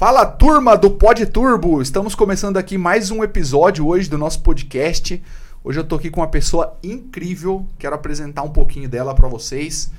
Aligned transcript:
Fala 0.00 0.24
turma 0.24 0.78
do 0.78 0.92
Pod 0.92 1.26
Turbo! 1.26 1.82
Estamos 1.82 2.14
começando 2.14 2.56
aqui 2.56 2.78
mais 2.78 3.10
um 3.10 3.22
episódio 3.22 3.86
hoje 3.86 4.08
do 4.08 4.16
nosso 4.16 4.40
podcast. 4.40 5.22
Hoje 5.62 5.78
eu 5.78 5.84
tô 5.84 5.96
aqui 5.96 6.08
com 6.08 6.22
uma 6.22 6.26
pessoa 6.26 6.78
incrível, 6.82 7.66
quero 7.78 7.94
apresentar 7.94 8.42
um 8.42 8.48
pouquinho 8.48 8.88
dela 8.88 9.14
para 9.14 9.28
vocês. 9.28 9.90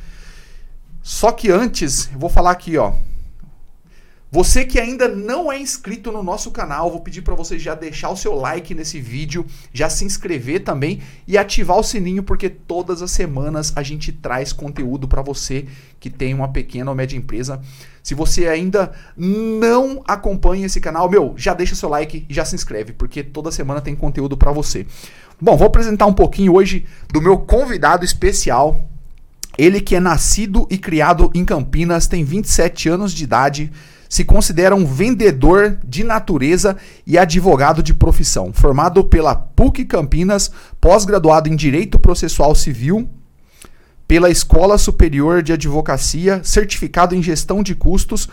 Só 1.03 1.31
que 1.31 1.51
antes, 1.51 2.09
eu 2.11 2.17
vou 2.17 2.31
falar 2.31 2.49
aqui, 2.49 2.79
ó. 2.79 2.93
Você 4.33 4.63
que 4.63 4.79
ainda 4.79 5.09
não 5.09 5.51
é 5.51 5.59
inscrito 5.59 6.09
no 6.09 6.23
nosso 6.23 6.51
canal, 6.51 6.89
vou 6.89 7.01
pedir 7.01 7.21
para 7.21 7.35
você 7.35 7.59
já 7.59 7.75
deixar 7.75 8.09
o 8.09 8.15
seu 8.15 8.33
like 8.33 8.73
nesse 8.73 8.97
vídeo, 8.97 9.45
já 9.73 9.89
se 9.89 10.05
inscrever 10.05 10.63
também 10.63 11.01
e 11.27 11.37
ativar 11.37 11.77
o 11.77 11.83
sininho 11.83 12.23
porque 12.23 12.49
todas 12.49 13.01
as 13.01 13.11
semanas 13.11 13.73
a 13.75 13.83
gente 13.83 14.09
traz 14.13 14.53
conteúdo 14.53 15.05
para 15.05 15.21
você 15.21 15.65
que 15.99 16.09
tem 16.09 16.33
uma 16.33 16.47
pequena 16.47 16.89
ou 16.89 16.95
média 16.95 17.17
empresa. 17.17 17.59
Se 18.01 18.15
você 18.15 18.47
ainda 18.47 18.93
não 19.17 20.01
acompanha 20.07 20.65
esse 20.65 20.79
canal, 20.79 21.09
meu, 21.09 21.33
já 21.35 21.53
deixa 21.53 21.73
o 21.73 21.77
seu 21.77 21.89
like 21.89 22.25
e 22.29 22.33
já 22.33 22.45
se 22.45 22.55
inscreve, 22.55 22.93
porque 22.93 23.21
toda 23.21 23.51
semana 23.51 23.81
tem 23.81 23.97
conteúdo 23.97 24.37
para 24.37 24.53
você. 24.53 24.87
Bom, 25.41 25.57
vou 25.57 25.67
apresentar 25.67 26.05
um 26.05 26.13
pouquinho 26.13 26.53
hoje 26.53 26.85
do 27.11 27.21
meu 27.21 27.37
convidado 27.37 28.05
especial. 28.05 28.87
Ele 29.57 29.81
que 29.81 29.93
é 29.93 29.99
nascido 29.99 30.65
e 30.71 30.77
criado 30.77 31.29
em 31.33 31.43
Campinas, 31.43 32.07
tem 32.07 32.23
27 32.23 32.87
anos 32.87 33.11
de 33.11 33.25
idade, 33.25 33.69
se 34.11 34.25
considera 34.25 34.75
um 34.75 34.85
vendedor 34.85 35.79
de 35.85 36.03
natureza 36.03 36.75
e 37.07 37.17
advogado 37.17 37.81
de 37.81 37.93
profissão. 37.93 38.51
Formado 38.51 39.05
pela 39.05 39.33
PUC 39.33 39.85
Campinas, 39.85 40.51
pós-graduado 40.81 41.47
em 41.47 41.55
Direito 41.55 41.97
Processual 41.97 42.53
Civil, 42.53 43.09
pela 44.05 44.29
Escola 44.29 44.77
Superior 44.77 45.41
de 45.41 45.53
Advocacia, 45.53 46.41
certificado 46.43 47.15
em 47.15 47.23
Gestão 47.23 47.63
de 47.63 47.73
Custos, 47.73 48.27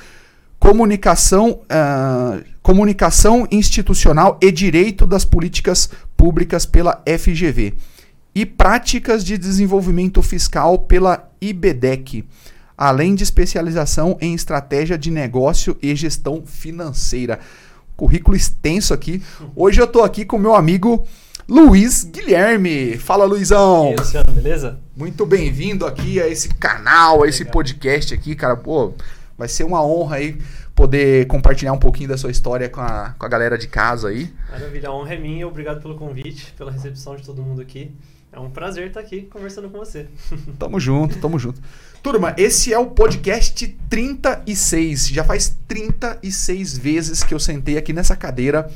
Comunicação, 0.59 1.61
uh, 1.63 2.45
comunicação 2.61 3.47
Institucional 3.49 4.37
e 4.43 4.51
Direito 4.51 5.07
das 5.07 5.25
Políticas 5.25 5.89
Públicas 6.17 6.67
pela 6.67 7.05
FGV. 7.07 7.75
E 8.35 8.45
Práticas 8.45 9.25
de 9.25 9.39
Desenvolvimento 9.39 10.20
Fiscal 10.23 10.77
pela 10.77 11.31
IBDEC 11.41 12.25
além 12.79 13.17
de 13.17 13.25
especialização 13.25 14.17
em 14.21 14.33
estratégia 14.33 14.97
de 14.97 15.11
negócio 15.11 15.77
e 15.83 15.97
gestão 15.97 16.45
financeira. 16.47 17.41
Currículo 17.97 18.37
extenso 18.37 18.95
aqui. 18.95 19.20
Hoje 19.57 19.81
eu 19.81 19.85
estou 19.85 20.05
aqui 20.05 20.25
com 20.25 20.39
meu 20.39 20.55
amigo 20.55 21.05
Luiz 21.48 22.05
Guilherme. 22.05 22.97
Fala, 22.97 23.25
Luizão. 23.25 23.87
E 23.87 23.89
aí, 23.89 23.97
Luciano, 23.97 24.33
beleza? 24.33 24.79
Muito 24.97 25.27
bem-vindo 25.27 25.85
aqui 25.85 26.20
a 26.23 26.29
esse 26.29 26.51
canal, 26.51 27.25
a 27.25 27.29
esse 27.29 27.41
Legal. 27.41 27.53
podcast 27.53 28.15
aqui, 28.15 28.37
cara. 28.37 28.57
Pô, 28.57 28.95
vai 29.37 29.48
ser 29.48 29.65
uma 29.65 29.85
honra 29.85 30.17
aí 30.17 30.39
poder 30.73 31.27
compartilhar 31.27 31.73
um 31.73 31.79
pouquinho 31.79 32.11
da 32.11 32.17
sua 32.17 32.31
história 32.31 32.69
com 32.69 32.81
a, 32.81 33.17
com 33.19 33.27
a 33.27 33.29
galera 33.29 33.59
de 33.59 33.67
casa 33.67 34.11
aí. 34.11 34.33
Maravilha, 34.48 34.91
a 34.91 34.95
honra 34.95 35.15
é 35.15 35.19
minha. 35.19 35.48
Obrigado 35.48 35.83
pelo 35.83 35.97
convite, 35.97 36.55
pela 36.57 36.70
recepção 36.70 37.17
de 37.17 37.25
todo 37.25 37.42
mundo 37.42 37.61
aqui. 37.61 37.91
É 38.31 38.39
um 38.39 38.51
prazer 38.51 38.89
estar 38.89 39.01
aqui 39.01 39.23
conversando 39.23 39.71
com 39.71 39.79
você. 39.79 40.07
Tamo 40.59 40.79
junto, 40.79 41.19
tamo 41.19 41.39
junto. 41.39 41.61
Turma, 42.03 42.35
esse 42.37 42.73
é 42.73 42.79
o 42.79 42.87
podcast 42.87 43.67
36. 43.89 45.09
Já 45.09 45.25
faz 45.25 45.57
36 45.67 46.79
vezes 46.79 47.25
que 47.25 47.35
eu 47.35 47.41
sentei 47.41 47.79
aqui 47.79 47.93
nessa 47.93 48.15
cadeira 48.15 48.70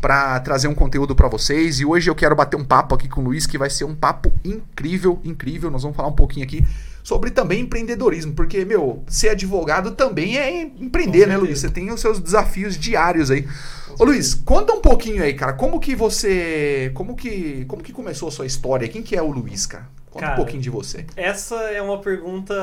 para 0.00 0.40
trazer 0.40 0.68
um 0.68 0.74
conteúdo 0.74 1.14
para 1.14 1.28
vocês 1.28 1.80
e 1.80 1.84
hoje 1.84 2.08
eu 2.08 2.14
quero 2.14 2.34
bater 2.34 2.56
um 2.56 2.64
papo 2.64 2.94
aqui 2.94 3.08
com 3.08 3.20
o 3.20 3.24
Luiz 3.24 3.46
que 3.46 3.58
vai 3.58 3.68
ser 3.68 3.84
um 3.84 3.94
papo 3.94 4.32
incrível, 4.44 5.20
incrível. 5.24 5.70
Nós 5.70 5.82
vamos 5.82 5.96
falar 5.96 6.08
um 6.08 6.14
pouquinho 6.14 6.44
aqui 6.44 6.64
sobre 7.02 7.30
também 7.30 7.60
empreendedorismo, 7.60 8.32
porque 8.34 8.64
meu, 8.64 9.04
ser 9.06 9.30
advogado 9.30 9.92
também 9.92 10.38
é 10.38 10.62
empreender, 10.62 11.26
né, 11.26 11.36
Luiz? 11.36 11.60
Você 11.60 11.68
tem 11.68 11.90
os 11.90 12.00
seus 12.00 12.18
desafios 12.18 12.78
diários 12.78 13.30
aí. 13.30 13.46
Ô 13.98 14.04
Luiz, 14.04 14.34
conta 14.34 14.72
um 14.72 14.80
pouquinho 14.80 15.22
aí, 15.22 15.34
cara, 15.34 15.52
como 15.52 15.78
que 15.80 15.94
você, 15.94 16.90
como 16.94 17.14
que, 17.14 17.64
como 17.66 17.82
que 17.82 17.92
começou 17.92 18.28
a 18.28 18.32
sua 18.32 18.46
história? 18.46 18.88
Quem 18.88 19.02
que 19.02 19.16
é 19.16 19.22
o 19.22 19.30
Luiz, 19.30 19.66
cara? 19.66 19.86
Conta 20.10 20.26
Cara, 20.26 20.32
um 20.34 20.36
pouquinho 20.36 20.62
de 20.62 20.70
você. 20.70 21.06
Essa 21.16 21.54
é 21.70 21.80
uma 21.80 21.98
pergunta 21.98 22.54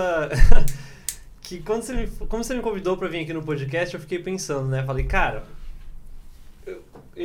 que 1.42 1.60
quando 1.62 1.84
você 1.84 1.94
me, 1.94 2.08
como 2.08 2.44
você 2.44 2.54
me 2.54 2.62
convidou 2.62 2.98
para 2.98 3.08
vir 3.08 3.22
aqui 3.22 3.34
no 3.34 3.42
podcast, 3.42 3.94
eu 3.94 4.02
fiquei 4.02 4.20
pensando, 4.20 4.68
né? 4.68 4.84
Falei, 4.84 5.06
cara, 5.06 5.44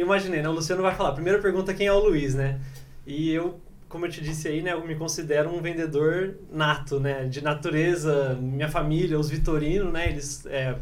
imaginei, 0.00 0.42
né? 0.42 0.48
O 0.48 0.52
Luciano 0.52 0.82
vai 0.82 0.94
falar, 0.94 1.12
primeira 1.12 1.38
pergunta, 1.40 1.74
quem 1.74 1.86
é 1.86 1.92
o 1.92 1.98
Luiz, 1.98 2.34
né? 2.34 2.60
E 3.06 3.30
eu, 3.30 3.60
como 3.88 4.06
eu 4.06 4.10
te 4.10 4.20
disse 4.20 4.48
aí, 4.48 4.62
né? 4.62 4.72
Eu 4.72 4.86
me 4.86 4.94
considero 4.94 5.50
um 5.50 5.60
vendedor 5.60 6.36
nato, 6.50 6.98
né? 6.98 7.24
De 7.24 7.42
natureza, 7.42 8.34
minha 8.40 8.68
família, 8.68 9.18
os 9.18 9.28
Vitorino, 9.28 9.90
né? 9.90 10.08
Eles, 10.08 10.46
é, 10.46 10.76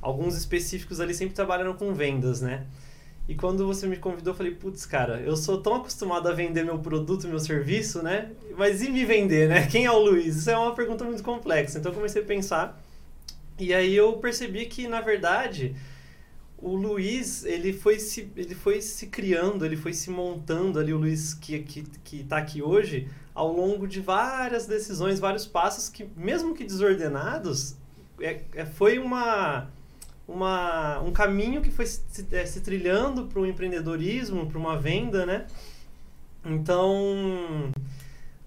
alguns 0.00 0.36
específicos 0.36 1.00
ali 1.00 1.14
sempre 1.14 1.34
trabalharam 1.34 1.74
com 1.74 1.92
vendas, 1.92 2.40
né? 2.40 2.66
E 3.28 3.34
quando 3.34 3.66
você 3.66 3.86
me 3.86 3.96
convidou, 3.96 4.32
eu 4.32 4.36
falei, 4.36 4.54
putz, 4.54 4.86
cara, 4.86 5.20
eu 5.20 5.36
sou 5.36 5.60
tão 5.60 5.74
acostumado 5.74 6.28
a 6.28 6.32
vender 6.32 6.64
meu 6.64 6.78
produto, 6.78 7.28
meu 7.28 7.38
serviço, 7.38 8.02
né? 8.02 8.30
Mas 8.56 8.82
e 8.82 8.90
me 8.90 9.04
vender, 9.04 9.48
né? 9.48 9.66
Quem 9.66 9.84
é 9.84 9.90
o 9.90 9.98
Luiz? 9.98 10.36
Isso 10.36 10.50
é 10.50 10.56
uma 10.56 10.74
pergunta 10.74 11.04
muito 11.04 11.22
complexa. 11.22 11.78
Então 11.78 11.92
eu 11.92 11.96
comecei 11.96 12.22
a 12.22 12.24
pensar. 12.24 12.82
E 13.58 13.74
aí 13.74 13.94
eu 13.94 14.14
percebi 14.14 14.64
que, 14.64 14.88
na 14.88 15.02
verdade, 15.02 15.76
o 16.60 16.74
Luiz, 16.74 17.44
ele 17.44 17.72
foi 17.72 17.98
se, 17.98 18.30
ele 18.36 18.54
foi 18.54 18.80
se 18.82 19.06
criando, 19.06 19.64
ele 19.64 19.76
foi 19.76 19.92
se 19.92 20.10
montando 20.10 20.78
ali, 20.78 20.92
o 20.92 20.98
Luiz 20.98 21.34
que, 21.34 21.60
que, 21.60 21.82
que 22.04 22.24
tá 22.24 22.38
aqui 22.38 22.60
hoje, 22.60 23.08
ao 23.34 23.52
longo 23.52 23.86
de 23.86 24.00
várias 24.00 24.66
decisões, 24.66 25.20
vários 25.20 25.46
passos 25.46 25.88
que, 25.88 26.08
mesmo 26.16 26.54
que 26.54 26.64
desordenados, 26.64 27.76
é, 28.20 28.42
é 28.54 28.66
foi 28.66 28.98
uma 28.98 29.70
uma, 30.28 31.00
um 31.00 31.10
caminho 31.10 31.62
que 31.62 31.70
foi 31.70 31.86
se, 31.86 32.26
é, 32.30 32.44
se 32.44 32.60
trilhando 32.60 33.24
para 33.26 33.40
o 33.40 33.46
empreendedorismo, 33.46 34.46
para 34.46 34.58
uma 34.58 34.78
venda, 34.78 35.24
né? 35.24 35.46
Então, 36.44 37.72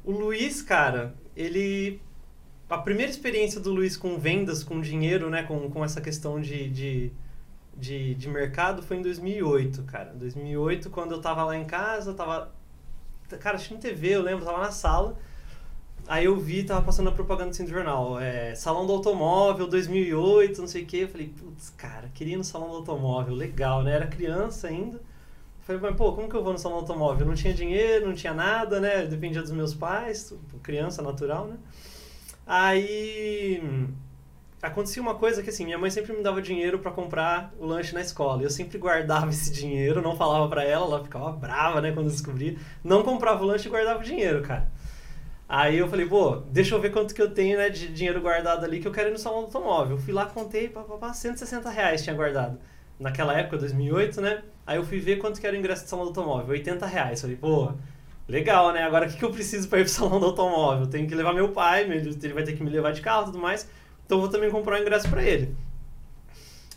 o 0.05 0.11
Luiz, 0.11 0.61
cara, 0.61 1.15
ele. 1.35 1.99
A 2.69 2.77
primeira 2.77 3.11
experiência 3.11 3.59
do 3.59 3.73
Luiz 3.73 3.97
com 3.97 4.17
vendas, 4.17 4.63
com 4.63 4.79
dinheiro, 4.79 5.29
né? 5.29 5.43
Com, 5.43 5.69
com 5.71 5.83
essa 5.83 5.99
questão 5.99 6.39
de, 6.39 6.69
de, 6.69 7.11
de, 7.81 8.13
de 8.13 8.29
mercado 8.29 8.83
foi 8.83 8.97
em 8.97 9.01
2008, 9.01 9.83
cara. 9.83 10.13
2008, 10.13 10.89
quando 10.91 11.13
eu 11.13 11.19
tava 11.19 11.43
lá 11.43 11.57
em 11.57 11.65
casa, 11.65 12.11
eu 12.11 12.15
tava. 12.15 12.53
Cara, 13.39 13.55
assistindo 13.55 13.79
TV, 13.79 14.09
eu 14.09 14.21
lembro, 14.21 14.45
tava 14.45 14.59
na 14.59 14.71
sala. 14.71 15.17
Aí 16.07 16.25
eu 16.25 16.37
vi, 16.37 16.63
tava 16.63 16.81
passando 16.83 17.09
a 17.09 17.11
propaganda 17.11 17.51
assim 17.51 17.63
do 17.63 17.69
jornal, 17.69 18.19
é, 18.19 18.55
Salão 18.55 18.85
do 18.87 18.93
Automóvel 18.93 19.67
2008, 19.67 20.59
não 20.59 20.67
sei 20.67 20.83
o 20.83 20.85
que. 20.85 20.99
Eu 20.99 21.07
falei, 21.07 21.29
putz, 21.29 21.69
cara, 21.71 22.09
queria 22.13 22.33
ir 22.33 22.37
no 22.37 22.43
Salão 22.43 22.69
do 22.69 22.75
Automóvel, 22.77 23.33
legal, 23.33 23.83
né? 23.83 23.93
Era 23.93 24.07
criança 24.07 24.67
ainda. 24.67 24.97
Eu 24.97 25.63
falei, 25.63 25.81
mas 25.81 25.95
pô, 25.95 26.13
como 26.13 26.29
que 26.29 26.35
eu 26.35 26.43
vou 26.43 26.53
no 26.53 26.59
Salão 26.59 26.79
do 26.79 26.81
Automóvel? 26.81 27.25
não 27.25 27.35
tinha 27.35 27.53
dinheiro, 27.53 28.07
não 28.07 28.15
tinha 28.15 28.33
nada, 28.33 28.79
né? 28.79 29.05
Dependia 29.05 29.41
dos 29.41 29.51
meus 29.51 29.73
pais, 29.73 30.33
criança 30.61 31.01
natural, 31.01 31.47
né? 31.47 31.57
Aí 32.45 33.61
acontecia 34.61 35.01
uma 35.01 35.15
coisa 35.15 35.41
que 35.41 35.49
assim, 35.49 35.65
minha 35.65 35.77
mãe 35.77 35.89
sempre 35.89 36.13
me 36.13 36.21
dava 36.21 36.41
dinheiro 36.41 36.79
para 36.79 36.91
comprar 36.91 37.51
o 37.57 37.65
lanche 37.65 37.93
na 37.93 38.01
escola. 38.01 38.43
Eu 38.43 38.49
sempre 38.49 38.77
guardava 38.77 39.29
esse 39.31 39.51
dinheiro, 39.51 40.01
não 40.01 40.15
falava 40.15 40.47
para 40.47 40.63
ela, 40.63 40.85
ela 40.85 41.03
ficava 41.03 41.31
brava, 41.31 41.81
né, 41.81 41.91
quando 41.91 42.09
descobria. 42.09 42.55
Não 42.83 43.03
comprava 43.03 43.43
o 43.43 43.47
lanche 43.47 43.67
e 43.67 43.71
guardava 43.71 43.99
o 43.99 44.03
dinheiro, 44.03 44.41
cara. 44.41 44.69
Aí 45.49 45.77
eu 45.77 45.87
falei, 45.89 46.05
pô, 46.05 46.37
deixa 46.49 46.75
eu 46.75 46.79
ver 46.79 46.91
quanto 46.91 47.13
que 47.13 47.21
eu 47.21 47.31
tenho 47.31 47.57
né, 47.57 47.69
de 47.69 47.89
dinheiro 47.89 48.21
guardado 48.21 48.63
ali 48.63 48.79
que 48.79 48.87
eu 48.87 48.91
quero 48.91 49.09
ir 49.09 49.11
no 49.11 49.17
salão 49.17 49.41
do 49.41 49.45
automóvel. 49.47 49.97
Eu 49.97 50.01
fui 50.01 50.13
lá, 50.13 50.25
contei, 50.25 50.69
papapá, 50.69 51.13
160 51.13 51.69
reais 51.69 52.01
tinha 52.01 52.15
guardado. 52.15 52.57
Naquela 52.97 53.37
época, 53.37 53.57
2008, 53.57 54.21
né? 54.21 54.43
Aí 54.65 54.77
eu 54.77 54.85
fui 54.85 54.99
ver 54.99 55.17
quanto 55.17 55.41
que 55.41 55.45
era 55.45 55.53
o 55.53 55.59
ingresso 55.59 55.83
do 55.83 55.89
salão 55.89 56.05
do 56.05 56.09
automóvel, 56.09 56.51
80 56.51 56.85
reais. 56.85 57.19
Falei, 57.19 57.35
pô, 57.35 57.73
legal, 58.29 58.71
né? 58.71 58.83
Agora 58.83 59.07
o 59.07 59.09
que, 59.09 59.17
que 59.17 59.25
eu 59.25 59.31
preciso 59.31 59.67
para 59.67 59.79
ir 59.79 59.83
pro 59.83 59.91
salão 59.91 60.21
do 60.21 60.27
automóvel? 60.27 60.87
Tenho 60.87 61.05
que 61.05 61.13
levar 61.13 61.33
meu 61.33 61.49
pai, 61.49 61.81
ele 61.81 62.33
vai 62.33 62.43
ter 62.43 62.53
que 62.53 62.63
me 62.63 62.69
levar 62.69 62.93
de 62.93 63.01
carro 63.01 63.23
e 63.23 63.25
tudo 63.25 63.39
mais. 63.39 63.67
Então 64.11 64.19
vou 64.19 64.27
também 64.27 64.51
comprar 64.51 64.77
um 64.77 64.81
ingresso 64.81 65.07
para 65.07 65.23
ele. 65.23 65.55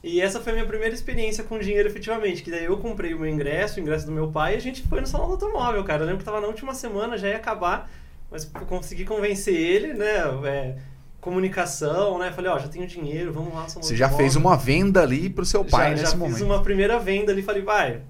E 0.05 0.21
essa 0.21 0.39
foi 0.39 0.53
a 0.53 0.55
minha 0.55 0.69
primeira 0.69 0.95
experiência 0.95 1.43
com 1.43 1.59
dinheiro 1.59 1.89
efetivamente, 1.89 2.45
que 2.45 2.51
daí 2.51 2.67
eu 2.67 2.79
comprei 2.79 3.13
o 3.13 3.19
meu 3.19 3.29
ingresso, 3.29 3.81
o 3.81 3.83
ingresso 3.83 4.07
do 4.07 4.13
meu 4.13 4.31
pai, 4.31 4.55
e 4.55 4.57
a 4.57 4.61
gente 4.61 4.83
foi 4.83 5.01
no 5.01 5.07
salão 5.09 5.27
do 5.27 5.33
automóvel, 5.33 5.83
cara. 5.83 6.03
Eu 6.03 6.07
lembro 6.07 6.21
que 6.21 6.25
tava 6.25 6.41
na 6.41 6.47
última 6.47 6.73
semana, 6.75 7.19
já 7.19 7.27
ia 7.27 7.37
acabar, 7.37 7.91
mas 8.31 8.45
consegui 8.69 9.05
convencer 9.05 9.53
ele, 9.53 9.95
né? 9.95 10.19
É, 10.45 10.77
comunicação, 11.21 12.21
né? 12.21 12.31
Falei, 12.31 12.53
ó, 12.53 12.57
já 12.57 12.69
tenho 12.69 12.87
dinheiro, 12.87 13.33
vamos 13.33 13.53
lá. 13.53 13.67
Você 13.67 13.97
já 13.97 14.09
fez 14.09 14.37
uma 14.37 14.57
venda 14.57 15.03
ali 15.03 15.29
pro 15.29 15.45
seu 15.45 15.65
pai 15.65 15.97
já, 15.97 16.03
nesse 16.03 16.13
já 16.13 16.17
momento. 16.17 16.35
Já 16.35 16.39
fiz 16.39 16.47
uma 16.47 16.63
primeira 16.63 17.01
venda 17.01 17.33
ali, 17.33 17.43
falei, 17.43 17.63
vai, 17.63 18.01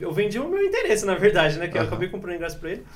eu 0.00 0.10
vendi 0.10 0.38
o 0.38 0.48
meu 0.48 0.64
interesse, 0.64 1.04
na 1.04 1.16
verdade, 1.16 1.58
né? 1.58 1.68
Que 1.68 1.76
uhum. 1.76 1.84
eu 1.84 1.86
acabei 1.86 2.08
comprando 2.08 2.36
ingresso 2.36 2.58
pra 2.58 2.70
ele. 2.70 2.86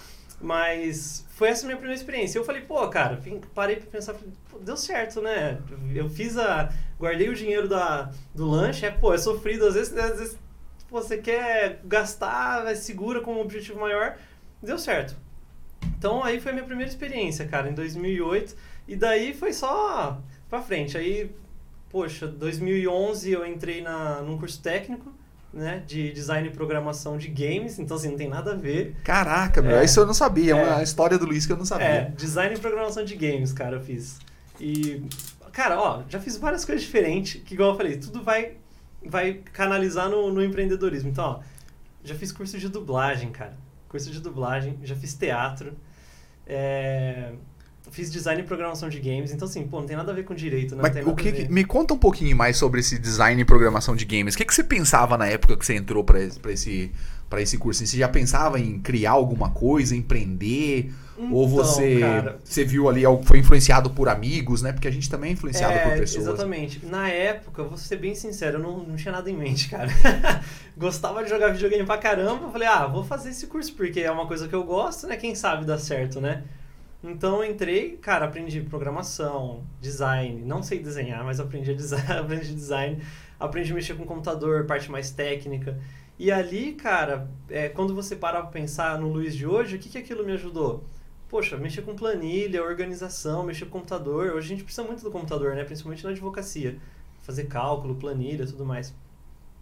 Mas 0.41 1.27
foi 1.31 1.49
essa 1.49 1.67
minha 1.67 1.77
primeira 1.77 1.99
experiência. 1.99 2.39
Eu 2.39 2.45
falei, 2.45 2.63
pô, 2.63 2.89
cara, 2.89 3.21
parei 3.55 3.77
pra 3.77 3.91
pensar, 3.91 4.15
deu 4.61 4.77
certo, 4.77 5.21
né? 5.21 5.59
Eu 5.95 6.09
fiz 6.09 6.39
a. 6.39 6.73
Guardei 6.99 7.29
o 7.29 7.35
dinheiro 7.35 7.69
da, 7.69 8.11
do 8.35 8.47
lanche, 8.47 8.85
é, 8.85 8.91
pô, 8.91 9.15
é 9.15 9.19
sofrido, 9.19 9.67
às 9.67 9.75
vezes, 9.75 9.97
às 9.97 10.19
vezes 10.19 10.39
você 10.91 11.17
quer 11.17 11.81
gastar, 11.85 12.67
é 12.67 12.75
segura 12.75 13.21
com 13.21 13.35
um 13.35 13.41
objetivo 13.41 13.81
maior. 13.81 14.17
Deu 14.63 14.79
certo. 14.79 15.17
Então 15.97 16.23
aí 16.23 16.41
foi 16.41 16.51
a 16.53 16.55
minha 16.55 16.67
primeira 16.67 16.91
experiência, 16.91 17.47
cara, 17.47 17.71
em 17.71 17.75
2008. 17.75 18.55
E 18.87 18.97
daí 18.97 19.33
foi 19.33 19.53
só 19.53 20.21
pra 20.49 20.61
frente. 20.61 20.97
Aí 20.99 21.31
poxa, 21.91 22.27
2011 22.27 23.31
eu 23.33 23.45
entrei 23.45 23.83
na, 23.83 24.23
num 24.23 24.39
curso 24.39 24.63
técnico, 24.63 25.13
né, 25.53 25.83
de 25.87 26.13
design 26.13 26.49
e 26.49 26.51
programação 26.53 27.19
de 27.19 27.29
games, 27.29 27.79
então 27.79 27.97
assim, 27.97 28.11
não 28.11 28.17
tem 28.17 28.29
nada 28.29 28.53
a 28.53 28.57
ver. 28.57 28.97
Caraca, 29.05 29.61
meu, 29.61 29.79
É. 29.79 29.85
isso 29.85 29.99
eu 30.01 30.07
não 30.07 30.15
sabia, 30.15 30.53
é 30.53 30.55
uma 30.75 30.83
história 30.83 31.19
do 31.19 31.27
Luiz 31.27 31.45
que 31.47 31.53
eu 31.53 31.57
não 31.57 31.65
sabia. 31.65 31.87
É, 31.87 32.05
design 32.17 32.55
e 32.55 32.59
programação 32.59 33.05
de 33.05 33.17
games, 33.17 33.53
cara, 33.53 33.77
eu 33.77 33.81
fiz. 33.81 34.19
E, 34.61 35.03
cara, 35.53 35.81
ó, 35.81 36.03
já 36.09 36.21
fiz 36.21 36.37
várias 36.37 36.65
coisas 36.65 36.85
diferentes, 36.85 37.43
que 37.43 37.55
igual 37.55 37.71
eu 37.71 37.77
falei, 37.77 37.97
tudo 37.97 38.23
vai, 38.23 38.53
vai 39.05 39.35
canalizar 39.53 40.09
no, 40.09 40.33
no 40.33 40.43
empreendedorismo. 40.43 41.11
Então, 41.11 41.25
ó, 41.25 41.41
já 42.05 42.15
fiz 42.15 42.31
curso 42.31 42.59
de 42.59 42.69
dublagem, 42.69 43.31
cara. 43.31 43.57
Curso 43.89 44.11
de 44.11 44.21
dublagem, 44.21 44.79
já 44.85 44.95
fiz 44.95 45.15
teatro, 45.15 45.75
é, 46.47 47.33
fiz 47.91 48.11
design 48.11 48.41
e 48.43 48.45
programação 48.45 48.89
de 48.89 48.99
games. 49.01 49.33
Então, 49.33 49.47
assim, 49.47 49.67
pô, 49.67 49.81
não 49.81 49.87
tem 49.87 49.97
nada 49.97 50.13
a 50.13 50.15
ver 50.15 50.25
com 50.25 50.35
direito, 50.35 50.75
né? 50.77 50.83
Mas 50.83 50.95
não 50.95 51.03
tem 51.03 51.13
o 51.13 51.17
que, 51.17 51.33
que- 51.33 51.53
me 51.53 51.65
conta 51.65 51.95
um 51.95 51.99
pouquinho 51.99 52.37
mais 52.37 52.57
sobre 52.57 52.81
esse 52.81 52.99
design 52.99 53.41
e 53.41 53.45
programação 53.45 53.95
de 53.97 54.05
games. 54.05 54.35
O 54.35 54.39
que, 54.39 54.45
que 54.45 54.55
você 54.55 54.65
pensava 54.65 55.17
na 55.19 55.27
época 55.27 55.57
que 55.57 55.65
você 55.67 55.75
entrou 55.75 56.03
para 56.05 56.21
esse, 56.21 56.39
pra 56.41 56.53
esse, 56.53 56.91
pra 57.29 57.43
esse 57.43 57.59
curso? 57.59 57.85
Você 57.87 57.97
já 57.97 58.09
pensava 58.09 58.59
em 58.61 58.79
criar 58.81 59.13
alguma 59.13 59.51
coisa, 59.51 59.95
empreender? 59.97 60.93
ou 61.19 61.27
Então, 61.27 61.49
você, 61.49 62.01
cara, 62.01 62.39
você 62.43 62.65
viu 62.65 62.89
ali, 62.89 63.03
foi 63.25 63.39
influenciado 63.39 63.91
por 63.91 64.09
amigos, 64.09 64.63
né? 64.63 64.73
Porque 64.73 64.89
a 64.89 64.91
gente 64.91 65.11
também 65.11 65.29
é 65.31 65.33
influenciado 65.35 65.75
É, 65.75 65.79
por 65.91 65.99
pessoas. 65.99 66.25
Exatamente. 66.27 66.81
Na 66.87 67.11
época, 67.11 67.63
vou 67.63 67.77
ser 67.77 67.97
bem 67.97 68.15
sincero, 68.15 68.57
eu 68.57 68.63
não, 68.63 68.79
não 68.85 68.97
tinha 68.97 69.13
nada 69.13 69.31
em 69.31 69.37
mente, 69.37 69.69
cara. 69.69 69.91
Gostava 70.79 71.23
de 71.23 71.29
jogar 71.29 71.49
videogame 71.49 71.85
pra 71.85 71.99
caramba. 71.99 72.45
eu 72.47 72.51
Falei, 72.51 72.67
ah, 72.69 72.87
vou 72.87 73.05
fazer 73.05 73.31
esse 73.31 73.47
curso 73.49 73.75
porque 73.75 74.01
é 74.01 74.11
uma 74.11 74.27
coisa 74.27 74.49
que 74.49 74.55
eu 74.55 74.65
gosto, 74.65 75.07
né? 75.07 75.17
Quem 75.17 75.35
sabe 75.35 75.67
dá 75.67 75.77
certo, 75.79 76.21
né? 76.23 76.43
Então 77.03 77.43
entrei, 77.43 77.97
cara, 77.97 78.27
aprendi 78.27 78.61
programação, 78.61 79.65
design. 79.81 80.43
Não 80.45 80.63
sei 80.63 80.81
desenhar, 80.81 81.25
mas 81.25 81.41
aprendi 81.41 81.75
design, 81.75 82.05
aprendi 82.13 82.55
design. 82.55 83.03
Aprendi 83.39 83.73
a 83.73 83.75
mexer 83.75 83.95
com 83.95 84.05
computador, 84.05 84.67
parte 84.67 84.91
mais 84.91 85.11
técnica. 85.11 85.81
E 86.19 86.31
ali, 86.31 86.73
cara, 86.75 87.31
é, 87.49 87.71
quando 87.71 87.95
você 87.95 88.15
para 88.15 88.43
pra 88.43 88.51
pensar 88.51 88.99
no 88.99 89.09
Luiz 89.09 89.35
de 89.35 89.47
hoje, 89.47 89.77
o 89.77 89.79
que, 89.79 89.89
que 89.89 89.97
aquilo 89.97 90.25
me 90.25 90.33
ajudou? 90.33 90.85
Poxa, 91.31 91.57
mexer 91.57 91.81
com 91.83 91.95
planilha, 91.97 92.63
organização, 92.63 93.43
mexer 93.45 93.65
com 93.65 93.71
computador. 93.79 94.33
Hoje 94.35 94.47
a 94.47 94.49
gente 94.57 94.65
precisa 94.65 94.87
muito 94.87 95.03
do 95.03 95.11
computador, 95.11 95.55
né? 95.55 95.65
Principalmente 95.65 96.05
na 96.05 96.11
advocacia. 96.11 96.77
Fazer 97.23 97.45
cálculo, 97.45 97.95
planilha, 97.95 98.45
tudo 98.47 98.67
mais. 98.67 98.95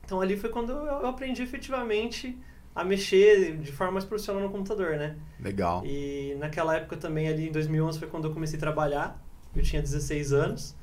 Então 0.05 0.21
ali 0.21 0.37
foi 0.37 0.51
quando 0.51 0.73
eu 0.73 1.07
aprendi 1.07 1.43
efetivamente 1.43 2.37
a 2.81 2.85
mexer 2.85 3.57
de 3.59 3.73
forma 3.73 3.95
mais 3.95 4.05
profissional 4.05 4.43
no 4.43 4.51
computador, 4.51 4.97
né? 4.97 5.17
Legal. 5.41 5.85
E 5.85 6.37
naquela 6.39 6.77
época 6.77 6.97
também, 6.97 7.29
ali 7.29 7.49
em 7.49 7.53
2011, 7.53 7.99
foi 7.99 8.09
quando 8.09 8.29
eu 8.29 8.33
comecei 8.35 8.57
a 8.57 8.61
trabalhar. 8.61 9.23
Eu 9.55 9.63
tinha 9.63 9.83
16 9.83 10.33
anos. 10.33 10.77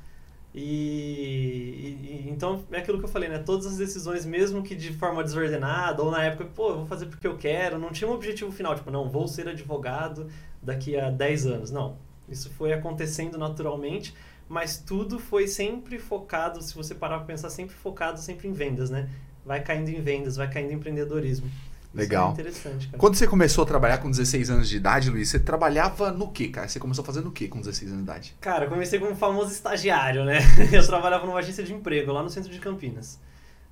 E, 0.54 1.98
e- 2.28 2.30
então 2.30 2.64
é 2.72 2.80
aquilo 2.80 2.98
que 3.00 3.06
eu 3.06 3.10
falei, 3.10 3.30
né? 3.30 3.40
Todas 3.40 3.66
as 3.66 3.78
decisões, 3.78 4.26
mesmo 4.26 4.64
que 4.64 4.76
de 4.76 4.94
forma 4.94 5.24
desordenada, 5.24 6.02
ou 6.02 6.10
na 6.12 6.24
época, 6.24 6.46
pô, 6.46 6.70
eu 6.70 6.78
vou 6.78 6.86
fazer 6.86 7.06
porque 7.08 7.28
eu 7.28 7.38
quero, 7.38 7.78
não 7.78 7.92
tinha 7.92 8.10
um 8.10 8.14
objetivo 8.14 8.52
final, 8.52 8.74
tipo, 8.76 8.90
não, 8.90 9.10
vou 9.10 9.28
ser 9.28 9.48
advogado 9.48 10.28
daqui 10.62 10.98
a 10.98 11.10
10 11.10 11.46
anos. 11.46 11.72
Não. 11.72 11.98
Isso 12.28 12.50
foi 12.52 12.74
acontecendo 12.74 13.38
naturalmente, 13.38 14.14
mas 14.50 14.78
tudo 14.78 15.20
foi 15.20 15.48
sempre 15.48 16.00
focado, 16.00 16.62
se 16.62 16.74
você 16.74 16.96
parar 16.96 17.18
pra 17.18 17.26
pensar, 17.28 17.50
sempre 17.50 17.76
focado 17.76 18.20
sempre 18.20 18.48
em 18.48 18.54
vendas, 18.54 18.90
né? 18.90 19.10
Vai 19.46 19.62
caindo 19.62 19.90
em 19.90 20.02
vendas, 20.02 20.36
vai 20.38 20.50
caindo 20.50 20.72
em 20.72 20.76
empreendedorismo. 20.76 21.50
Isso 21.96 22.02
Legal. 22.02 22.30
é 22.30 22.34
interessante, 22.34 22.88
cara. 22.88 22.98
Quando 22.98 23.16
você 23.16 23.26
começou 23.26 23.64
a 23.64 23.68
trabalhar 23.68 24.00
com 24.00 24.12
16 24.12 24.50
anos 24.50 24.68
de 24.68 24.76
idade, 24.76 25.10
Luiz, 25.10 25.30
você 25.30 25.40
trabalhava 25.40 26.12
no 26.12 26.30
que, 26.30 26.50
cara? 26.50 26.68
Você 26.68 26.78
começou 26.78 27.06
fazendo 27.06 27.30
o 27.30 27.32
que 27.32 27.48
com 27.48 27.60
16 27.60 27.92
anos 27.92 28.04
de 28.04 28.12
idade? 28.12 28.36
Cara, 28.42 28.66
eu 28.66 28.70
comecei 28.70 29.00
como 29.00 29.16
famoso 29.16 29.52
estagiário, 29.52 30.26
né? 30.26 30.40
Eu 30.74 30.86
trabalhava 30.86 31.26
numa 31.26 31.40
agência 31.40 31.64
de 31.64 31.74
emprego 31.74 32.12
lá 32.12 32.22
no 32.22 32.30
centro 32.30 32.52
de 32.52 32.60
Campinas. 32.60 33.20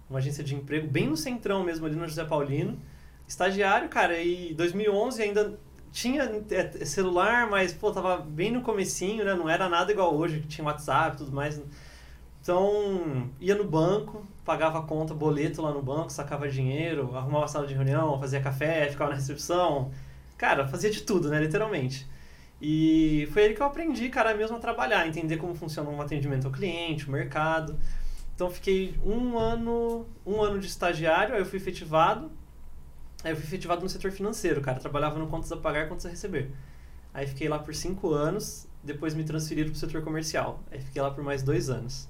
Uma 0.10 0.20
agência 0.20 0.44
de 0.44 0.56
emprego 0.56 0.88
bem 0.88 1.08
no 1.08 1.18
centrão 1.18 1.64
mesmo, 1.64 1.86
ali 1.86 1.96
no 1.96 2.08
José 2.08 2.24
Paulino. 2.24 2.80
Estagiário, 3.28 3.90
cara, 3.90 4.18
e 4.22 4.54
2011 4.54 5.22
ainda 5.22 5.60
tinha 5.92 6.24
é, 6.50 6.86
celular, 6.86 7.50
mas, 7.50 7.74
pô, 7.74 7.92
tava 7.92 8.18
bem 8.18 8.52
no 8.52 8.62
comecinho, 8.62 9.26
né? 9.26 9.34
Não 9.36 9.50
era 9.50 9.68
nada 9.68 9.92
igual 9.92 10.16
hoje, 10.16 10.40
que 10.40 10.48
tinha 10.48 10.66
WhatsApp 10.66 11.16
e 11.16 11.18
tudo 11.20 11.32
mais. 11.32 11.62
Então, 12.44 13.30
ia 13.40 13.56
no 13.56 13.64
banco, 13.64 14.28
pagava 14.44 14.82
conta, 14.84 15.14
boleto 15.14 15.62
lá 15.62 15.72
no 15.72 15.82
banco, 15.82 16.12
sacava 16.12 16.50
dinheiro, 16.50 17.16
arrumava 17.16 17.48
sala 17.48 17.66
de 17.66 17.74
reunião, 17.74 18.20
fazia 18.20 18.42
café, 18.42 18.90
ficava 18.90 19.12
na 19.12 19.16
recepção. 19.16 19.92
Cara, 20.38 20.68
fazia 20.68 20.92
de 20.92 21.04
tudo, 21.04 21.30
né? 21.30 21.40
Literalmente. 21.40 22.06
E 22.62 23.30
foi 23.32 23.44
aí 23.46 23.54
que 23.54 23.62
eu 23.62 23.66
aprendi, 23.66 24.10
cara, 24.10 24.36
mesmo 24.36 24.58
a 24.58 24.60
trabalhar, 24.60 25.08
entender 25.08 25.38
como 25.38 25.56
funciona 25.56 25.90
um 25.90 26.02
atendimento 26.02 26.46
ao 26.46 26.52
cliente, 26.52 27.08
o 27.08 27.12
mercado. 27.12 27.80
Então 28.36 28.50
fiquei 28.50 28.94
um 29.06 29.38
ano, 29.38 30.06
um 30.26 30.42
ano 30.42 30.60
de 30.60 30.68
estagiário, 30.68 31.34
aí 31.36 31.40
eu 31.40 31.46
fui 31.46 31.60
efetivado. 31.60 32.30
Aí 33.24 33.32
eu 33.32 33.38
fui 33.38 33.46
efetivado 33.46 33.82
no 33.82 33.88
setor 33.88 34.12
financeiro, 34.12 34.60
cara. 34.60 34.82
Trabalhava 34.82 35.18
no 35.18 35.28
contas 35.28 35.50
a 35.50 35.56
pagar, 35.56 35.88
contas 35.88 36.08
a 36.08 36.10
receber. 36.10 36.52
Aí 37.14 37.26
fiquei 37.26 37.48
lá 37.48 37.60
por 37.60 37.74
cinco 37.74 38.12
anos, 38.12 38.68
depois 38.84 39.14
me 39.14 39.24
transferiram 39.24 39.70
pro 39.70 39.80
setor 39.80 40.02
comercial. 40.04 40.62
Aí 40.70 40.82
fiquei 40.82 41.02
lá 41.02 41.10
por 41.10 41.24
mais 41.24 41.42
dois 41.42 41.70
anos. 41.70 42.10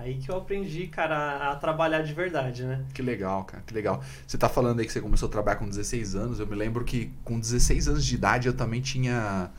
Aí 0.00 0.14
que 0.16 0.30
eu 0.30 0.36
aprendi, 0.36 0.86
cara, 0.86 1.50
a, 1.50 1.56
trabalhar 1.56 2.00
de 2.02 2.14
verdade, 2.14 2.64
né? 2.64 2.82
Que 2.94 3.02
legal, 3.02 3.44
cara, 3.44 3.62
que 3.66 3.74
legal. 3.74 4.02
Você 4.26 4.38
tá 4.38 4.48
falando 4.48 4.80
aí 4.80 4.86
que 4.86 4.92
você 4.92 5.00
começou 5.00 5.28
a 5.28 5.32
trabalhar 5.32 5.56
com 5.58 5.68
16 5.68 6.14
anos. 6.14 6.40
Eu 6.40 6.46
me 6.46 6.54
lembro 6.56 6.84
que 6.84 7.12
com 7.22 7.38
16 7.38 7.88
anos 7.88 8.04
de 8.04 8.14
idade 8.14 8.48
eu 8.48 8.54
também 8.54 8.80
tinha. 8.80 9.50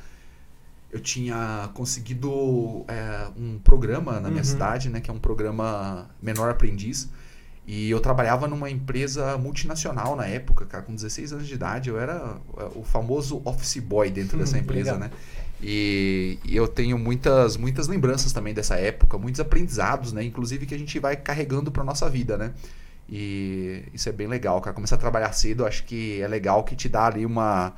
Eu 0.91 0.99
tinha 0.99 1.69
conseguido 1.73 2.83
é, 2.87 3.27
um 3.37 3.59
programa 3.59 4.19
na 4.19 4.29
minha 4.29 4.41
Uhum. 4.41 4.43
cidade, 4.43 4.89
né? 4.89 4.99
Que 4.99 5.09
é 5.09 5.13
um 5.13 5.19
programa 5.19 6.09
Menor 6.21 6.49
Aprendiz. 6.49 7.09
E 7.65 7.89
eu 7.89 7.99
trabalhava 7.99 8.47
numa 8.47 8.69
empresa 8.69 9.37
multinacional 9.37 10.15
na 10.15 10.25
época, 10.25 10.65
cara, 10.65 10.83
com 10.83 10.93
16 10.95 11.33
anos 11.33 11.47
de 11.47 11.53
idade. 11.53 11.89
Eu 11.89 11.99
era 11.99 12.37
é, 12.57 12.63
o 12.75 12.83
famoso 12.83 13.41
office 13.45 13.77
boy 13.77 14.09
dentro 14.09 14.37
dessa 14.39 14.57
empresa, 14.57 14.97
né? 14.97 15.11
E, 15.63 16.39
e 16.43 16.55
eu 16.55 16.67
tenho 16.67 16.97
muitas, 16.97 17.55
muitas 17.55 17.87
lembranças 17.87 18.33
também 18.33 18.53
dessa 18.53 18.75
época, 18.75 19.17
muitos 19.17 19.39
aprendizados, 19.39 20.11
né? 20.11 20.23
Inclusive 20.23 20.65
que 20.65 20.73
a 20.73 20.79
gente 20.79 20.97
vai 20.99 21.15
carregando 21.15 21.71
pra 21.71 21.83
nossa 21.83 22.09
vida, 22.09 22.37
né? 22.37 22.51
E 23.07 23.83
isso 23.93 24.09
é 24.09 24.11
bem 24.11 24.27
legal, 24.27 24.59
cara. 24.61 24.73
Começar 24.73 24.95
a 24.95 24.99
trabalhar 24.99 25.31
cedo, 25.33 25.65
acho 25.65 25.83
que 25.83 26.21
é 26.21 26.27
legal 26.27 26.63
que 26.63 26.75
te 26.75 26.89
dá 26.89 27.05
ali 27.05 27.25
uma. 27.25 27.73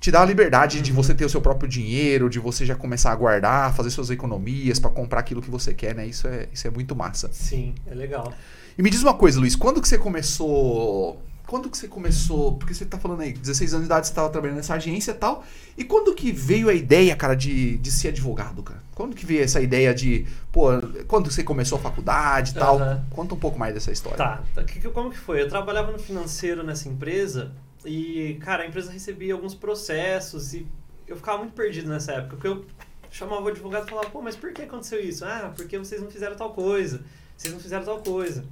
Te 0.00 0.10
dá 0.10 0.22
a 0.22 0.24
liberdade 0.24 0.80
de 0.80 0.90
Uhum. 0.90 0.96
você 0.96 1.14
ter 1.14 1.24
o 1.24 1.28
seu 1.28 1.40
próprio 1.40 1.68
dinheiro, 1.68 2.28
de 2.28 2.40
você 2.40 2.66
já 2.66 2.74
começar 2.74 3.12
a 3.12 3.14
guardar, 3.14 3.72
fazer 3.72 3.90
suas 3.90 4.10
economias 4.10 4.80
pra 4.80 4.90
comprar 4.90 5.20
aquilo 5.20 5.40
que 5.40 5.50
você 5.50 5.72
quer, 5.72 5.94
né? 5.94 6.06
Isso 6.06 6.26
é, 6.26 6.48
isso 6.52 6.66
é 6.66 6.70
muito 6.70 6.96
massa. 6.96 7.28
Sim, 7.32 7.74
é 7.86 7.94
legal. 7.94 8.32
E 8.76 8.82
me 8.82 8.90
diz 8.90 9.02
uma 9.02 9.14
coisa, 9.14 9.38
Luiz, 9.38 9.54
quando 9.54 9.80
que 9.80 9.86
você 9.88 9.98
começou. 9.98 11.22
Quando 11.52 11.68
que 11.68 11.76
você 11.76 11.86
começou. 11.86 12.56
Porque 12.56 12.72
você 12.72 12.86
tá 12.86 12.98
falando 12.98 13.20
aí, 13.20 13.34
16 13.34 13.74
anos 13.74 13.84
de 13.84 13.92
idade 13.92 14.06
você 14.06 14.14
tava 14.14 14.30
trabalhando 14.30 14.56
nessa 14.56 14.72
agência 14.72 15.10
e 15.10 15.14
tal. 15.14 15.44
E 15.76 15.84
quando 15.84 16.14
que 16.14 16.32
veio 16.32 16.70
a 16.70 16.72
ideia, 16.72 17.14
cara, 17.14 17.34
de, 17.34 17.76
de 17.76 17.92
ser 17.92 18.08
advogado, 18.08 18.62
cara? 18.62 18.82
Quando 18.94 19.14
que 19.14 19.26
veio 19.26 19.42
essa 19.42 19.60
ideia 19.60 19.92
de. 19.92 20.26
Pô, 20.50 20.68
quando 21.06 21.30
você 21.30 21.44
começou 21.44 21.76
a 21.76 21.82
faculdade 21.82 22.52
e 22.52 22.54
tal? 22.54 22.78
Aham. 22.78 23.04
Conta 23.10 23.34
um 23.34 23.38
pouco 23.38 23.58
mais 23.58 23.74
dessa 23.74 23.92
história. 23.92 24.16
Tá, 24.16 24.42
tá, 24.54 24.64
como 24.94 25.10
que 25.10 25.18
foi? 25.18 25.42
Eu 25.42 25.48
trabalhava 25.50 25.92
no 25.92 25.98
financeiro 25.98 26.62
nessa 26.62 26.88
empresa 26.88 27.52
e, 27.84 28.38
cara, 28.40 28.62
a 28.62 28.66
empresa 28.66 28.90
recebia 28.90 29.34
alguns 29.34 29.54
processos 29.54 30.54
e 30.54 30.66
eu 31.06 31.16
ficava 31.16 31.36
muito 31.36 31.52
perdido 31.52 31.90
nessa 31.90 32.12
época, 32.12 32.36
porque 32.36 32.48
eu 32.48 32.64
chamava 33.10 33.42
o 33.42 33.48
advogado 33.48 33.86
e 33.86 33.90
falava, 33.90 34.08
pô, 34.08 34.22
mas 34.22 34.36
por 34.36 34.54
que 34.54 34.62
aconteceu 34.62 35.04
isso? 35.04 35.22
Ah, 35.26 35.52
porque 35.54 35.76
vocês 35.76 36.00
não 36.00 36.10
fizeram 36.10 36.34
tal 36.34 36.54
coisa, 36.54 37.02
vocês 37.36 37.52
não 37.52 37.60
fizeram 37.60 37.84
tal 37.84 37.98
coisa. 37.98 38.42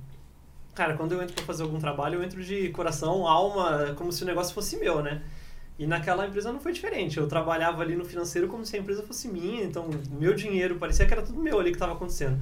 Cara, 0.81 0.95
quando 0.95 1.13
eu 1.13 1.23
entro 1.23 1.35
pra 1.35 1.45
fazer 1.45 1.63
algum 1.63 1.79
trabalho, 1.79 2.15
eu 2.15 2.25
entro 2.25 2.43
de 2.43 2.71
coração, 2.71 3.27
alma, 3.29 3.95
como 3.99 4.11
se 4.11 4.23
o 4.23 4.27
negócio 4.27 4.55
fosse 4.55 4.79
meu, 4.79 5.03
né? 5.03 5.21
E 5.79 5.87
naquela 5.87 6.27
empresa 6.27 6.51
não 6.51 6.59
foi 6.59 6.73
diferente. 6.73 7.19
Eu 7.19 7.29
trabalhava 7.29 7.83
ali 7.83 7.95
no 7.95 8.03
financeiro 8.03 8.49
como 8.49 8.65
se 8.65 8.77
a 8.77 8.79
empresa 8.79 9.03
fosse 9.03 9.29
minha, 9.29 9.63
então 9.63 9.91
meu 10.11 10.33
dinheiro 10.33 10.77
parecia 10.77 11.05
que 11.05 11.13
era 11.13 11.21
tudo 11.21 11.39
meu 11.39 11.61
ali 11.61 11.69
que 11.69 11.77
estava 11.77 11.93
acontecendo. 11.93 12.41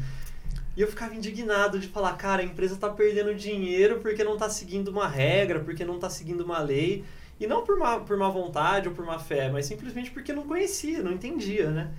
E 0.76 0.80
eu 0.80 0.86
ficava 0.86 1.16
indignado 1.16 1.80
de 1.80 1.88
falar, 1.88 2.12
cara, 2.12 2.40
a 2.40 2.44
empresa 2.44 2.76
tá 2.76 2.88
perdendo 2.88 3.34
dinheiro 3.34 3.98
porque 3.98 4.22
não 4.22 4.36
tá 4.36 4.48
seguindo 4.48 4.86
uma 4.86 5.08
regra, 5.08 5.58
porque 5.58 5.84
não 5.84 5.98
tá 5.98 6.08
seguindo 6.08 6.42
uma 6.42 6.60
lei. 6.60 7.04
E 7.40 7.46
não 7.48 7.64
por 7.64 7.76
má, 7.76 7.98
por 7.98 8.16
má 8.16 8.28
vontade 8.28 8.88
ou 8.88 8.94
por 8.94 9.04
má 9.04 9.18
fé, 9.18 9.50
mas 9.50 9.66
simplesmente 9.66 10.12
porque 10.12 10.32
não 10.32 10.44
conhecia, 10.44 11.02
não 11.02 11.10
entendia, 11.10 11.72
né? 11.72 11.90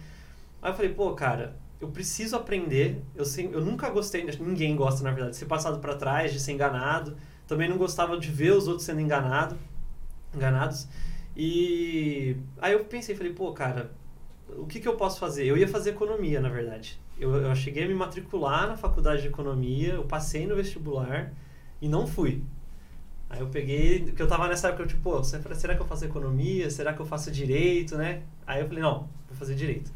Aí 0.62 0.72
eu 0.72 0.74
falei, 0.74 0.94
pô, 0.94 1.14
cara, 1.14 1.58
eu 1.80 1.88
preciso 1.88 2.36
aprender. 2.36 3.02
Eu, 3.16 3.26
sei, 3.26 3.50
eu 3.52 3.62
nunca 3.62 3.90
gostei, 3.90 4.26
ninguém 4.40 4.76
gosta, 4.76 5.04
na 5.04 5.12
verdade, 5.12 5.32
de 5.32 5.38
ser 5.38 5.46
passado 5.46 5.80
para 5.80 5.96
trás, 5.96 6.34
de 6.34 6.40
ser 6.40 6.52
enganado. 6.52 7.16
Também 7.48 7.70
não 7.70 7.78
gostava 7.78 8.18
de 8.18 8.30
ver 8.30 8.54
os 8.54 8.68
outros 8.68 8.86
sendo 8.86 9.02
enganado, 9.02 9.58
enganados. 10.36 10.88
E 11.36 12.36
aí 12.62 12.74
eu 12.74 12.84
pensei, 12.86 13.16
falei, 13.16 13.34
pô, 13.34 13.54
cara, 13.54 13.92
o 14.50 14.66
que, 14.66 14.80
que 14.80 14.88
eu 14.88 14.96
posso 14.96 15.20
fazer? 15.20 15.46
Eu 15.46 15.58
ia 15.58 15.68
fazer 15.68 15.92
economia, 15.92 16.42
na 16.42 16.50
verdade. 16.50 17.00
Eu, 17.20 17.36
eu 17.36 17.56
cheguei 17.56 17.86
a 17.86 17.88
me 17.88 17.94
matricular 17.94 18.68
na 18.68 18.78
faculdade 18.78 19.22
de 19.22 19.28
economia, 19.28 19.94
eu 19.94 20.04
passei 20.04 20.46
no 20.46 20.56
vestibular 20.56 21.34
e 21.82 21.88
não 21.88 22.06
fui. 22.06 22.44
Aí 23.30 23.40
eu 23.42 23.48
peguei, 23.48 24.04
porque 24.06 24.22
eu 24.22 24.28
tava 24.28 24.48
nessa 24.48 24.70
época, 24.70 24.84
eu, 24.84 24.88
tipo, 24.88 25.04
pô, 25.04 25.24
será 25.24 25.76
que 25.76 25.82
eu 25.82 25.86
faço 25.86 26.04
economia? 26.04 26.70
Será 26.70 26.94
que 26.94 27.00
eu 27.00 27.06
faço 27.06 27.32
direito, 27.32 27.96
né? 27.96 28.24
Aí 28.46 28.62
eu 28.62 28.68
falei, 28.68 28.82
não, 28.82 29.08
vou 29.28 29.38
fazer 29.38 29.56
direito. 29.56 29.92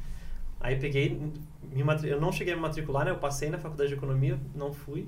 Aí 0.60 0.80
peguei, 0.80 1.20
me 1.74 1.84
eu 2.04 2.20
não 2.20 2.32
cheguei 2.32 2.54
a 2.54 2.56
me 2.56 2.62
matricular, 2.62 3.06
né? 3.06 3.12
Eu 3.12 3.18
passei 3.18 3.50
na 3.50 3.58
faculdade 3.58 3.90
de 3.90 3.96
economia, 3.96 4.38
não 4.54 4.74
fui. 4.74 5.08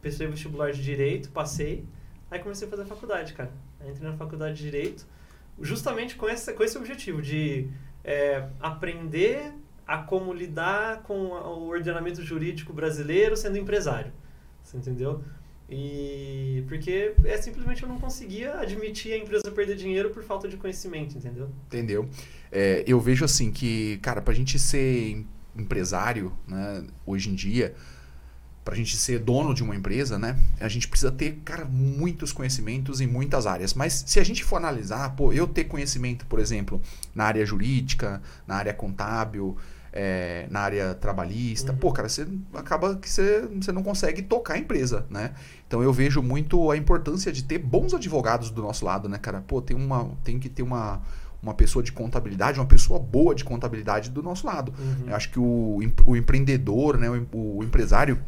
Pensei 0.00 0.26
vestibular 0.26 0.72
de 0.72 0.82
direito, 0.82 1.30
passei. 1.30 1.84
Aí 2.30 2.38
comecei 2.38 2.66
a 2.66 2.70
fazer 2.70 2.82
a 2.82 2.86
faculdade, 2.86 3.34
cara. 3.34 3.52
Aí 3.80 3.90
entrei 3.90 4.08
na 4.08 4.16
faculdade 4.16 4.56
de 4.56 4.62
direito, 4.62 5.06
justamente 5.60 6.16
com 6.16 6.28
esse, 6.28 6.52
com 6.54 6.64
esse 6.64 6.78
objetivo 6.78 7.20
de 7.20 7.68
é, 8.02 8.48
aprender 8.58 9.52
a 9.86 9.98
como 9.98 10.32
lidar 10.32 11.02
com 11.02 11.14
o 11.14 11.68
ordenamento 11.68 12.22
jurídico 12.22 12.72
brasileiro 12.72 13.36
sendo 13.36 13.58
empresário. 13.58 14.12
Você 14.62 14.76
entendeu? 14.76 15.22
E 15.68 16.64
porque 16.68 17.14
é 17.24 17.36
simplesmente 17.38 17.82
eu 17.82 17.88
não 17.88 17.98
conseguia 17.98 18.58
admitir 18.58 19.12
a 19.12 19.16
empresa 19.16 19.50
perder 19.50 19.76
dinheiro 19.76 20.10
por 20.10 20.22
falta 20.22 20.46
de 20.46 20.56
conhecimento, 20.56 21.16
entendeu? 21.16 21.48
Entendeu? 21.66 22.08
É, 22.50 22.84
eu 22.86 23.00
vejo 23.00 23.24
assim 23.24 23.50
que, 23.50 23.98
cara, 23.98 24.20
pra 24.20 24.34
gente 24.34 24.58
ser 24.58 25.24
empresário, 25.56 26.32
né, 26.46 26.84
hoje 27.04 27.30
em 27.30 27.34
dia, 27.34 27.74
pra 28.64 28.76
gente 28.76 28.96
ser 28.96 29.18
dono 29.18 29.52
de 29.54 29.62
uma 29.62 29.74
empresa, 29.74 30.18
né, 30.18 30.38
a 30.60 30.68
gente 30.68 30.86
precisa 30.88 31.10
ter, 31.10 31.40
cara, 31.44 31.64
muitos 31.64 32.32
conhecimentos 32.32 33.00
em 33.00 33.06
muitas 33.06 33.46
áreas. 33.46 33.74
Mas 33.74 34.04
se 34.06 34.20
a 34.20 34.24
gente 34.24 34.44
for 34.44 34.56
analisar, 34.56 35.10
pô, 35.16 35.32
eu 35.32 35.46
ter 35.46 35.64
conhecimento, 35.64 36.26
por 36.26 36.38
exemplo, 36.38 36.80
na 37.14 37.24
área 37.24 37.44
jurídica, 37.44 38.22
na 38.46 38.56
área 38.56 38.72
contábil, 38.72 39.56
é, 39.92 40.46
na 40.50 40.60
área 40.60 40.94
trabalhista, 40.94 41.72
uhum. 41.72 41.78
pô, 41.78 41.92
cara, 41.92 42.08
você 42.08 42.26
acaba 42.54 42.96
que 42.96 43.10
você, 43.10 43.46
você 43.60 43.70
não 43.70 43.82
consegue 43.82 44.22
tocar 44.22 44.54
a 44.54 44.58
empresa, 44.58 45.04
né? 45.10 45.34
Então 45.66 45.82
eu 45.82 45.92
vejo 45.92 46.22
muito 46.22 46.70
a 46.70 46.76
importância 46.76 47.30
de 47.30 47.44
ter 47.44 47.58
bons 47.58 47.92
advogados 47.92 48.50
do 48.50 48.62
nosso 48.62 48.84
lado, 48.84 49.08
né, 49.08 49.18
cara? 49.18 49.42
Pô, 49.42 49.60
tem, 49.60 49.76
uma, 49.76 50.10
tem 50.24 50.38
que 50.38 50.48
ter 50.48 50.62
uma, 50.62 51.02
uma 51.42 51.54
pessoa 51.54 51.82
de 51.82 51.90
contabilidade, 51.90 52.60
uma 52.60 52.66
pessoa 52.66 53.00
boa 53.00 53.34
de 53.34 53.44
contabilidade 53.44 54.10
do 54.10 54.22
nosso 54.22 54.46
lado. 54.46 54.72
Uhum. 54.78 55.08
Eu 55.08 55.16
acho 55.16 55.30
que 55.30 55.38
o, 55.38 55.80
o 56.06 56.16
empreendedor, 56.16 56.96
né, 56.96 57.10
o, 57.10 57.58
o 57.58 57.64
empresário, 57.64 58.20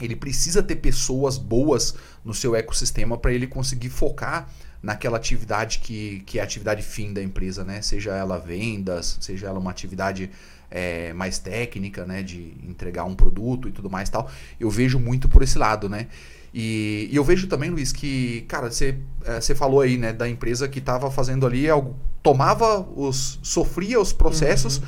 ele 0.00 0.16
precisa 0.16 0.62
ter 0.62 0.76
pessoas 0.76 1.38
boas 1.38 1.94
no 2.24 2.34
seu 2.34 2.56
ecossistema 2.56 3.16
para 3.16 3.32
ele 3.32 3.46
conseguir 3.46 3.90
focar 3.90 4.48
naquela 4.82 5.16
atividade 5.16 5.78
que, 5.78 6.20
que 6.26 6.38
é 6.38 6.40
a 6.40 6.44
atividade 6.44 6.82
fim 6.82 7.12
da 7.12 7.22
empresa, 7.22 7.64
né? 7.64 7.82
Seja 7.82 8.12
ela 8.12 8.38
vendas, 8.38 9.18
seja 9.20 9.46
ela 9.46 9.58
uma 9.58 9.70
atividade 9.70 10.30
é, 10.70 11.12
mais 11.12 11.38
técnica, 11.38 12.06
né, 12.06 12.22
de 12.22 12.54
entregar 12.66 13.04
um 13.04 13.14
produto 13.14 13.68
e 13.68 13.72
tudo 13.72 13.90
mais 13.90 14.08
e 14.08 14.12
tal, 14.12 14.30
eu 14.58 14.70
vejo 14.70 14.98
muito 14.98 15.28
por 15.28 15.42
esse 15.42 15.58
lado, 15.58 15.88
né? 15.88 16.06
E, 16.52 17.08
e 17.10 17.16
eu 17.16 17.22
vejo 17.22 17.46
também, 17.46 17.70
Luiz, 17.70 17.92
que, 17.92 18.42
cara, 18.48 18.70
você 18.70 18.96
é, 19.24 19.54
falou 19.54 19.80
aí, 19.80 19.96
né, 19.96 20.12
da 20.12 20.28
empresa 20.28 20.68
que 20.68 20.80
estava 20.80 21.10
fazendo 21.10 21.46
ali 21.46 21.68
algo, 21.68 21.96
tomava 22.22 22.80
os, 22.80 23.38
sofria 23.42 24.00
os 24.00 24.12
processos 24.12 24.78
uhum. 24.78 24.84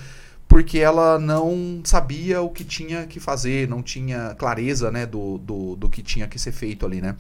porque 0.49 0.79
ela 0.79 1.19
não 1.19 1.81
sabia 1.85 2.43
o 2.43 2.51
que 2.51 2.65
tinha 2.65 3.07
que 3.07 3.21
fazer, 3.21 3.69
não 3.69 3.83
tinha 3.83 4.35
clareza, 4.37 4.91
né, 4.91 5.07
do, 5.07 5.39
do, 5.39 5.77
do 5.77 5.89
que 5.89 6.03
tinha 6.03 6.27
que 6.27 6.39
ser 6.39 6.53
feito 6.53 6.85
ali, 6.85 7.01
né? 7.01 7.15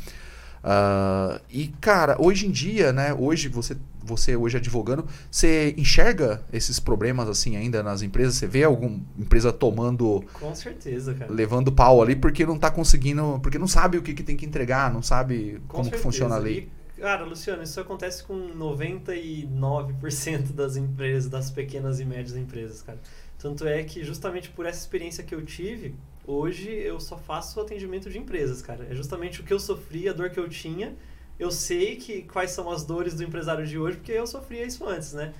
Uh, 0.62 1.40
e, 1.50 1.68
cara, 1.80 2.16
hoje 2.20 2.46
em 2.46 2.50
dia, 2.50 2.92
né? 2.92 3.12
Hoje, 3.12 3.48
você, 3.48 3.76
você 4.04 4.36
hoje 4.36 4.56
advogando, 4.56 5.06
você 5.30 5.74
enxerga 5.76 6.44
esses 6.52 6.78
problemas 6.80 7.28
assim 7.28 7.56
ainda 7.56 7.82
nas 7.82 8.02
empresas? 8.02 8.34
Você 8.34 8.46
vê 8.46 8.64
alguma 8.64 9.00
empresa 9.18 9.52
tomando. 9.52 10.24
Com 10.34 10.54
certeza, 10.54 11.14
cara. 11.14 11.32
Levando 11.32 11.72
pau 11.72 12.02
ali 12.02 12.16
porque 12.16 12.44
não 12.46 12.58
tá 12.58 12.70
conseguindo. 12.70 13.38
Porque 13.42 13.58
não 13.58 13.68
sabe 13.68 13.98
o 13.98 14.02
que, 14.02 14.14
que 14.14 14.22
tem 14.22 14.36
que 14.36 14.46
entregar, 14.46 14.92
não 14.92 15.02
sabe 15.02 15.60
Com 15.68 15.76
como 15.76 15.84
certeza. 15.84 15.96
que 15.96 16.02
funciona 16.02 16.34
a 16.34 16.38
lei. 16.38 16.68
E, 16.96 17.00
cara, 17.00 17.24
Luciano, 17.24 17.62
isso 17.62 17.80
acontece 17.80 18.22
com 18.24 18.34
99% 18.56 20.52
das 20.52 20.76
empresas, 20.76 21.28
das 21.30 21.50
pequenas 21.50 22.00
e 22.00 22.04
médias 22.04 22.36
empresas, 22.36 22.82
cara. 22.82 22.98
Tanto 23.38 23.66
é 23.66 23.82
que, 23.82 24.04
justamente 24.04 24.50
por 24.50 24.66
essa 24.66 24.78
experiência 24.78 25.24
que 25.24 25.34
eu 25.34 25.44
tive, 25.44 25.94
hoje 26.24 26.70
eu 26.70 27.00
só 27.00 27.18
faço 27.18 27.60
atendimento 27.60 28.08
de 28.08 28.18
empresas, 28.18 28.62
cara. 28.62 28.86
É 28.88 28.94
justamente 28.94 29.40
o 29.40 29.44
que 29.44 29.52
eu 29.52 29.58
sofri, 29.58 30.08
a 30.08 30.12
dor 30.12 30.30
que 30.30 30.38
eu 30.38 30.48
tinha. 30.48 30.94
Eu 31.42 31.50
sei 31.50 31.96
que 31.96 32.22
quais 32.22 32.52
são 32.52 32.70
as 32.70 32.84
dores 32.84 33.14
do 33.14 33.24
empresário 33.24 33.66
de 33.66 33.78
hoje, 33.78 33.96
porque 33.96 34.12
eu 34.12 34.26
sofria 34.26 34.64
isso 34.64 34.86
antes, 34.86 35.12
né? 35.12 35.34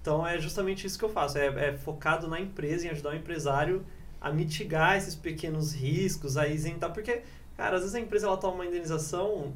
Então 0.00 0.26
é 0.26 0.38
justamente 0.38 0.86
isso 0.86 0.98
que 0.98 1.04
eu 1.04 1.08
faço. 1.08 1.38
É, 1.38 1.46
é 1.68 1.76
focado 1.78 2.26
na 2.26 2.40
empresa, 2.40 2.86
em 2.86 2.90
ajudar 2.90 3.10
o 3.10 3.16
empresário 3.16 3.84
a 4.20 4.32
mitigar 4.32 4.96
esses 4.96 5.14
pequenos 5.14 5.72
riscos, 5.72 6.36
a 6.36 6.48
isentar. 6.48 6.92
Porque, 6.92 7.22
cara, 7.56 7.76
às 7.76 7.82
vezes 7.82 7.94
a 7.94 8.00
empresa 8.00 8.26
ela 8.26 8.36
toma 8.36 8.54
uma 8.54 8.66
indenização 8.66 9.52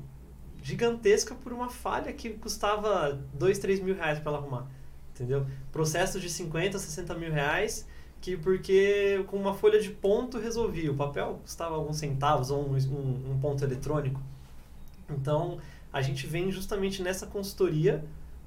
gigantesca 0.62 1.34
por 1.34 1.52
uma 1.52 1.68
falha 1.68 2.12
que 2.12 2.30
custava 2.30 3.18
2, 3.34 3.58
3 3.58 3.80
mil 3.80 3.94
reais 3.94 4.20
para 4.20 4.30
ela 4.30 4.38
arrumar. 4.38 4.66
Entendeu? 5.14 5.46
Processo 5.72 6.20
de 6.20 6.30
50, 6.30 6.78
60 6.78 7.14
mil 7.14 7.32
reais 7.32 7.86
que 8.20 8.36
porque 8.36 9.24
com 9.28 9.36
uma 9.36 9.54
folha 9.54 9.80
de 9.80 9.90
ponto 9.90 10.38
resolvia. 10.38 10.90
O 10.92 10.94
papel 10.94 11.40
custava 11.42 11.74
alguns 11.74 11.96
centavos 11.96 12.50
ou 12.50 12.68
um, 12.68 12.76
um, 12.76 13.32
um, 13.32 13.38
ponto 13.40 13.64
eletrônico. 13.64 14.20
Então, 15.10 15.58
a 15.92 16.02
gente 16.02 16.26
vem 16.26 16.50
justamente 16.50 17.02
nessa 17.02 17.26
consultoria 17.26 18.04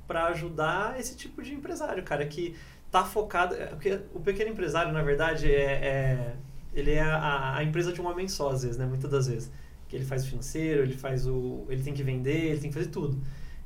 para 0.07 0.25
ajudar 0.27 0.99
esse 0.99 1.15
tipo 1.15 1.41
de 1.41 1.53
empresário, 1.53 2.03
cara, 2.03 2.25
que 2.25 2.55
tá 2.89 3.03
focado... 3.03 3.55
É, 3.55 3.67
porque 3.67 3.99
o 4.13 4.19
pequeno 4.19 4.51
empresário, 4.51 4.91
na 4.91 5.01
verdade, 5.01 5.51
é, 5.51 5.71
é 5.71 6.35
ele 6.73 6.91
é 6.91 7.01
a, 7.01 7.57
a, 7.57 7.63
empresa 7.63 7.91
de 7.91 8.01
um 8.01 8.07
homem 8.07 8.27
só, 8.27 8.49
às 8.49 8.63
vezes, 8.63 8.77
né? 8.77 8.85
Muitas 8.85 9.09
das 9.09 9.27
vezes. 9.27 9.51
Que 9.87 9.95
ele 9.95 10.05
faz 10.05 10.23
o 10.23 10.27
financeiro, 10.27 10.83
ele 10.83 10.95
faz 10.95 11.27
o... 11.27 11.65
Ele 11.69 11.83
tem 11.83 11.93
que 11.93 12.03
vender, 12.03 12.51
ele 12.51 12.59
tem 12.59 12.69
que 12.69 12.77
fazer 12.77 12.89
tudo. 12.89 13.21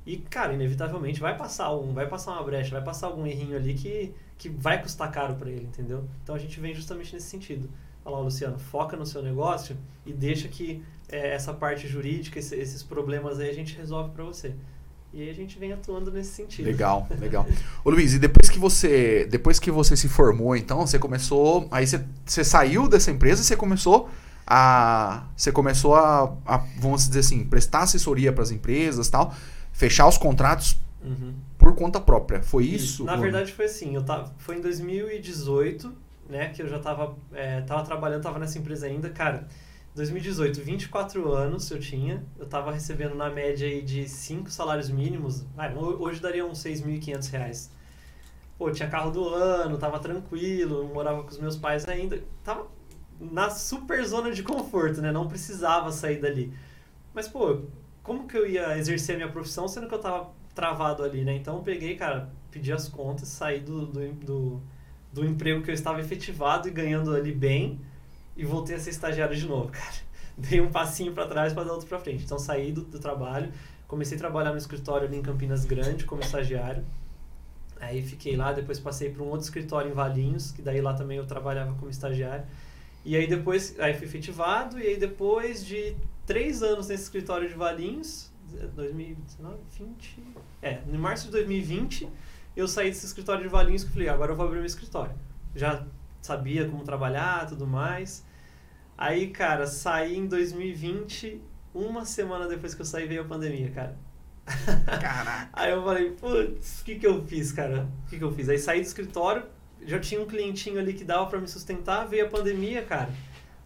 E, 0.06 0.18
cara, 0.18 0.54
inevitavelmente 0.54 1.20
vai 1.20 1.36
passar 1.36 1.76
um, 1.76 1.94
vai 1.94 2.08
passar 2.08 2.34
uma 2.34 2.44
brecha, 2.44 2.72
vai 2.72 2.84
passar 2.84 3.08
algum 3.08 3.26
errinho 3.26 3.56
ali 3.56 3.74
que 3.74 4.14
que 4.38 4.50
vai 4.50 4.82
custar 4.82 5.12
caro 5.12 5.36
para 5.36 5.50
ele, 5.50 5.66
entendeu? 5.66 6.08
Então 6.22 6.36
a 6.36 6.38
gente 6.38 6.60
vem 6.60 6.74
justamente 6.74 7.14
nesse 7.14 7.28
sentido. 7.28 7.70
Fala, 8.04 8.20
Luciano, 8.20 8.60
foca 8.60 8.96
no 8.96 9.06
seu 9.06 9.24
negócio 9.24 9.78
e 10.06 10.14
deixa 10.14 10.48
que 10.48 10.84
é, 11.10 11.34
essa 11.34 11.54
parte 11.54 11.88
jurídica, 11.88 12.40
esse, 12.40 12.56
esses 12.56 12.84
problemas 12.84 13.40
aí 13.40 13.50
a 13.50 13.54
gente 13.54 13.76
resolve 13.76 14.12
para 14.12 14.24
você. 14.24 14.54
E 15.14 15.22
aí 15.22 15.30
a 15.30 15.34
gente 15.34 15.58
vem 15.58 15.72
atuando 15.72 16.12
nesse 16.12 16.32
sentido. 16.32 16.66
Legal, 16.66 17.08
legal. 17.20 17.48
Ô 17.84 17.90
Luiz, 17.90 18.14
e 18.14 18.20
depois 18.20 18.50
que 18.50 18.60
você, 18.60 19.26
depois 19.26 19.60
que 19.60 19.72
você 19.72 19.96
se 19.96 20.10
formou, 20.10 20.56
então, 20.56 20.86
você 20.86 21.00
começou, 21.00 21.68
aí 21.72 21.88
você, 21.88 22.04
você 22.26 22.44
saiu 22.44 22.88
dessa 22.88 23.12
empresa 23.12 23.42
e 23.42 23.46
você 23.46 23.56
começou 23.56 24.10
a 24.46 25.26
você 25.36 25.52
começou 25.52 25.96
a, 25.96 26.36
a 26.46 26.58
vamos 26.78 27.08
dizer 27.08 27.20
assim, 27.20 27.44
prestar 27.46 27.84
assessoria 27.84 28.32
para 28.32 28.44
as 28.44 28.52
empresas, 28.52 29.10
tal, 29.10 29.34
fechar 29.72 30.08
os 30.08 30.18
contratos 30.18 30.78
uhum 31.02 31.34
por 31.66 31.74
conta 31.74 32.00
própria. 32.00 32.44
Foi 32.44 32.64
isso? 32.64 33.04
Na 33.04 33.16
verdade 33.16 33.52
foi 33.52 33.66
assim, 33.66 33.96
eu 33.96 34.04
tava, 34.04 34.32
foi 34.38 34.58
em 34.58 34.62
2018, 34.62 35.92
né, 36.30 36.50
que 36.50 36.62
eu 36.62 36.68
já 36.68 36.78
estava 36.78 37.16
é, 37.34 37.62
tava 37.62 37.84
trabalhando, 37.84 38.22
tava 38.22 38.38
nessa 38.38 38.60
empresa 38.60 38.86
ainda, 38.86 39.10
cara. 39.10 39.48
2018, 39.96 40.62
24 40.62 41.32
anos 41.32 41.72
eu 41.72 41.80
tinha, 41.80 42.22
eu 42.38 42.44
estava 42.44 42.70
recebendo 42.70 43.16
na 43.16 43.30
média 43.30 43.66
aí 43.66 43.82
de 43.82 44.10
5 44.10 44.52
salários 44.52 44.90
mínimos, 44.90 45.46
ah, 45.58 45.72
hoje 45.74 46.20
daria 46.20 46.46
uns 46.46 46.62
6.500 46.62 47.32
reais. 47.32 47.72
Pô, 48.58 48.70
tinha 48.72 48.90
carro 48.90 49.10
do 49.10 49.30
ano, 49.30 49.78
tava 49.78 49.98
tranquilo, 50.00 50.86
morava 50.94 51.24
com 51.24 51.30
os 51.30 51.40
meus 51.40 51.56
pais 51.56 51.88
ainda, 51.88 52.22
tava 52.44 52.68
na 53.20 53.50
super 53.50 54.04
zona 54.06 54.32
de 54.32 54.44
conforto, 54.44 55.02
né, 55.02 55.14
não 55.14 55.30
precisava 55.30 55.90
sair 55.94 56.20
dali. 56.20 56.54
Mas, 57.14 57.30
pô, 57.30 57.62
como 58.04 58.28
que 58.28 58.38
eu 58.38 58.46
ia 58.46 58.78
exercer 58.78 59.16
a 59.16 59.18
minha 59.18 59.32
profissão 59.32 59.66
sendo 59.66 59.88
que 59.88 59.96
eu 59.96 60.00
tava 60.00 60.30
travado 60.54 61.04
ali, 61.04 61.24
né? 61.24 61.36
Então 61.36 61.56
eu 61.58 61.64
peguei, 61.64 61.96
cara, 61.96 62.30
pedi 62.52 62.72
as 62.74 62.90
contas, 62.90 63.30
saí 63.30 63.62
do, 63.62 63.86
do, 63.86 64.14
do, 64.14 64.64
do 65.14 65.26
emprego 65.26 65.64
que 65.64 65.72
eu 65.72 65.74
estava 65.74 66.02
efetivado 66.02 66.68
e 66.68 66.72
ganhando 66.72 67.16
ali 67.16 67.32
bem 67.32 67.80
e 68.36 68.46
voltei 68.46 68.76
a 68.76 68.80
ser 68.80 68.90
estagiário 68.90 69.36
de 69.36 69.48
novo, 69.48 69.70
cara. 69.74 70.06
Dei 70.38 70.60
um 70.60 70.70
passinho 70.70 71.14
para 71.14 71.28
trás 71.28 71.54
para 71.54 71.64
dar 71.64 71.74
outro 71.74 71.88
para 71.88 72.00
frente. 72.00 72.24
Então 72.24 72.38
saí 72.38 72.72
do, 72.72 72.82
do 72.82 73.00
trabalho, 73.00 73.52
comecei 73.88 74.18
a 74.18 74.20
trabalhar 74.20 74.52
no 74.52 74.58
escritório 74.58 75.08
ali 75.08 75.18
em 75.18 75.22
Campinas 75.22 75.64
Grande 75.64 76.04
como 76.04 76.22
estagiário. 76.22 76.84
Aí 77.80 78.02
fiquei 78.02 78.36
lá, 78.36 78.52
depois 78.52 78.80
passei 78.80 79.10
para 79.10 79.24
um 79.24 79.28
outro 79.28 79.46
escritório 79.46 79.92
em 79.92 79.94
Valinhos, 79.94 80.52
que 80.52 80.62
daí 80.62 80.82
lá 80.82 80.94
também 80.94 81.18
eu 81.18 81.26
trabalhava 81.26 81.74
como 81.76 81.90
estagiário. 81.90 82.46
E 83.04 83.16
aí 83.16 83.28
depois, 83.28 83.80
aí 83.80 83.94
fui 83.94 84.08
efetivado, 84.08 84.80
e 84.80 84.88
aí 84.88 84.98
depois 84.98 85.66
de 85.66 85.96
três 86.26 86.64
anos 86.64 86.88
nesse 86.88 87.04
escritório 87.04 87.48
de 87.48 87.54
Valinhos, 87.54 88.32
2019, 88.76 89.58
20. 89.78 90.24
É, 90.62 90.82
em 90.88 90.98
março 90.98 91.26
de 91.26 91.32
2020, 91.32 92.10
eu 92.56 92.68
saí 92.68 92.90
desse 92.90 93.06
escritório 93.06 93.44
de 93.44 93.50
Valinhos 93.50 93.84
e 93.84 93.90
falei, 93.90 94.10
agora 94.10 94.32
eu 94.32 94.36
vou 94.36 94.46
abrir 94.46 94.58
meu 94.58 94.66
escritório. 94.66 95.14
Já 95.56 95.86
sabia 96.26 96.68
como 96.68 96.84
trabalhar, 96.84 97.48
tudo 97.48 97.68
mais. 97.68 98.26
Aí, 98.98 99.30
cara, 99.30 99.68
saí 99.68 100.18
em 100.18 100.28
2020, 100.28 101.42
uma 101.74 102.06
semana 102.06 102.48
depois 102.48 102.74
que 102.74 102.82
eu 102.82 102.86
saí 102.86 103.08
veio 103.08 103.22
a 103.22 103.26
pandemia, 103.26 103.70
cara. 103.72 103.98
Caraca. 105.02 105.50
Aí 105.54 105.72
eu 105.72 105.84
falei, 105.84 106.12
putz, 106.12 106.82
o 106.82 106.86
que 106.86 106.96
que 106.96 107.08
eu 107.08 107.26
fiz, 107.26 107.52
cara? 107.52 107.88
O 108.06 108.10
que 108.10 108.18
que 108.18 108.24
eu 108.24 108.32
fiz? 108.32 108.48
Aí 108.48 108.58
saí 108.58 108.80
do 108.80 108.86
escritório, 108.86 109.44
já 109.86 110.00
tinha 110.00 110.22
um 110.22 110.26
clientinho 110.26 110.80
ali 110.80 110.94
que 110.94 111.04
dava 111.04 111.26
para 111.28 111.40
me 111.40 111.48
sustentar, 111.48 112.08
veio 112.08 112.26
a 112.26 112.30
pandemia, 112.30 112.84
cara. 112.84 113.10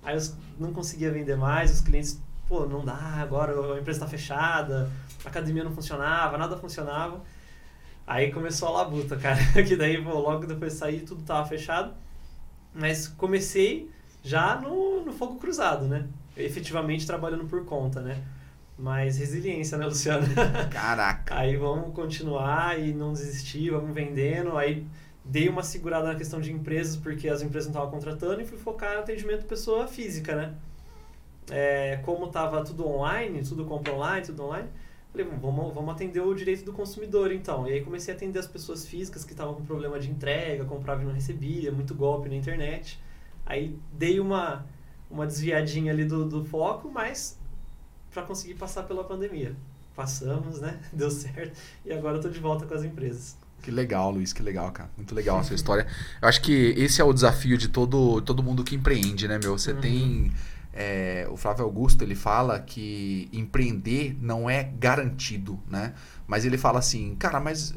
Aí 0.02 0.16
eu 0.18 0.24
não 0.58 0.74
conseguia 0.74 1.12
vender 1.12 1.36
mais, 1.36 1.72
os 1.72 1.82
clientes 1.82 2.22
pô, 2.48 2.66
não 2.66 2.84
dá, 2.84 2.96
agora 3.22 3.54
a 3.76 3.80
empresa 3.80 4.00
está 4.00 4.08
fechada, 4.08 4.90
a 5.24 5.30
academia 5.30 5.64
não 5.64 5.72
funcionava, 5.72 6.38
nada 6.38 6.58
funcionava. 6.58 7.22
Aí 8.08 8.32
começou 8.32 8.70
a 8.70 8.72
labuta, 8.72 9.16
cara, 9.22 9.40
que 9.64 9.76
daí 9.76 10.04
pô, 10.04 10.18
logo 10.18 10.48
depois 10.48 10.74
de 10.74 10.80
sair 10.80 11.02
tudo 11.02 11.22
tava 11.24 11.48
fechado. 11.48 11.94
Mas 12.74 13.08
comecei 13.08 13.90
já 14.24 14.56
no, 14.60 15.04
no 15.04 15.12
fogo 15.12 15.36
cruzado, 15.36 15.86
né? 15.86 16.06
Efetivamente 16.38 17.06
trabalhando 17.06 17.46
por 17.46 17.66
conta, 17.66 18.02
né? 18.02 18.22
Mas 18.78 19.18
resiliência, 19.18 19.78
né, 19.78 19.86
Luciano? 19.86 20.26
Caraca. 20.72 21.38
aí 21.38 21.58
vamos 21.58 21.94
continuar 21.94 22.80
e 22.80 22.94
não 22.94 23.12
desistir, 23.12 23.72
vamos 23.72 23.94
vendendo. 23.94 24.58
Aí 24.58 24.86
dei 25.24 25.50
uma 25.50 25.64
segurada 25.64 26.08
na 26.08 26.16
questão 26.16 26.40
de 26.40 26.52
empresas, 26.52 26.96
porque 26.96 27.28
as 27.28 27.42
empresas 27.42 27.68
não 27.68 27.74
estavam 27.74 27.92
contratando, 27.92 28.42
e 28.42 28.46
fui 28.46 28.58
focar 28.58 28.94
no 28.94 29.00
atendimento 29.00 29.46
pessoa 29.46 29.86
física, 29.86 30.36
né? 30.36 30.54
É, 31.52 32.00
como 32.04 32.28
estava 32.28 32.64
tudo 32.64 32.88
online, 32.88 33.42
tudo 33.44 33.66
compra 33.66 33.94
online, 33.94 34.26
tudo 34.26 34.44
online, 34.44 34.70
falei, 35.12 35.28
vamos, 35.42 35.74
vamos 35.74 35.94
atender 35.94 36.22
o 36.22 36.34
direito 36.34 36.64
do 36.64 36.74
consumidor, 36.74 37.32
então. 37.32 37.68
E 37.68 37.74
aí 37.74 37.82
comecei 37.82 38.14
a 38.14 38.18
atender 38.18 38.40
as 38.40 38.48
pessoas 38.48 38.86
físicas 38.86 39.26
que 39.26 39.32
estavam 39.32 39.56
com 39.56 39.66
problema 39.66 40.00
de 40.00 40.10
entrega, 40.10 40.64
comprava 40.66 41.02
e 41.02 41.06
não 41.06 41.14
recebia, 41.14 41.72
muito 41.72 41.96
golpe 41.96 42.30
na 42.30 42.36
internet. 42.36 43.02
Aí 43.46 43.78
dei 43.92 44.20
uma, 44.20 44.66
uma 45.10 45.26
desviadinha 45.26 45.92
ali 45.92 46.06
do, 46.06 46.28
do 46.28 46.46
foco, 46.46 46.90
mas 46.90 47.40
para 48.12 48.24
conseguir 48.24 48.56
passar 48.56 48.84
pela 48.84 49.04
pandemia. 49.04 49.56
Passamos, 49.96 50.62
né? 50.62 50.80
Deu 50.94 51.10
certo. 51.12 51.60
E 51.86 51.92
agora 51.92 52.18
eu 52.18 52.22
tô 52.22 52.30
de 52.30 52.40
volta 52.40 52.66
com 52.66 52.74
as 52.74 52.84
empresas. 52.84 53.38
Que 53.62 53.72
legal, 53.72 54.12
Luiz, 54.12 54.32
que 54.32 54.42
legal, 54.42 54.72
cara. 54.72 54.90
Muito 54.96 55.14
legal 55.14 55.40
a 55.40 55.44
sua 55.44 55.56
história. 55.56 55.86
Eu 56.22 56.28
acho 56.28 56.42
que 56.42 56.74
esse 56.78 57.02
é 57.02 57.04
o 57.04 57.12
desafio 57.12 57.58
de 57.58 57.68
todo, 57.68 58.22
todo 58.22 58.42
mundo 58.42 58.64
que 58.64 58.76
empreende, 58.76 59.28
né, 59.28 59.38
meu? 59.42 59.58
Você 59.58 59.74
uhum. 59.74 59.82
tem. 59.82 60.32
É, 60.82 61.28
o 61.30 61.36
Flávio 61.36 61.66
Augusto 61.66 62.06
ele 62.06 62.16
fala 62.16 62.58
que 62.58 63.28
empreender 63.34 64.18
não 64.22 64.50
é 64.50 64.64
garantido, 64.64 65.60
né? 65.70 65.94
Mas 66.26 66.46
ele 66.46 66.58
fala 66.58 66.80
assim, 66.80 67.16
cara, 67.16 67.40
mas 67.40 67.74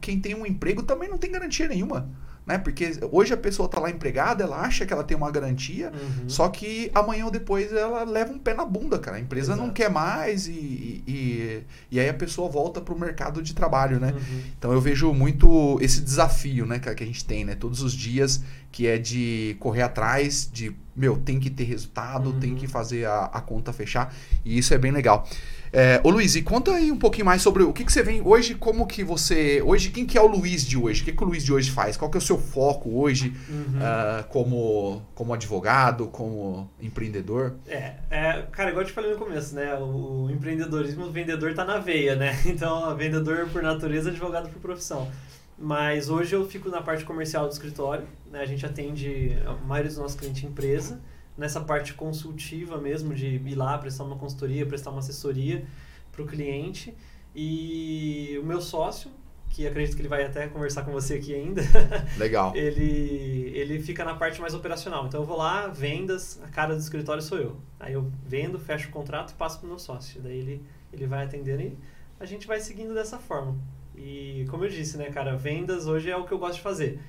quem 0.00 0.18
tem 0.18 0.34
um 0.34 0.46
emprego 0.46 0.82
também 0.82 1.06
não 1.06 1.18
tem 1.18 1.30
garantia 1.30 1.68
nenhuma 1.68 2.08
né? 2.46 2.56
Porque 2.56 2.92
hoje 3.10 3.34
a 3.34 3.36
pessoa 3.36 3.66
está 3.66 3.80
lá 3.80 3.90
empregada, 3.90 4.44
ela 4.44 4.60
acha 4.60 4.86
que 4.86 4.92
ela 4.92 5.02
tem 5.02 5.16
uma 5.16 5.30
garantia, 5.30 5.90
uhum. 5.92 6.28
só 6.28 6.48
que 6.48 6.90
amanhã 6.94 7.24
ou 7.24 7.30
depois 7.30 7.72
ela 7.72 8.04
leva 8.04 8.32
um 8.32 8.38
pé 8.38 8.54
na 8.54 8.64
bunda, 8.64 8.98
cara. 9.00 9.16
A 9.16 9.20
empresa 9.20 9.52
Exato. 9.52 9.66
não 9.66 9.74
quer 9.74 9.90
mais 9.90 10.46
e, 10.46 11.02
e, 11.06 11.64
e 11.90 11.98
aí 11.98 12.08
a 12.08 12.14
pessoa 12.14 12.48
volta 12.48 12.80
para 12.80 12.94
o 12.94 12.98
mercado 12.98 13.42
de 13.42 13.52
trabalho, 13.52 13.98
né? 13.98 14.12
Uhum. 14.12 14.42
Então 14.56 14.72
eu 14.72 14.80
vejo 14.80 15.12
muito 15.12 15.76
esse 15.82 16.00
desafio, 16.00 16.64
né, 16.64 16.78
que 16.78 16.88
a 16.88 17.06
gente 17.06 17.24
tem, 17.24 17.44
né? 17.44 17.56
Todos 17.56 17.82
os 17.82 17.92
dias 17.92 18.40
que 18.70 18.86
é 18.86 18.96
de 18.96 19.56
correr 19.58 19.82
atrás, 19.82 20.48
de, 20.52 20.76
meu, 20.96 21.16
tem 21.16 21.38
que 21.38 21.50
ter 21.50 21.64
resultado, 21.64 22.30
uhum. 22.30 22.40
tem 22.40 22.54
que 22.54 22.66
fazer 22.66 23.04
a, 23.04 23.24
a 23.26 23.40
conta 23.40 23.72
fechar, 23.72 24.14
e 24.44 24.58
isso 24.58 24.72
é 24.72 24.78
bem 24.78 24.92
legal. 24.92 25.28
É, 25.72 26.00
ô 26.02 26.10
Luiz, 26.10 26.34
e 26.36 26.42
conta 26.42 26.72
aí 26.72 26.90
um 26.90 26.96
pouquinho 26.96 27.26
mais 27.26 27.42
sobre 27.42 27.62
o 27.62 27.72
que, 27.72 27.84
que 27.84 27.92
você 27.92 28.02
vem 28.02 28.22
hoje, 28.24 28.54
como 28.54 28.86
que 28.86 29.04
você. 29.04 29.60
Hoje, 29.62 29.90
quem 29.90 30.06
que 30.06 30.16
é 30.16 30.20
o 30.22 30.26
Luiz 30.26 30.64
de 30.64 30.78
hoje? 30.78 31.02
O 31.02 31.04
que, 31.04 31.12
que 31.12 31.22
o 31.22 31.26
Luiz 31.26 31.44
de 31.44 31.52
hoje 31.52 31.70
faz? 31.70 31.96
Qual 31.96 32.10
que 32.10 32.16
é 32.16 32.20
o 32.20 32.22
seu 32.22 32.38
foco 32.38 32.98
hoje 32.98 33.34
uhum. 33.48 33.78
uh, 33.78 34.24
como, 34.28 35.02
como 35.14 35.34
advogado, 35.34 36.06
como 36.06 36.70
empreendedor? 36.80 37.56
É, 37.66 37.94
é, 38.10 38.42
cara, 38.52 38.70
igual 38.70 38.84
eu 38.84 38.88
te 38.88 38.92
falei 38.94 39.10
no 39.10 39.18
começo, 39.18 39.54
né? 39.54 39.74
O, 39.74 40.24
o 40.24 40.30
empreendedorismo, 40.30 41.04
o 41.04 41.12
vendedor 41.12 41.52
tá 41.54 41.64
na 41.64 41.78
veia, 41.78 42.16
né? 42.16 42.34
Então, 42.46 42.96
vendedor 42.96 43.48
por 43.52 43.62
natureza, 43.62 44.08
advogado 44.08 44.48
por 44.48 44.60
profissão. 44.60 45.10
Mas 45.58 46.10
hoje 46.10 46.34
eu 46.34 46.46
fico 46.46 46.68
na 46.68 46.82
parte 46.82 47.04
comercial 47.04 47.46
do 47.46 47.52
escritório, 47.52 48.06
né? 48.30 48.40
A 48.40 48.46
gente 48.46 48.66
atende 48.66 49.36
a 49.46 49.52
maioria 49.52 49.88
dos 49.88 49.98
nossos 49.98 50.18
clientes 50.18 50.44
empresa 50.44 51.00
nessa 51.36 51.60
parte 51.60 51.94
consultiva 51.94 52.78
mesmo, 52.78 53.14
de 53.14 53.26
ir 53.26 53.54
lá 53.54 53.76
prestar 53.78 54.04
uma 54.04 54.16
consultoria, 54.16 54.64
prestar 54.66 54.90
uma 54.90 55.00
assessoria 55.00 55.66
para 56.12 56.22
o 56.22 56.26
cliente. 56.26 56.94
E 57.34 58.38
o 58.42 58.46
meu 58.46 58.60
sócio, 58.60 59.10
que 59.50 59.66
acredito 59.66 59.94
que 59.94 60.02
ele 60.02 60.08
vai 60.08 60.24
até 60.24 60.48
conversar 60.48 60.82
com 60.82 60.92
você 60.92 61.14
aqui 61.14 61.34
ainda. 61.34 61.62
Legal. 62.16 62.54
ele, 62.56 63.52
ele 63.54 63.80
fica 63.80 64.04
na 64.04 64.14
parte 64.14 64.40
mais 64.40 64.54
operacional. 64.54 65.06
Então 65.06 65.20
eu 65.20 65.26
vou 65.26 65.36
lá, 65.36 65.68
vendas, 65.68 66.40
a 66.42 66.48
cara 66.48 66.74
do 66.74 66.80
escritório 66.80 67.22
sou 67.22 67.38
eu. 67.38 67.56
Aí 67.78 67.92
eu 67.92 68.10
vendo, 68.24 68.58
fecho 68.58 68.88
o 68.88 68.92
contrato 68.92 69.30
e 69.30 69.34
passo 69.34 69.58
para 69.58 69.66
o 69.66 69.68
meu 69.68 69.78
sócio. 69.78 70.20
Daí 70.22 70.38
ele, 70.38 70.62
ele 70.92 71.06
vai 71.06 71.24
atendendo 71.24 71.62
e 71.62 71.78
a 72.18 72.24
gente 72.24 72.46
vai 72.46 72.60
seguindo 72.60 72.94
dessa 72.94 73.18
forma. 73.18 73.56
E 73.96 74.44
como 74.50 74.64
eu 74.64 74.68
disse, 74.68 74.96
né, 74.96 75.06
cara, 75.06 75.36
vendas 75.36 75.86
hoje 75.86 76.10
é 76.10 76.16
o 76.16 76.24
que 76.24 76.32
eu 76.32 76.38
gosto 76.38 76.56
de 76.56 76.62
fazer. 76.62 77.00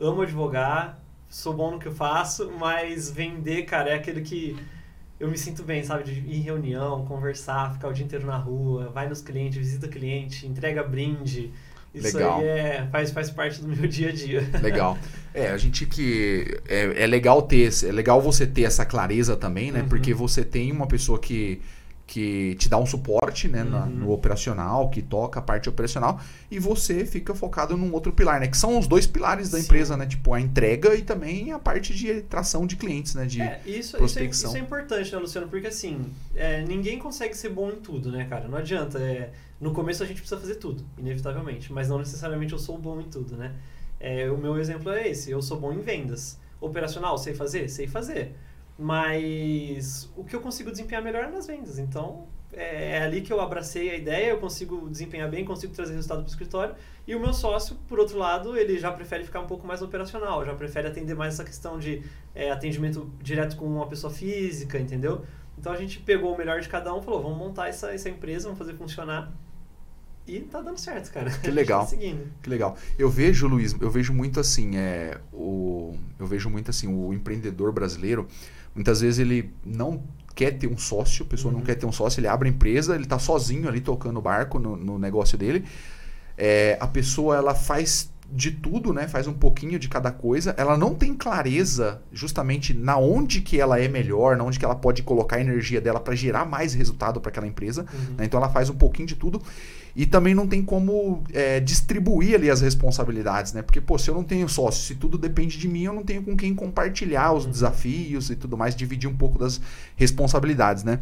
Amo 0.00 0.22
advogar, 0.22 1.00
sou 1.28 1.54
bom 1.54 1.70
no 1.70 1.78
que 1.78 1.86
eu 1.86 1.94
faço, 1.94 2.50
mas 2.58 3.10
vender, 3.10 3.62
cara, 3.62 3.90
é 3.90 3.94
aquele 3.94 4.20
que 4.20 4.56
eu 5.18 5.30
me 5.30 5.38
sinto 5.38 5.62
bem, 5.62 5.84
sabe? 5.84 6.04
De 6.04 6.12
ir 6.12 6.36
em 6.36 6.40
reunião, 6.40 7.04
conversar, 7.06 7.72
ficar 7.74 7.88
o 7.88 7.92
dia 7.92 8.04
inteiro 8.04 8.26
na 8.26 8.36
rua, 8.36 8.90
vai 8.90 9.08
nos 9.08 9.20
clientes, 9.20 9.56
visita 9.56 9.86
cliente, 9.86 10.46
entrega 10.46 10.82
brinde. 10.82 11.52
Isso 11.94 12.16
legal. 12.16 12.40
aí 12.40 12.46
é, 12.46 12.88
faz, 12.90 13.10
faz 13.10 13.30
parte 13.30 13.60
do 13.60 13.68
meu 13.68 13.86
dia 13.86 14.08
a 14.08 14.12
dia. 14.12 14.48
Legal. 14.60 14.98
É, 15.34 15.48
a 15.48 15.56
gente 15.56 15.86
que. 15.86 16.60
É, 16.68 17.04
é 17.04 17.06
legal 17.06 17.40
ter. 17.40 17.70
É 17.86 17.90
legal 17.90 18.20
você 18.20 18.46
ter 18.46 18.64
essa 18.64 18.84
clareza 18.84 19.34
também, 19.34 19.72
né? 19.72 19.80
Uhum. 19.80 19.88
Porque 19.88 20.12
você 20.12 20.44
tem 20.44 20.70
uma 20.70 20.86
pessoa 20.86 21.18
que 21.18 21.62
que 22.06 22.54
te 22.56 22.68
dá 22.68 22.76
um 22.76 22.84
suporte 22.84 23.48
né, 23.48 23.62
uhum. 23.62 23.70
na, 23.70 23.86
no 23.86 24.12
operacional, 24.12 24.90
que 24.90 25.00
toca 25.00 25.38
a 25.38 25.42
parte 25.42 25.68
operacional, 25.68 26.20
e 26.50 26.58
você 26.58 27.06
fica 27.06 27.34
focado 27.34 27.76
num 27.76 27.92
outro 27.92 28.12
pilar, 28.12 28.40
né? 28.40 28.48
Que 28.48 28.56
são 28.56 28.78
os 28.78 28.86
dois 28.86 29.06
pilares 29.06 29.50
da 29.50 29.58
Sim. 29.58 29.64
empresa, 29.64 29.96
né? 29.96 30.06
Tipo, 30.06 30.34
a 30.34 30.40
entrega 30.40 30.94
e 30.94 31.02
também 31.02 31.52
a 31.52 31.58
parte 31.58 31.94
de 31.94 32.22
tração 32.22 32.66
de 32.66 32.76
clientes, 32.76 33.14
né? 33.14 33.24
De 33.24 33.40
é, 33.40 33.60
isso, 33.64 33.96
prospecção. 33.96 34.30
Isso 34.30 34.46
é, 34.46 34.48
isso 34.48 34.56
é 34.56 34.60
importante, 34.60 35.12
né, 35.12 35.18
Luciano? 35.18 35.48
Porque 35.48 35.68
assim, 35.68 36.04
é, 36.34 36.62
ninguém 36.62 36.98
consegue 36.98 37.36
ser 37.36 37.48
bom 37.48 37.70
em 37.70 37.76
tudo, 37.76 38.10
né, 38.10 38.26
cara? 38.26 38.48
Não 38.48 38.58
adianta. 38.58 38.98
É, 38.98 39.30
no 39.60 39.72
começo 39.72 40.02
a 40.02 40.06
gente 40.06 40.20
precisa 40.20 40.40
fazer 40.40 40.56
tudo, 40.56 40.84
inevitavelmente, 40.98 41.72
mas 41.72 41.88
não 41.88 41.96
necessariamente 41.96 42.52
eu 42.52 42.58
sou 42.58 42.76
bom 42.76 43.00
em 43.00 43.04
tudo, 43.04 43.36
né? 43.36 43.54
É, 44.00 44.28
o 44.28 44.36
meu 44.36 44.58
exemplo 44.58 44.90
é 44.90 45.08
esse, 45.08 45.30
eu 45.30 45.40
sou 45.40 45.58
bom 45.58 45.72
em 45.72 45.80
vendas. 45.80 46.36
Operacional, 46.60 47.16
sei 47.16 47.32
fazer? 47.32 47.68
Sei 47.68 47.86
fazer. 47.86 48.34
Mas 48.82 50.10
o 50.16 50.24
que 50.24 50.34
eu 50.34 50.40
consigo 50.40 50.70
desempenhar 50.72 51.02
melhor 51.02 51.24
é 51.24 51.30
nas 51.30 51.46
vendas. 51.46 51.78
Então, 51.78 52.26
é, 52.52 52.96
é 52.96 53.02
ali 53.04 53.20
que 53.20 53.32
eu 53.32 53.40
abracei 53.40 53.90
a 53.90 53.94
ideia, 53.94 54.30
eu 54.30 54.38
consigo 54.38 54.90
desempenhar 54.90 55.30
bem, 55.30 55.44
consigo 55.44 55.72
trazer 55.72 55.94
resultado 55.94 56.18
para 56.18 56.26
o 56.26 56.30
escritório. 56.30 56.74
E 57.06 57.14
o 57.14 57.20
meu 57.20 57.32
sócio, 57.32 57.76
por 57.86 58.00
outro 58.00 58.18
lado, 58.18 58.56
ele 58.56 58.76
já 58.78 58.90
prefere 58.90 59.22
ficar 59.22 59.40
um 59.40 59.46
pouco 59.46 59.64
mais 59.64 59.82
operacional, 59.82 60.44
já 60.44 60.52
prefere 60.54 60.88
atender 60.88 61.14
mais 61.14 61.34
essa 61.34 61.44
questão 61.44 61.78
de 61.78 62.02
é, 62.34 62.50
atendimento 62.50 63.08
direto 63.22 63.56
com 63.56 63.66
uma 63.66 63.86
pessoa 63.86 64.12
física, 64.12 64.78
entendeu? 64.80 65.24
Então 65.56 65.72
a 65.72 65.76
gente 65.76 66.00
pegou 66.00 66.34
o 66.34 66.36
melhor 66.36 66.60
de 66.60 66.68
cada 66.68 66.92
um 66.92 66.98
e 66.98 67.04
falou: 67.04 67.22
vamos 67.22 67.38
montar 67.38 67.68
essa, 67.68 67.94
essa 67.94 68.08
empresa, 68.08 68.46
vamos 68.46 68.58
fazer 68.58 68.74
funcionar. 68.74 69.32
E 70.26 70.40
tá 70.40 70.60
dando 70.60 70.78
certo, 70.78 71.12
cara. 71.12 71.30
Que 71.30 71.50
legal. 71.52 71.86
Tá 71.86 71.96
que 71.96 72.48
legal. 72.50 72.76
Eu 72.98 73.08
vejo, 73.08 73.46
Luiz, 73.46 73.74
eu 73.80 73.90
vejo 73.90 74.12
muito 74.12 74.38
assim, 74.38 74.76
é, 74.76 75.20
o, 75.32 75.96
eu 76.18 76.26
vejo 76.26 76.48
muito 76.48 76.70
assim, 76.70 76.86
o 76.86 77.12
empreendedor 77.12 77.72
brasileiro, 77.72 78.28
Muitas 78.74 79.00
vezes 79.00 79.18
ele 79.18 79.52
não 79.64 80.02
quer 80.34 80.52
ter 80.52 80.66
um 80.66 80.78
sócio, 80.78 81.24
a 81.24 81.28
pessoa 81.28 81.52
uhum. 81.52 81.58
não 81.58 81.64
quer 81.66 81.74
ter 81.74 81.86
um 81.86 81.92
sócio, 81.92 82.20
ele 82.20 82.26
abre 82.26 82.48
a 82.48 82.52
empresa, 82.52 82.94
ele 82.94 83.04
está 83.04 83.18
sozinho 83.18 83.68
ali 83.68 83.80
tocando 83.80 84.18
o 84.18 84.22
barco 84.22 84.58
no, 84.58 84.76
no 84.76 84.98
negócio 84.98 85.36
dele. 85.36 85.64
É, 86.36 86.78
a 86.80 86.86
pessoa 86.86 87.36
ela 87.36 87.54
faz 87.54 88.10
de 88.34 88.50
tudo, 88.50 88.94
né? 88.94 89.06
Faz 89.06 89.26
um 89.26 89.34
pouquinho 89.34 89.78
de 89.78 89.88
cada 89.88 90.10
coisa. 90.10 90.54
Ela 90.56 90.76
não 90.76 90.94
tem 90.94 91.14
clareza 91.14 92.00
justamente 92.10 92.72
na 92.72 92.96
onde 92.96 93.42
que 93.42 93.60
ela 93.60 93.78
é 93.78 93.86
melhor, 93.86 94.36
na 94.38 94.44
onde 94.44 94.58
que 94.58 94.64
ela 94.64 94.74
pode 94.74 95.02
colocar 95.02 95.36
a 95.36 95.40
energia 95.40 95.80
dela 95.82 96.00
para 96.00 96.14
gerar 96.14 96.46
mais 96.46 96.72
resultado 96.72 97.20
para 97.20 97.28
aquela 97.28 97.46
empresa. 97.46 97.84
Uhum. 97.92 98.14
Né? 98.16 98.24
Então 98.24 98.40
ela 98.40 98.48
faz 98.48 98.70
um 98.70 98.74
pouquinho 98.74 99.06
de 99.06 99.16
tudo 99.16 99.42
e 99.94 100.06
também 100.06 100.34
não 100.34 100.46
tem 100.46 100.62
como 100.62 101.22
é, 101.32 101.60
distribuir 101.60 102.34
ali 102.34 102.50
as 102.50 102.60
responsabilidades, 102.60 103.52
né? 103.52 103.62
Porque, 103.62 103.80
pô, 103.80 103.98
se 103.98 104.10
eu 104.10 104.14
não 104.14 104.24
tenho 104.24 104.48
sócio, 104.48 104.82
se 104.82 104.94
tudo 104.94 105.18
depende 105.18 105.58
de 105.58 105.68
mim, 105.68 105.82
eu 105.82 105.92
não 105.92 106.02
tenho 106.02 106.22
com 106.22 106.36
quem 106.36 106.54
compartilhar 106.54 107.32
os 107.32 107.44
uhum. 107.44 107.50
desafios 107.50 108.30
e 108.30 108.36
tudo 108.36 108.56
mais, 108.56 108.74
dividir 108.74 109.08
um 109.08 109.16
pouco 109.16 109.38
das 109.38 109.60
responsabilidades, 109.96 110.82
né? 110.82 110.98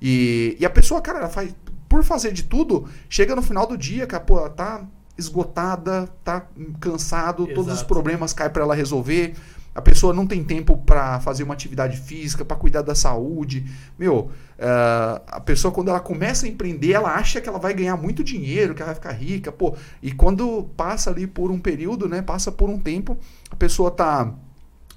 E, 0.00 0.56
e 0.60 0.66
a 0.66 0.70
pessoa, 0.70 1.00
cara, 1.00 1.20
ela 1.20 1.28
faz, 1.28 1.54
por 1.88 2.04
fazer 2.04 2.32
de 2.32 2.42
tudo, 2.42 2.86
chega 3.08 3.34
no 3.34 3.42
final 3.42 3.66
do 3.66 3.78
dia, 3.78 4.06
cara, 4.06 4.22
pô, 4.22 4.38
ela 4.38 4.50
tá 4.50 4.86
esgotada, 5.16 6.08
tá 6.22 6.46
cansado, 6.80 7.44
Exato. 7.44 7.54
todos 7.54 7.72
os 7.72 7.82
problemas 7.82 8.32
caem 8.32 8.50
para 8.50 8.62
ela 8.62 8.74
resolver 8.74 9.34
a 9.74 9.82
pessoa 9.82 10.12
não 10.12 10.26
tem 10.26 10.44
tempo 10.44 10.76
para 10.78 11.18
fazer 11.20 11.42
uma 11.42 11.54
atividade 11.54 11.96
física, 11.96 12.44
para 12.44 12.56
cuidar 12.56 12.82
da 12.82 12.94
saúde. 12.94 13.66
Meu, 13.98 14.30
uh, 14.58 15.20
a 15.26 15.40
pessoa 15.40 15.72
quando 15.72 15.88
ela 15.88 16.00
começa 16.00 16.46
a 16.46 16.48
empreender, 16.48 16.92
ela 16.92 17.14
acha 17.14 17.40
que 17.40 17.48
ela 17.48 17.58
vai 17.58 17.74
ganhar 17.74 17.96
muito 17.96 18.22
dinheiro, 18.22 18.74
que 18.74 18.82
ela 18.82 18.92
vai 18.92 18.94
ficar 18.94 19.12
rica, 19.12 19.50
pô. 19.50 19.76
E 20.00 20.12
quando 20.12 20.70
passa 20.76 21.10
ali 21.10 21.26
por 21.26 21.50
um 21.50 21.58
período, 21.58 22.08
né, 22.08 22.22
passa 22.22 22.52
por 22.52 22.70
um 22.70 22.78
tempo, 22.78 23.18
a 23.50 23.56
pessoa 23.56 23.90
tá 23.90 24.32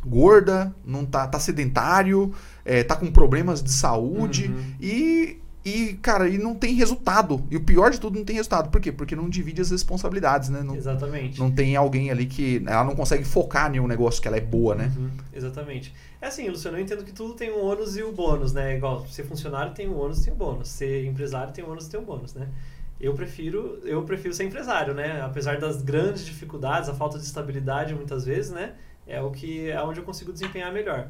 gorda, 0.06 0.74
não 0.86 1.06
tá, 1.06 1.28
tá 1.28 1.40
sedentário, 1.40 2.32
é, 2.64 2.84
tá 2.84 2.96
com 2.96 3.12
problemas 3.12 3.64
de 3.64 3.72
saúde 3.72 4.48
uhum. 4.48 4.76
e 4.80 5.42
e, 5.68 5.94
cara, 5.96 6.30
e 6.30 6.38
não 6.38 6.56
tem 6.56 6.74
resultado. 6.76 7.46
E 7.52 7.58
o 7.58 7.64
pior 7.64 7.92
de 7.92 8.00
tudo, 8.00 8.18
não 8.18 8.24
tem 8.24 8.36
resultado. 8.36 8.70
Por 8.70 8.80
quê? 8.80 8.92
Porque 8.92 9.16
não 9.16 9.28
divide 9.28 9.62
as 9.62 9.70
responsabilidades, 9.70 10.50
né? 10.50 10.62
Não, 10.64 10.76
Exatamente. 10.76 11.40
Não 11.40 11.52
tem 11.52 11.76
alguém 11.76 12.10
ali 12.10 12.26
que. 12.26 12.64
Ela 12.66 12.84
não 12.84 12.96
consegue 12.96 13.26
focar 13.26 13.74
em 13.76 13.80
um 13.80 13.88
negócio 13.88 14.22
que 14.22 14.28
ela 14.28 14.38
é 14.38 14.42
boa, 14.42 14.76
né? 14.76 14.92
Uhum. 14.96 15.10
Exatamente. 15.34 15.94
É 16.22 16.28
assim, 16.28 16.48
Luciano, 16.48 16.78
eu 16.78 16.82
entendo 16.82 17.04
que 17.04 17.12
tudo 17.12 17.34
tem 17.34 17.52
um 17.52 17.64
ônus 17.64 17.98
e 17.98 18.02
o 18.02 18.10
um 18.10 18.14
bônus, 18.14 18.54
né? 18.54 18.78
Igual 18.78 19.06
ser 19.08 19.24
funcionário 19.24 19.74
tem 19.74 19.90
um 19.90 19.98
ônus 20.00 20.22
e 20.22 20.26
tem 20.26 20.34
um 20.34 20.38
bônus. 20.38 20.70
Ser 20.70 21.06
empresário 21.06 21.54
tem 21.54 21.66
um 21.66 21.70
ônus 21.70 21.88
e 21.88 21.90
tem 21.90 22.00
um 22.00 22.06
bônus, 22.06 22.34
né? 22.34 22.48
Eu 23.00 23.14
prefiro, 23.14 23.80
eu 23.84 24.04
prefiro 24.04 24.34
ser 24.34 24.46
empresário, 24.46 24.94
né? 24.94 25.22
Apesar 25.22 25.60
das 25.60 25.82
grandes 25.82 26.26
dificuldades, 26.26 26.90
a 26.90 26.94
falta 26.94 27.20
de 27.20 27.26
estabilidade 27.26 27.94
muitas 27.94 28.26
vezes, 28.26 28.52
né? 28.52 28.74
é 29.08 29.22
o 29.22 29.32
que 29.32 29.72
é 29.72 29.82
onde 29.82 30.00
eu 30.00 30.04
consigo 30.04 30.34
desempenhar 30.34 30.72
melhor. 30.72 31.10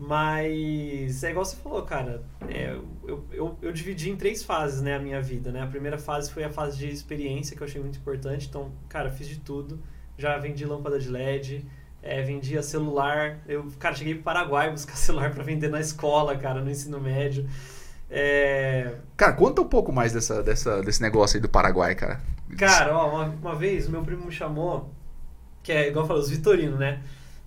Mas 0.00 1.22
é 1.22 1.30
igual 1.30 1.44
você 1.44 1.56
falou, 1.56 1.82
cara. 1.82 2.22
É, 2.48 2.74
eu, 3.06 3.22
eu, 3.30 3.58
eu, 3.60 3.70
dividi 3.70 4.08
em 4.08 4.16
três 4.16 4.42
fases, 4.42 4.80
né, 4.80 4.96
a 4.96 4.98
minha 4.98 5.20
vida, 5.20 5.52
né? 5.52 5.62
A 5.62 5.66
primeira 5.66 5.98
fase 5.98 6.32
foi 6.32 6.42
a 6.42 6.48
fase 6.48 6.78
de 6.78 6.88
experiência, 6.88 7.54
que 7.54 7.62
eu 7.62 7.66
achei 7.66 7.78
muito 7.78 7.98
importante. 7.98 8.46
Então, 8.48 8.72
cara, 8.88 9.10
fiz 9.10 9.28
de 9.28 9.38
tudo. 9.40 9.78
Já 10.16 10.38
vendi 10.38 10.64
lâmpada 10.64 10.98
de 10.98 11.10
LED, 11.10 11.66
é, 12.02 12.22
vendia 12.22 12.62
celular. 12.62 13.40
Eu, 13.46 13.68
cara, 13.78 13.94
cheguei 13.94 14.14
pro 14.14 14.22
Paraguai 14.22 14.70
buscar 14.72 14.96
celular 14.96 15.34
para 15.34 15.44
vender 15.44 15.68
na 15.68 15.80
escola, 15.80 16.34
cara, 16.34 16.62
no 16.62 16.70
ensino 16.70 16.98
médio. 16.98 17.46
É... 18.08 18.94
Cara, 19.18 19.34
conta 19.34 19.60
um 19.60 19.68
pouco 19.68 19.92
mais 19.92 20.14
dessa, 20.14 20.42
dessa, 20.42 20.82
desse 20.82 21.02
negócio 21.02 21.36
aí 21.36 21.42
do 21.42 21.48
Paraguai, 21.48 21.94
cara. 21.94 22.22
Cara, 22.56 22.96
ó, 22.96 23.10
uma, 23.10 23.24
uma 23.26 23.54
vez 23.54 23.86
meu 23.86 24.02
primo 24.02 24.24
me 24.24 24.32
chamou, 24.32 24.90
que 25.62 25.70
é 25.70 25.88
igual 25.88 26.04
eu 26.04 26.08
falei, 26.08 26.22
os 26.22 26.30
Vitorino, 26.30 26.78
né? 26.78 27.02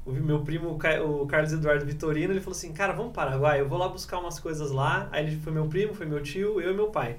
O 0.06 0.12
meu 0.12 0.42
primo, 0.42 0.70
o 0.72 1.28
Carlos 1.28 1.54
Eduardo 1.54 1.86
Vitorino, 1.86 2.34
ele 2.34 2.42
falou 2.42 2.56
assim, 2.56 2.74
cara, 2.74 2.92
vamos 2.92 3.13
para 3.13 3.28
Paraguai, 3.28 3.62
eu 3.62 3.70
vou 3.70 3.78
lá 3.78 3.88
buscar 3.88 4.20
umas 4.20 4.39
coisas 4.39 4.70
lá. 4.72 5.08
Aí 5.12 5.26
ele 5.26 5.38
foi 5.38 5.54
meu 5.54 5.66
primo, 5.68 5.94
foi 5.94 6.06
meu 6.06 6.22
tio, 6.22 6.60
eu 6.60 6.72
e 6.72 6.74
meu 6.74 6.88
pai. 6.88 7.18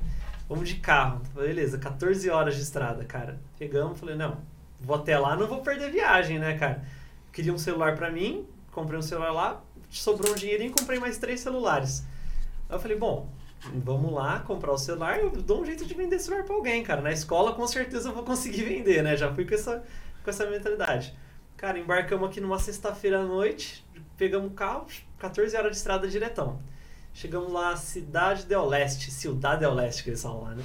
Vamos 0.48 0.68
de 0.68 0.76
carro. 0.76 1.22
Beleza, 1.34 1.78
14 1.78 2.28
horas 2.28 2.54
de 2.54 2.62
estrada, 2.62 3.04
cara. 3.04 3.40
Pegamos, 3.58 3.98
falei, 3.98 4.14
não, 4.14 4.36
vou 4.80 4.96
até 4.96 5.18
lá, 5.18 5.34
não 5.34 5.46
vou 5.46 5.62
perder 5.62 5.90
viagem, 5.90 6.38
né, 6.38 6.58
cara? 6.58 6.84
Queria 7.32 7.52
um 7.52 7.58
celular 7.58 7.96
para 7.96 8.10
mim, 8.10 8.46
comprei 8.70 8.98
um 8.98 9.02
celular 9.02 9.32
lá, 9.32 9.62
sobrou 9.90 10.32
um 10.32 10.34
dinheirinho 10.34 10.70
e 10.70 10.74
comprei 10.74 10.98
mais 10.98 11.16
três 11.16 11.40
celulares. 11.40 12.04
Aí 12.68 12.76
eu 12.76 12.80
falei, 12.80 12.98
bom, 12.98 13.28
vamos 13.72 14.12
lá 14.12 14.40
comprar 14.40 14.72
o 14.72 14.78
celular, 14.78 15.18
eu 15.18 15.30
dou 15.30 15.62
um 15.62 15.64
jeito 15.64 15.86
de 15.86 15.94
vender 15.94 16.18
celular 16.18 16.44
para 16.44 16.54
alguém, 16.54 16.82
cara. 16.82 17.00
Na 17.00 17.12
escola 17.12 17.54
com 17.54 17.66
certeza 17.66 18.10
eu 18.10 18.14
vou 18.14 18.24
conseguir 18.24 18.64
vender, 18.64 19.02
né? 19.02 19.16
Já 19.16 19.32
fui 19.32 19.46
com 19.46 19.54
essa, 19.54 19.82
com 20.22 20.28
essa 20.28 20.44
mentalidade. 20.50 21.16
Cara, 21.56 21.78
embarcamos 21.78 22.28
aqui 22.28 22.40
numa 22.40 22.58
sexta-feira 22.58 23.20
à 23.20 23.24
noite, 23.24 23.86
pegamos 24.16 24.50
o 24.50 24.54
carro, 24.54 24.86
14 25.18 25.56
horas 25.56 25.70
de 25.70 25.76
estrada 25.76 26.08
diretão. 26.08 26.60
Chegamos 27.12 27.52
lá, 27.52 27.76
Cidade 27.76 28.44
del 28.44 28.66
Leste, 28.66 29.10
Cidade 29.10 29.60
del 29.60 29.72
Leste, 29.72 30.02
que 30.02 30.10
eles 30.10 30.20
falam 30.20 30.42
lá, 30.42 30.54
né? 30.56 30.64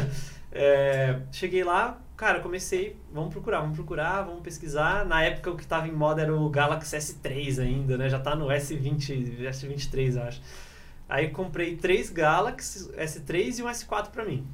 é, 0.50 1.20
cheguei 1.30 1.62
lá, 1.62 2.00
cara, 2.16 2.40
comecei, 2.40 2.96
vamos 3.12 3.30
procurar, 3.30 3.60
vamos 3.60 3.76
procurar, 3.76 4.22
vamos 4.22 4.40
pesquisar. 4.40 5.04
Na 5.04 5.22
época 5.22 5.50
o 5.50 5.56
que 5.56 5.62
estava 5.62 5.86
em 5.86 5.92
moda 5.92 6.22
era 6.22 6.34
o 6.34 6.48
Galaxy 6.48 6.96
S3 6.96 7.60
ainda, 7.62 7.98
né? 7.98 8.08
Já 8.08 8.18
tá 8.18 8.34
no 8.34 8.46
S20, 8.46 9.38
S23, 9.42 10.16
acho. 10.26 10.40
Aí 11.06 11.28
comprei 11.28 11.76
três 11.76 12.08
Galaxy 12.08 12.90
S3 12.92 13.58
e 13.58 13.62
um 13.62 13.66
S4 13.66 14.08
para 14.08 14.24
mim. 14.24 14.48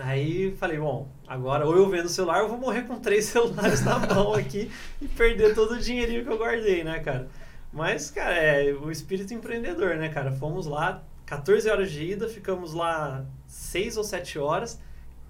Aí 0.00 0.54
falei, 0.56 0.78
bom, 0.78 1.08
agora 1.26 1.66
ou 1.66 1.76
eu 1.76 1.88
vendo 1.88 2.06
o 2.06 2.08
celular, 2.08 2.40
eu 2.40 2.48
vou 2.48 2.58
morrer 2.58 2.82
com 2.82 2.98
três 2.98 3.26
celulares 3.26 3.84
na 3.84 3.98
mão 3.98 4.34
aqui 4.34 4.70
e 5.00 5.08
perder 5.08 5.54
todo 5.54 5.72
o 5.72 5.78
dinheirinho 5.78 6.24
que 6.24 6.30
eu 6.30 6.38
guardei, 6.38 6.84
né, 6.84 7.00
cara? 7.00 7.28
Mas, 7.72 8.10
cara, 8.10 8.34
é 8.34 8.72
o 8.72 8.90
espírito 8.90 9.34
empreendedor, 9.34 9.96
né, 9.96 10.08
cara? 10.08 10.32
Fomos 10.32 10.66
lá, 10.66 11.02
14 11.26 11.68
horas 11.68 11.90
de 11.90 12.12
ida, 12.12 12.28
ficamos 12.28 12.72
lá 12.72 13.24
6 13.46 13.98
ou 13.98 14.04
7 14.04 14.38
horas, 14.38 14.80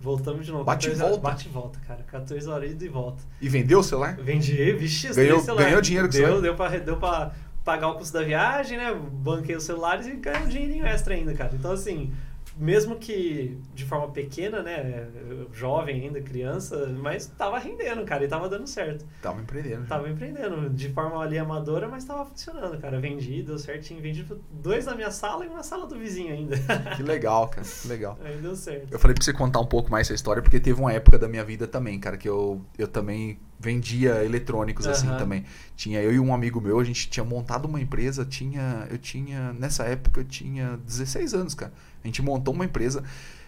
voltamos 0.00 0.46
de 0.46 0.52
novo. 0.52 0.64
Bate 0.64 0.88
e 0.88 0.94
volta? 0.94 1.18
bate 1.18 1.48
e 1.48 1.50
volta, 1.50 1.78
cara. 1.86 2.02
14 2.04 2.48
horas 2.48 2.70
ida 2.70 2.84
e 2.84 2.88
volta. 2.88 3.22
E 3.40 3.48
vendeu 3.48 3.80
o 3.80 3.82
celular? 3.82 4.16
Vendi, 4.16 4.72
vixi, 4.72 5.12
ganhou, 5.12 5.40
celular. 5.40 5.64
Ganhou 5.64 5.80
dinheiro 5.80 6.08
com 6.08 6.12
deu, 6.12 6.22
celular? 6.22 6.42
Deu 6.42 6.54
pra, 6.54 6.68
deu 6.78 6.96
pra 6.96 7.32
pagar 7.64 7.88
o 7.88 7.94
custo 7.96 8.16
da 8.16 8.24
viagem, 8.24 8.78
né? 8.78 8.94
Banquei 8.94 9.56
os 9.56 9.64
celulares 9.64 10.06
e 10.06 10.12
ganhei 10.12 10.42
um 10.42 10.48
dinheirinho 10.48 10.86
extra 10.86 11.14
ainda, 11.14 11.34
cara. 11.34 11.50
Então, 11.54 11.72
assim, 11.72 12.12
mesmo 12.58 12.96
que 12.96 13.56
de 13.72 13.84
forma 13.84 14.08
pequena, 14.08 14.62
né? 14.62 15.06
Jovem 15.52 16.02
ainda, 16.02 16.20
criança, 16.20 16.86
mas 16.88 17.26
tava 17.26 17.58
rendendo, 17.58 18.04
cara, 18.04 18.24
e 18.24 18.28
tava 18.28 18.48
dando 18.48 18.66
certo. 18.66 19.06
Tava 19.22 19.40
empreendendo. 19.40 19.86
Tava 19.86 20.08
empreendendo, 20.08 20.68
de 20.70 20.88
forma 20.88 21.22
ali 21.22 21.38
amadora, 21.38 21.88
mas 21.88 22.04
tava 22.04 22.24
funcionando, 22.26 22.78
cara. 22.80 22.98
Vendi, 22.98 23.42
deu 23.42 23.58
certinho. 23.58 24.02
Vendi 24.02 24.26
dois 24.50 24.86
na 24.86 24.94
minha 24.94 25.10
sala 25.10 25.44
e 25.44 25.48
uma 25.48 25.62
sala 25.62 25.86
do 25.86 25.98
vizinho 25.98 26.34
ainda. 26.34 26.56
Que 26.96 27.02
legal, 27.02 27.48
cara, 27.48 27.66
que 27.66 27.88
legal. 27.88 28.18
Aí 28.24 28.36
deu 28.38 28.56
certo. 28.56 28.92
Eu 28.92 28.98
falei 28.98 29.14
pra 29.14 29.22
você 29.22 29.32
contar 29.32 29.60
um 29.60 29.66
pouco 29.66 29.90
mais 29.90 30.06
essa 30.06 30.14
história, 30.14 30.42
porque 30.42 30.58
teve 30.58 30.80
uma 30.80 30.92
época 30.92 31.18
da 31.18 31.28
minha 31.28 31.44
vida 31.44 31.66
também, 31.66 32.00
cara, 32.00 32.16
que 32.16 32.28
eu, 32.28 32.60
eu 32.76 32.88
também 32.88 33.38
vendia 33.58 34.24
eletrônicos 34.24 34.86
uhum. 34.86 34.92
assim 34.92 35.08
também. 35.16 35.44
Tinha 35.76 36.00
eu 36.00 36.12
e 36.12 36.20
um 36.20 36.32
amigo 36.32 36.60
meu, 36.60 36.78
a 36.78 36.84
gente 36.84 37.08
tinha 37.08 37.24
montado 37.24 37.66
uma 37.66 37.80
empresa, 37.80 38.24
tinha 38.24 38.86
eu 38.90 38.98
tinha 38.98 39.52
nessa 39.54 39.84
época 39.84 40.20
eu 40.20 40.24
tinha 40.24 40.78
16 40.86 41.34
anos, 41.34 41.54
cara. 41.54 41.72
A 42.02 42.06
gente 42.06 42.22
montou 42.22 42.54
uma 42.54 42.64
empresa. 42.64 43.02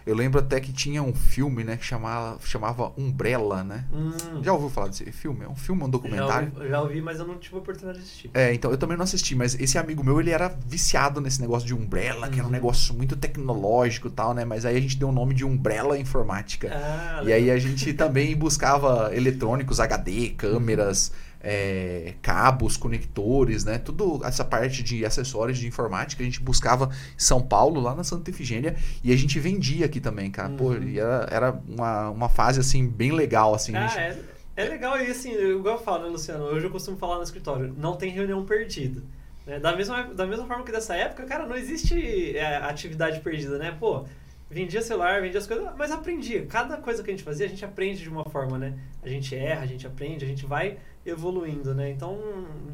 Eu 0.06 0.14
lembro 0.14 0.40
até 0.40 0.60
que 0.60 0.72
tinha 0.72 1.02
um 1.02 1.14
filme, 1.14 1.62
né, 1.62 1.76
que 1.76 1.84
chamava, 1.84 2.38
chamava 2.44 2.92
Umbrella, 2.96 3.62
né? 3.62 3.84
Hum. 3.92 4.42
Já 4.42 4.52
ouviu 4.52 4.68
falar 4.68 4.88
desse 4.88 5.10
filme? 5.12 5.44
É 5.44 5.48
um 5.48 5.54
filme, 5.54 5.84
um 5.84 5.88
documentário? 5.88 6.50
Já 6.52 6.58
ouvi, 6.58 6.70
já 6.70 6.80
ouvi, 6.82 7.02
mas 7.02 7.18
eu 7.18 7.26
não 7.26 7.38
tive 7.38 7.56
a 7.56 7.58
oportunidade 7.58 7.98
de 7.98 8.04
assistir. 8.04 8.30
É, 8.34 8.54
então 8.54 8.70
eu 8.70 8.78
também 8.78 8.96
não 8.96 9.04
assisti, 9.04 9.34
mas 9.34 9.58
esse 9.60 9.78
amigo 9.78 10.02
meu, 10.02 10.20
ele 10.20 10.30
era 10.30 10.48
viciado 10.66 11.20
nesse 11.20 11.40
negócio 11.40 11.66
de 11.66 11.74
Umbrella, 11.74 12.28
que 12.28 12.34
era 12.34 12.42
um 12.42 12.46
uhum. 12.46 12.52
negócio 12.52 12.94
muito 12.94 13.16
tecnológico 13.16 14.08
e 14.08 14.10
tal, 14.10 14.34
né? 14.34 14.44
Mas 14.44 14.64
aí 14.64 14.76
a 14.76 14.80
gente 14.80 14.96
deu 14.96 15.08
o 15.08 15.12
nome 15.12 15.34
de 15.34 15.44
Umbrella 15.44 15.98
Informática. 15.98 16.70
Ah, 16.72 17.22
e 17.24 17.32
aí 17.32 17.50
a 17.50 17.58
gente 17.58 17.92
também 17.92 18.34
buscava 18.36 19.14
eletrônicos, 19.14 19.80
HD, 19.80 20.30
câmeras. 20.30 21.08
Uhum 21.08 21.29
é, 21.42 22.14
cabos, 22.20 22.76
conectores, 22.76 23.64
né? 23.64 23.78
Tudo 23.78 24.20
essa 24.24 24.44
parte 24.44 24.82
de 24.82 25.04
acessórios 25.04 25.58
de 25.58 25.66
informática 25.66 26.22
a 26.22 26.26
gente 26.26 26.40
buscava 26.40 26.90
em 27.14 27.18
São 27.18 27.40
Paulo, 27.40 27.80
lá 27.80 27.94
na 27.94 28.04
Santa 28.04 28.30
Efigênia, 28.30 28.76
e 29.02 29.12
a 29.12 29.16
gente 29.16 29.38
vendia 29.40 29.86
aqui 29.86 30.00
também, 30.00 30.30
cara. 30.30 30.50
Uhum. 30.50 30.56
Pô, 30.56 30.74
era, 30.74 31.28
era 31.30 31.60
uma, 31.68 32.10
uma 32.10 32.28
fase, 32.28 32.60
assim, 32.60 32.86
bem 32.86 33.12
legal, 33.12 33.54
assim. 33.54 33.74
Ah, 33.74 33.86
gente... 33.86 33.98
é, 33.98 34.18
é 34.56 34.64
legal 34.64 35.00
e, 35.00 35.10
assim, 35.10 35.32
igual 35.32 35.76
eu 35.76 35.82
falo, 35.82 36.04
né, 36.04 36.10
Luciano? 36.10 36.44
Hoje 36.44 36.66
eu 36.66 36.70
costumo 36.70 36.96
falar 36.96 37.16
no 37.16 37.22
escritório, 37.22 37.74
não 37.76 37.96
tem 37.96 38.10
reunião 38.10 38.44
perdida. 38.44 39.02
Né? 39.46 39.58
Da, 39.58 39.74
mesma, 39.74 40.04
da 40.04 40.26
mesma 40.26 40.46
forma 40.46 40.64
que 40.64 40.72
dessa 40.72 40.94
época, 40.94 41.24
cara, 41.24 41.46
não 41.46 41.56
existe 41.56 42.36
é, 42.36 42.56
atividade 42.56 43.20
perdida, 43.20 43.58
né? 43.58 43.74
Pô, 43.80 44.04
vendia 44.50 44.82
celular, 44.82 45.22
vendia 45.22 45.38
as 45.38 45.46
coisas, 45.46 45.66
mas 45.76 45.90
aprendia. 45.90 46.44
Cada 46.44 46.76
coisa 46.76 47.02
que 47.02 47.10
a 47.10 47.12
gente 47.14 47.24
fazia, 47.24 47.46
a 47.46 47.48
gente 47.48 47.64
aprende 47.64 48.02
de 48.02 48.08
uma 48.08 48.24
forma, 48.24 48.58
né? 48.58 48.74
A 49.02 49.08
gente 49.08 49.34
erra, 49.34 49.62
a 49.62 49.66
gente 49.66 49.86
aprende, 49.86 50.24
a 50.24 50.28
gente 50.28 50.44
vai 50.44 50.76
evoluindo, 51.10 51.74
né? 51.74 51.90
Então, 51.90 52.18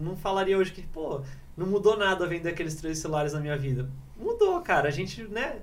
não 0.01 0.17
falaria 0.17 0.57
hoje 0.57 0.73
que, 0.73 0.83
pô, 0.83 1.21
não 1.57 1.67
mudou 1.67 1.97
nada 1.97 2.27
vender 2.27 2.51
aqueles 2.51 2.75
três 2.75 2.99
celulares 2.99 3.33
na 3.33 3.41
minha 3.41 3.57
vida. 3.57 3.89
Mudou, 4.17 4.61
cara. 4.61 4.89
A 4.89 4.91
gente, 4.91 5.23
né? 5.25 5.61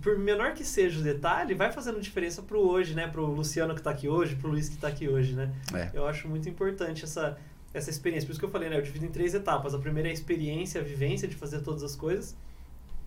Por 0.00 0.18
menor 0.18 0.54
que 0.54 0.64
seja 0.64 0.98
o 0.98 1.02
detalhe, 1.02 1.54
vai 1.54 1.70
fazendo 1.70 2.00
diferença 2.00 2.40
pro 2.42 2.58
hoje, 2.60 2.94
né? 2.94 3.06
Pro 3.06 3.26
Luciano 3.26 3.74
que 3.74 3.82
tá 3.82 3.90
aqui 3.90 4.08
hoje, 4.08 4.34
pro 4.34 4.48
Luiz 4.48 4.68
que 4.68 4.78
tá 4.78 4.88
aqui 4.88 5.08
hoje, 5.08 5.34
né? 5.34 5.52
É. 5.74 5.90
Eu 5.92 6.06
acho 6.06 6.26
muito 6.26 6.48
importante 6.48 7.04
essa, 7.04 7.36
essa 7.72 7.90
experiência. 7.90 8.26
Por 8.26 8.32
isso 8.32 8.40
que 8.40 8.46
eu 8.46 8.50
falei, 8.50 8.70
né? 8.70 8.78
Eu 8.78 8.82
divido 8.82 9.04
em 9.04 9.10
três 9.10 9.34
etapas. 9.34 9.74
A 9.74 9.78
primeira 9.78 10.08
é 10.08 10.10
a 10.10 10.14
experiência, 10.14 10.80
a 10.80 10.84
vivência 10.84 11.28
de 11.28 11.36
fazer 11.36 11.60
todas 11.60 11.82
as 11.82 11.94
coisas. 11.94 12.34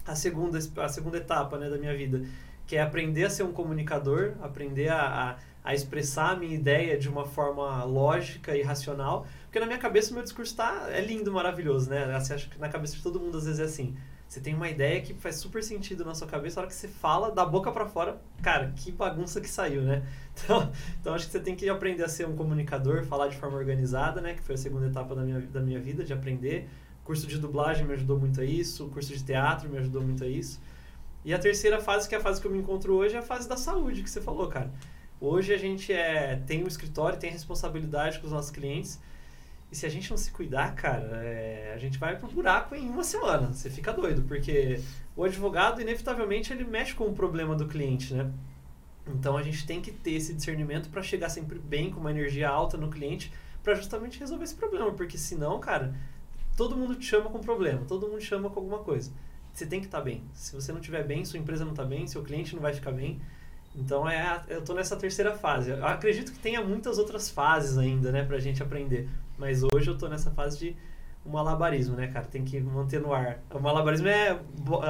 A 0.05 0.15
segunda, 0.15 0.59
a 0.77 0.87
segunda 0.87 1.17
etapa, 1.17 1.57
né, 1.57 1.69
da 1.69 1.77
minha 1.77 1.95
vida 1.97 2.21
que 2.67 2.75
é 2.75 2.81
aprender 2.81 3.23
a 3.23 3.29
ser 3.29 3.43
um 3.43 3.53
comunicador, 3.53 4.33
aprender 4.41 4.89
a, 4.89 4.99
a, 4.99 5.35
a, 5.63 5.73
expressar 5.73 6.31
a 6.31 6.35
minha 6.35 6.53
ideia 6.53 6.97
de 6.97 7.07
uma 7.07 7.25
forma 7.25 7.83
lógica 7.85 8.55
e 8.55 8.61
racional. 8.61 9.25
Porque 9.45 9.59
na 9.59 9.65
minha 9.65 9.79
cabeça 9.79 10.11
o 10.11 10.13
meu 10.13 10.21
discurso 10.21 10.53
tá, 10.55 10.87
é 10.91 10.99
lindo, 10.99 11.31
maravilhoso, 11.31 11.89
né? 11.89 12.19
Você 12.19 12.33
acha 12.33 12.49
que 12.49 12.59
na 12.59 12.67
cabeça 12.67 12.97
de 12.97 13.01
todo 13.01 13.19
mundo 13.19 13.37
às 13.37 13.45
vezes 13.45 13.61
é 13.61 13.63
assim. 13.63 13.95
Você 14.27 14.41
tem 14.41 14.53
uma 14.53 14.67
ideia 14.67 15.01
que 15.01 15.13
faz 15.13 15.37
super 15.37 15.63
sentido 15.63 16.03
na 16.03 16.13
sua 16.13 16.27
cabeça, 16.27 16.59
a 16.59 16.61
hora 16.61 16.69
que 16.69 16.75
você 16.75 16.89
fala, 16.89 17.31
da 17.31 17.45
boca 17.45 17.71
para 17.71 17.85
fora, 17.85 18.19
cara, 18.43 18.73
que 18.75 18.91
bagunça 18.91 19.39
que 19.39 19.49
saiu, 19.49 19.81
né? 19.81 20.03
Então, 20.37 20.71
então 21.01 21.15
acho 21.15 21.25
que 21.25 21.31
você 21.31 21.39
tem 21.39 21.55
que 21.55 21.67
aprender 21.67 22.03
a 22.03 22.07
ser 22.07 22.27
um 22.27 22.35
comunicador, 22.35 23.03
falar 23.05 23.27
de 23.27 23.35
forma 23.37 23.57
organizada, 23.57 24.21
né? 24.21 24.35
Que 24.35 24.43
foi 24.43 24.53
a 24.53 24.57
segunda 24.57 24.85
etapa 24.85 25.15
da 25.15 25.23
minha, 25.23 25.39
da 25.39 25.61
minha 25.61 25.79
vida, 25.79 26.03
de 26.03 26.13
aprender. 26.13 26.69
O 27.01 27.05
curso 27.05 27.25
de 27.25 27.39
dublagem 27.39 27.85
me 27.85 27.93
ajudou 27.93 28.19
muito 28.19 28.39
a 28.39 28.45
isso, 28.45 28.85
o 28.85 28.89
curso 28.89 29.11
de 29.11 29.23
teatro 29.23 29.67
me 29.67 29.79
ajudou 29.79 30.03
muito 30.03 30.23
a 30.23 30.27
isso. 30.27 30.59
E 31.27 31.33
a 31.33 31.37
terceira 31.37 31.81
fase, 31.81 32.07
que 32.07 32.15
é 32.15 32.17
a 32.17 32.21
fase 32.21 32.39
que 32.39 32.47
eu 32.47 32.51
me 32.51 32.57
encontro 32.57 32.95
hoje, 32.95 33.13
é 33.13 33.17
a 33.17 33.21
fase 33.21 33.49
da 33.49 33.57
saúde, 33.57 34.01
que 34.01 34.09
você 34.09 34.21
falou, 34.21 34.47
cara. 34.47 34.71
Hoje 35.19 35.53
a 35.53 35.57
gente 35.57 35.91
é, 35.91 36.37
tem 36.47 36.63
um 36.63 36.67
escritório, 36.67 37.19
tem 37.19 37.29
responsabilidade 37.29 38.19
com 38.19 38.27
os 38.27 38.31
nossos 38.31 38.49
clientes. 38.49 38.97
E 39.69 39.75
se 39.75 39.85
a 39.85 39.89
gente 39.89 40.09
não 40.09 40.15
se 40.15 40.31
cuidar, 40.31 40.73
cara, 40.75 41.21
é, 41.21 41.73
a 41.75 41.77
gente 41.79 41.97
vai 41.97 42.15
pro 42.15 42.29
buraco 42.29 42.73
em 42.75 42.89
uma 42.89 43.03
semana. 43.03 43.51
Você 43.51 43.69
fica 43.69 43.91
doido, 43.91 44.21
porque 44.21 44.79
o 45.17 45.25
advogado, 45.25 45.81
inevitavelmente, 45.81 46.53
ele 46.53 46.63
mexe 46.63 46.95
com 46.95 47.03
o 47.03 47.13
problema 47.13 47.57
do 47.57 47.67
cliente, 47.67 48.13
né? 48.13 48.31
Então 49.05 49.35
a 49.35 49.43
gente 49.43 49.67
tem 49.67 49.81
que 49.81 49.91
ter 49.91 50.13
esse 50.13 50.33
discernimento 50.33 50.87
para 50.89 51.03
chegar 51.03 51.27
sempre 51.27 51.59
bem, 51.59 51.91
com 51.91 51.99
uma 51.99 52.11
energia 52.11 52.47
alta 52.47 52.77
no 52.77 52.89
cliente, 52.89 53.33
para 53.61 53.75
justamente 53.75 54.17
resolver 54.17 54.45
esse 54.45 54.55
problema. 54.55 54.93
Porque 54.93 55.17
senão, 55.17 55.59
cara, 55.59 55.93
todo 56.55 56.77
mundo 56.77 56.95
te 56.95 57.03
chama 57.03 57.29
com 57.29 57.39
problema, 57.39 57.83
todo 57.85 58.07
mundo 58.07 58.19
te 58.19 58.27
chama 58.27 58.49
com 58.49 58.61
alguma 58.61 58.79
coisa 58.79 59.11
você 59.57 59.65
tem 59.65 59.79
que 59.79 59.87
estar 59.87 59.97
tá 59.97 60.03
bem. 60.03 60.23
Se 60.33 60.53
você 60.53 60.71
não 60.71 60.79
estiver 60.79 61.03
bem, 61.03 61.25
sua 61.25 61.39
empresa 61.39 61.65
não 61.65 61.71
está 61.71 61.83
bem, 61.83 62.05
seu 62.05 62.21
cliente 62.21 62.53
não 62.53 62.61
vai 62.61 62.73
ficar 62.73 62.91
bem. 62.91 63.19
Então 63.75 64.07
é, 64.07 64.43
eu 64.47 64.59
estou 64.59 64.75
nessa 64.75 64.95
terceira 64.95 65.33
fase. 65.33 65.71
Eu 65.71 65.83
acredito 65.85 66.31
que 66.31 66.37
tenha 66.37 66.63
muitas 66.63 66.99
outras 66.99 67.27
fases 67.29 67.75
ainda, 67.77 68.11
né, 68.11 68.23
pra 68.23 68.39
gente 68.39 68.61
aprender. 68.61 69.09
Mas 69.35 69.63
hoje 69.63 69.87
eu 69.87 69.95
estou 69.95 70.09
nessa 70.09 70.29
fase 70.29 70.59
de 70.59 70.77
um 71.25 71.31
malabarismo, 71.31 71.95
né, 71.95 72.07
cara? 72.07 72.25
Tem 72.25 72.43
que 72.43 72.59
manter 72.59 73.01
no 73.01 73.11
ar. 73.11 73.39
O 73.51 73.59
malabarismo 73.59 74.07
é, 74.07 74.39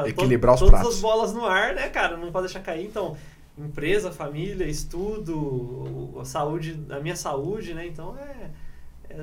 é 0.04 0.10
equilibrar 0.10 0.58
to, 0.58 0.66
os 0.66 0.70
todas 0.70 0.82
pratos. 0.82 0.96
as 0.96 1.02
bolas 1.02 1.34
no 1.34 1.46
ar, 1.46 1.74
né, 1.74 1.88
cara? 1.88 2.18
Não 2.18 2.30
pode 2.30 2.48
deixar 2.48 2.60
cair. 2.60 2.86
Então, 2.86 3.16
empresa, 3.58 4.12
família, 4.12 4.66
estudo, 4.66 6.18
a 6.20 6.26
saúde, 6.26 6.78
a 6.90 7.00
minha 7.00 7.16
saúde, 7.16 7.74
né? 7.74 7.88
Então 7.88 8.18
é 8.18 8.52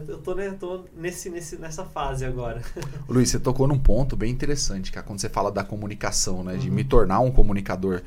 eu 0.08 0.18
tô, 0.18 0.34
né, 0.34 0.50
tô 0.58 0.84
nesse, 0.96 1.30
nesse, 1.30 1.56
nessa 1.56 1.84
fase 1.84 2.24
agora. 2.24 2.62
Luiz, 3.08 3.30
você 3.30 3.38
tocou 3.38 3.66
num 3.66 3.78
ponto 3.78 4.16
bem 4.16 4.30
interessante, 4.32 4.90
cara, 4.92 5.06
quando 5.06 5.20
você 5.20 5.28
fala 5.28 5.50
da 5.50 5.62
comunicação, 5.64 6.42
né? 6.42 6.56
De 6.56 6.68
Uhum. 6.68 6.74
me 6.74 6.84
tornar 6.84 7.20
um 7.20 7.30
comunicador. 7.30 8.02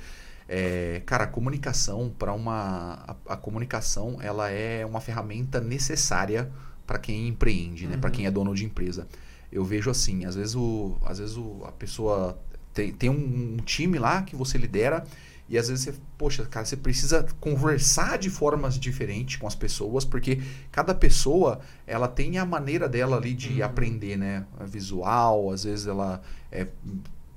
É, 0.49 1.01
cara, 1.05 1.25
a 1.25 1.27
comunicação 1.27 2.09
para 2.17 2.31
uma. 2.33 3.03
A, 3.27 3.33
a 3.33 3.37
comunicação 3.37 4.17
ela 4.21 4.49
é 4.49 4.85
uma 4.85 5.01
ferramenta 5.01 5.59
necessária 5.59 6.49
para 6.85 6.97
quem 6.97 7.27
empreende, 7.27 7.85
né? 7.87 7.97
Para 7.97 8.09
Uhum. 8.09 8.15
quem 8.15 8.25
é 8.25 8.31
dono 8.31 8.55
de 8.55 8.63
empresa. 8.65 9.07
Eu 9.51 9.63
vejo 9.65 9.89
assim, 9.89 10.25
às 10.25 10.35
vezes, 10.35 10.55
o, 10.55 10.95
às 11.05 11.19
vezes 11.19 11.35
o, 11.37 11.63
a 11.65 11.71
pessoa 11.71 12.37
tem, 12.73 12.91
tem 12.93 13.09
um, 13.09 13.55
um 13.55 13.57
time 13.65 13.97
lá 13.99 14.21
que 14.21 14.35
você 14.35 14.57
lidera 14.57 15.05
e 15.49 15.57
às 15.57 15.69
vezes 15.69 15.85
você, 15.85 15.93
poxa, 16.17 16.45
cara, 16.45 16.65
você 16.65 16.75
precisa 16.75 17.25
conversar 17.39 18.17
de 18.17 18.29
formas 18.29 18.77
diferentes 18.77 19.37
com 19.37 19.47
as 19.47 19.55
pessoas, 19.55 20.03
porque 20.03 20.41
cada 20.71 20.93
pessoa 20.93 21.59
ela 21.85 22.07
tem 22.07 22.37
a 22.37 22.45
maneira 22.45 22.89
dela 22.89 23.17
ali 23.17 23.33
de 23.33 23.59
Uhum. 23.61 23.65
aprender, 23.65 24.17
né? 24.17 24.45
Visual, 24.65 25.51
às 25.51 25.63
vezes 25.63 25.87
ela 25.87 26.21
é 26.51 26.67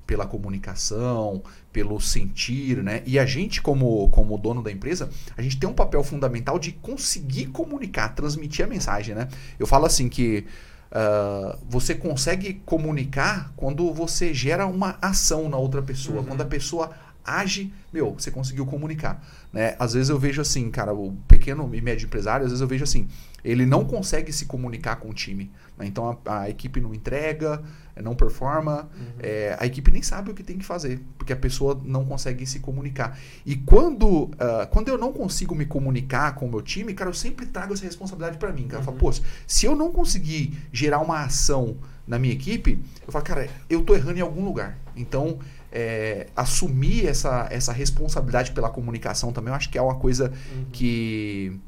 pela 0.06 0.26
comunicação, 0.26 1.40
pelo 1.72 2.00
sentir, 2.00 2.82
né? 2.82 3.00
E 3.06 3.16
a 3.16 3.24
gente, 3.24 3.62
como, 3.62 4.08
como 4.08 4.36
dono 4.36 4.60
da 4.60 4.72
empresa, 4.72 5.08
a 5.36 5.42
gente 5.42 5.56
tem 5.56 5.68
um 5.68 5.72
papel 5.72 6.02
fundamental 6.02 6.58
de 6.58 6.72
conseguir 6.72 7.46
comunicar, 7.46 8.08
transmitir 8.14 8.64
a 8.64 8.68
mensagem, 8.68 9.14
né? 9.14 9.28
Eu 9.56 9.68
falo 9.68 9.86
assim 9.86 10.08
que 10.08 10.44
ah, 10.90 11.56
você 11.68 11.94
consegue 11.94 12.54
comunicar 12.66 13.52
quando 13.56 13.92
você 13.94 14.34
gera 14.34 14.66
uma 14.66 14.98
ação 15.00 15.48
na 15.48 15.56
outra 15.56 15.80
pessoa, 15.80 16.18
Uhum. 16.22 16.26
quando 16.26 16.40
a 16.40 16.44
pessoa 16.46 16.90
age, 17.24 17.72
meu, 17.92 18.12
você 18.18 18.30
conseguiu 18.30 18.64
comunicar, 18.66 19.24
né? 19.52 19.76
Às 19.78 19.92
vezes 19.94 20.08
eu 20.10 20.18
vejo 20.18 20.40
assim, 20.40 20.70
cara, 20.70 20.92
o 20.94 21.12
pequeno 21.28 21.74
e 21.74 21.80
médio 21.80 22.06
empresário, 22.06 22.44
às 22.46 22.50
vezes 22.52 22.60
eu 22.60 22.68
vejo 22.68 22.84
assim, 22.84 23.08
ele 23.44 23.64
não 23.64 23.84
consegue 23.84 24.32
se 24.32 24.44
comunicar 24.46 24.96
com 24.96 25.08
o 25.08 25.14
time, 25.14 25.50
né? 25.78 25.86
então 25.86 26.18
a, 26.26 26.40
a 26.42 26.50
equipe 26.50 26.78
não 26.80 26.92
entrega, 26.94 27.62
eh, 27.96 28.02
não 28.02 28.14
performa, 28.14 28.90
Uhum. 28.94 29.06
é, 29.18 29.56
a 29.58 29.64
equipe 29.66 29.90
nem 29.90 30.02
sabe 30.02 30.30
o 30.30 30.34
que 30.34 30.42
tem 30.42 30.58
que 30.58 30.64
fazer, 30.64 31.00
porque 31.16 31.32
a 31.32 31.36
pessoa 31.36 31.80
não 31.84 32.04
consegue 32.04 32.44
se 32.46 32.60
comunicar. 32.60 33.18
E 33.46 33.56
quando, 33.56 34.30
ah, 34.38 34.66
quando 34.70 34.88
eu 34.88 34.98
não 34.98 35.12
consigo 35.12 35.54
me 35.54 35.64
comunicar 35.64 36.34
com 36.34 36.46
o 36.46 36.50
meu 36.50 36.60
time, 36.62 36.92
cara, 36.92 37.08
eu 37.10 37.14
sempre 37.14 37.46
trago 37.46 37.72
essa 37.72 37.84
responsabilidade 37.84 38.36
pra 38.38 38.52
mim. 38.52 38.66
Cara. 38.68 38.80
Eu 38.80 38.84
falo, 38.84 38.96
Uhum. 38.96 39.10
pô, 39.10 39.12
se 39.46 39.64
eu 39.66 39.74
não 39.74 39.90
conseguir 39.90 40.58
gerar 40.72 40.98
uma 41.00 41.20
ação 41.24 41.76
na 42.06 42.18
minha 42.18 42.34
equipe, 42.34 42.78
eu 43.06 43.12
falo, 43.12 43.24
cara, 43.24 43.48
eu 43.70 43.82
tô 43.82 43.94
errando 43.94 44.18
em 44.18 44.22
algum 44.22 44.44
lugar. 44.44 44.76
Então, 44.96 45.38
é, 45.72 46.26
assumir 46.36 47.06
essa, 47.06 47.46
essa 47.50 47.72
responsabilidade 47.72 48.52
pela 48.52 48.70
comunicação 48.70 49.32
também, 49.32 49.50
eu 49.52 49.56
acho 49.56 49.70
que 49.70 49.78
é 49.78 49.82
uma 49.82 49.96
coisa 49.96 50.32
Uhum. 50.54 50.64
que 50.72 51.58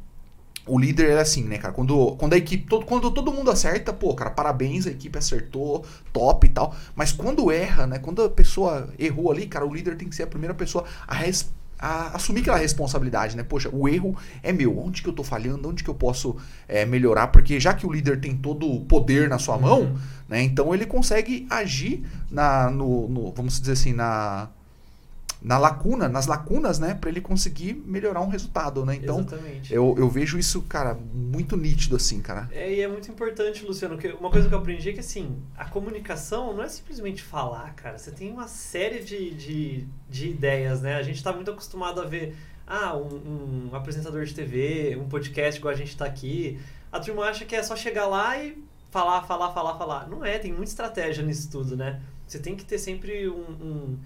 o 0.64 0.78
líder 0.78 1.10
é 1.10 1.20
assim, 1.20 1.42
né, 1.42 1.58
cara? 1.58 1.74
Quando, 1.74 2.14
quando 2.16 2.34
a 2.34 2.36
equipe, 2.36 2.66
todo, 2.68 2.86
quando 2.86 3.10
todo 3.10 3.32
mundo 3.32 3.50
acerta, 3.50 3.92
pô, 3.92 4.14
cara, 4.14 4.30
parabéns, 4.30 4.86
a 4.86 4.90
equipe 4.90 5.18
acertou, 5.18 5.84
top 6.12 6.46
e 6.46 6.50
tal. 6.50 6.74
Mas 6.94 7.10
quando 7.10 7.50
erra, 7.50 7.84
né? 7.86 7.98
Quando 7.98 8.22
a 8.22 8.30
pessoa 8.30 8.88
errou 8.96 9.32
ali, 9.32 9.46
cara, 9.48 9.66
o 9.66 9.74
líder 9.74 9.96
tem 9.96 10.08
que 10.08 10.14
ser 10.14 10.22
a 10.22 10.26
primeira 10.28 10.54
pessoa 10.54 10.84
a, 11.06 11.14
res- 11.14 11.52
a 11.82 12.14
assumir 12.16 12.40
aquela 12.42 12.58
responsabilidade, 12.58 13.36
né? 13.36 13.42
Poxa, 13.42 13.68
o 13.72 13.88
erro 13.88 14.16
é 14.42 14.52
meu. 14.52 14.78
Onde 14.78 15.02
que 15.02 15.08
eu 15.08 15.12
tô 15.12 15.24
falhando? 15.24 15.68
Onde 15.68 15.82
que 15.82 15.90
eu 15.90 15.94
posso 15.94 16.36
é, 16.68 16.86
melhorar? 16.86 17.26
Porque 17.26 17.58
já 17.58 17.74
que 17.74 17.84
o 17.84 17.92
líder 17.92 18.20
tem 18.20 18.36
todo 18.36 18.70
o 18.70 18.84
poder 18.84 19.28
na 19.28 19.38
sua 19.38 19.58
mão, 19.58 19.80
Uhum. 19.80 19.96
né? 20.28 20.42
Então 20.42 20.72
ele 20.72 20.86
consegue 20.86 21.44
agir 21.50 22.04
na, 22.30 22.70
no, 22.70 23.08
no- 23.08 23.32
vamos 23.32 23.58
dizer 23.60 23.72
assim, 23.72 23.92
na, 23.92 24.48
na 25.42 25.58
lacuna, 25.58 26.08
nas 26.08 26.26
lacunas, 26.26 26.78
né? 26.78 26.94
Pra 26.94 27.10
ele 27.10 27.20
conseguir 27.20 27.74
melhorar 27.74 28.20
um 28.20 28.28
resultado, 28.28 28.84
né? 28.84 28.94
Então 28.94 29.20
Exatamente. 29.20 29.74
eu, 29.74 29.94
eu 29.98 30.08
vejo 30.08 30.38
isso, 30.38 30.62
cara, 30.62 30.94
muito 31.12 31.56
nítido 31.56 31.96
assim, 31.96 32.20
cara. 32.20 32.48
É, 32.52 32.72
e 32.72 32.80
é 32.80 32.86
muito 32.86 33.10
importante, 33.10 33.64
Luciano, 33.64 33.98
que 33.98 34.08
uma 34.08 34.30
coisa 34.30 34.48
que 34.48 34.54
eu 34.54 34.58
aprendi 34.58 34.90
é 34.90 34.92
que, 34.92 35.00
assim, 35.00 35.42
a 35.56 35.64
comunicação 35.64 36.54
não 36.54 36.62
é 36.62 36.68
simplesmente 36.68 37.22
falar, 37.22 37.74
cara. 37.74 37.98
Você 37.98 38.12
tem 38.12 38.30
uma 38.30 38.46
série 38.46 39.00
de, 39.00 39.34
de, 39.34 39.86
de 40.08 40.28
ideias, 40.28 40.80
né? 40.80 40.94
A 40.94 41.02
gente 41.02 41.16
está 41.16 41.32
muito 41.32 41.50
acostumado 41.50 42.00
a 42.00 42.04
ver, 42.04 42.36
ah, 42.64 42.96
um, 42.96 43.70
um 43.72 43.76
apresentador 43.76 44.24
de 44.24 44.34
TV, 44.34 44.96
um 44.96 45.08
podcast 45.08 45.58
igual 45.58 45.74
a 45.74 45.76
gente 45.76 45.88
está 45.88 46.04
aqui. 46.04 46.60
A 46.92 47.00
turma 47.00 47.24
acha 47.24 47.44
que 47.44 47.56
é 47.56 47.62
só 47.64 47.74
chegar 47.74 48.06
lá 48.06 48.38
e 48.40 48.56
falar, 48.92 49.22
falar, 49.22 49.52
falar, 49.52 49.76
falar. 49.76 50.08
Não 50.08 50.24
é, 50.24 50.38
tem 50.38 50.52
muita 50.52 50.70
estratégia 50.70 51.24
nisso 51.24 51.50
tudo, 51.50 51.76
né? 51.76 52.00
Você 52.28 52.38
tem 52.38 52.54
que 52.54 52.64
ter 52.64 52.78
sempre 52.78 53.28
um... 53.28 53.40
um 53.60 53.98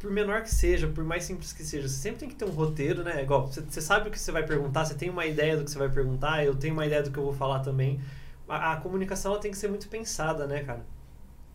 por 0.00 0.10
menor 0.10 0.42
que 0.42 0.54
seja, 0.54 0.86
por 0.88 1.04
mais 1.04 1.24
simples 1.24 1.52
que 1.52 1.64
seja, 1.64 1.88
você 1.88 1.94
sempre 1.96 2.20
tem 2.20 2.28
que 2.28 2.34
ter 2.34 2.44
um 2.44 2.50
roteiro, 2.50 3.02
né? 3.02 3.22
Igual, 3.22 3.46
você, 3.46 3.60
você 3.62 3.80
sabe 3.80 4.08
o 4.08 4.12
que 4.12 4.18
você 4.18 4.30
vai 4.32 4.44
perguntar, 4.46 4.84
você 4.84 4.94
tem 4.94 5.10
uma 5.10 5.26
ideia 5.26 5.56
do 5.56 5.64
que 5.64 5.70
você 5.70 5.78
vai 5.78 5.88
perguntar, 5.90 6.44
eu 6.44 6.54
tenho 6.54 6.74
uma 6.74 6.86
ideia 6.86 7.02
do 7.02 7.10
que 7.10 7.18
eu 7.18 7.24
vou 7.24 7.32
falar 7.34 7.60
também. 7.60 8.00
A, 8.48 8.72
a 8.74 8.76
comunicação 8.76 9.32
ela 9.32 9.40
tem 9.40 9.50
que 9.50 9.56
ser 9.58 9.68
muito 9.68 9.88
pensada, 9.88 10.46
né, 10.46 10.62
cara? 10.64 10.84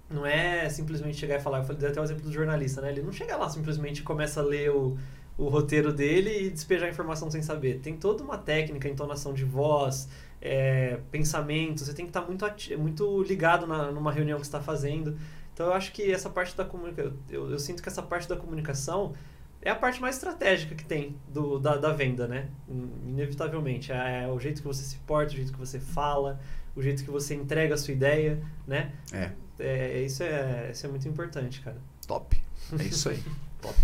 Não 0.10 0.26
é 0.26 0.70
simplesmente 0.70 1.18
chegar 1.18 1.38
e 1.38 1.42
falar. 1.42 1.66
Eu 1.68 1.76
dei 1.76 1.90
até 1.90 2.02
o 2.02 2.04
exemplo 2.04 2.24
do 2.24 2.32
jornalista, 2.32 2.82
né? 2.82 2.92
Ele 2.92 3.02
não 3.02 3.12
chega 3.14 3.38
lá 3.38 3.50
simplesmente 3.50 4.04
começa 4.04 4.42
a 4.42 4.44
ler 4.44 4.70
o, 4.72 4.98
o 5.38 5.48
roteiro 5.48 5.94
dele 5.94 6.48
e 6.48 6.50
despejar 6.50 6.90
informação 6.90 7.32
sem 7.32 7.42
saber. 7.42 7.80
Tem 7.80 7.96
toda 7.96 8.24
uma 8.24 8.38
técnica, 8.38 8.90
entonação 8.90 9.34
de 9.34 9.46
voz, 9.46 10.10
é, 10.42 11.00
pensamento. 11.12 11.80
Você 11.86 11.94
tem 11.94 12.06
que 12.06 12.10
estar 12.10 12.22
muito, 12.22 12.46
ati- 12.46 12.76
muito 12.76 13.24
ligado 13.24 13.66
na, 13.66 13.92
numa 13.92 14.12
reunião 14.12 14.38
que 14.40 14.46
você 14.46 14.50
está 14.50 14.62
fazendo. 14.62 15.18
Então 15.54 15.68
eu 15.68 15.74
acho 15.74 15.92
que 15.92 16.12
essa 16.12 16.30
parte 16.30 16.56
da 16.56 16.66
comunicação. 16.66 17.14
Eu, 17.30 17.52
eu 17.52 17.60
sinto 17.60 17.82
que 17.82 17.90
essa 17.90 18.02
parte 18.02 18.28
da 18.28 18.36
comunicação 18.36 19.14
é 19.62 19.70
a 19.70 19.76
parte 19.76 20.02
mais 20.02 20.16
estratégica 20.16 20.74
que 20.74 20.84
tem 20.84 21.16
do, 21.28 21.60
da, 21.60 21.78
da 21.78 21.92
venda, 21.92 22.28
né? 22.28 22.48
Inevitavelmente. 22.68 23.92
É, 23.92 24.24
é 24.24 24.28
o 24.28 24.40
jeito 24.40 24.62
que 24.62 24.68
você 24.68 24.84
se 24.84 24.96
porta, 24.98 25.34
o 25.34 25.36
jeito 25.36 25.52
que 25.52 25.60
você 25.60 25.80
fala, 25.80 26.40
o 26.76 26.82
jeito 26.82 27.04
que 27.04 27.12
você 27.12 27.36
entrega 27.36 27.76
a 27.76 27.78
sua 27.78 27.94
ideia, 27.94 28.42
né? 28.66 28.92
É, 29.12 29.32
É, 29.60 30.02
isso, 30.02 30.24
é, 30.24 30.70
isso 30.72 30.86
é 30.86 30.90
muito 30.90 31.08
importante, 31.08 31.62
cara. 31.62 31.78
top. 32.08 32.42
É 32.80 32.84
isso 32.84 33.10
aí. 33.10 33.22
top. 33.62 33.76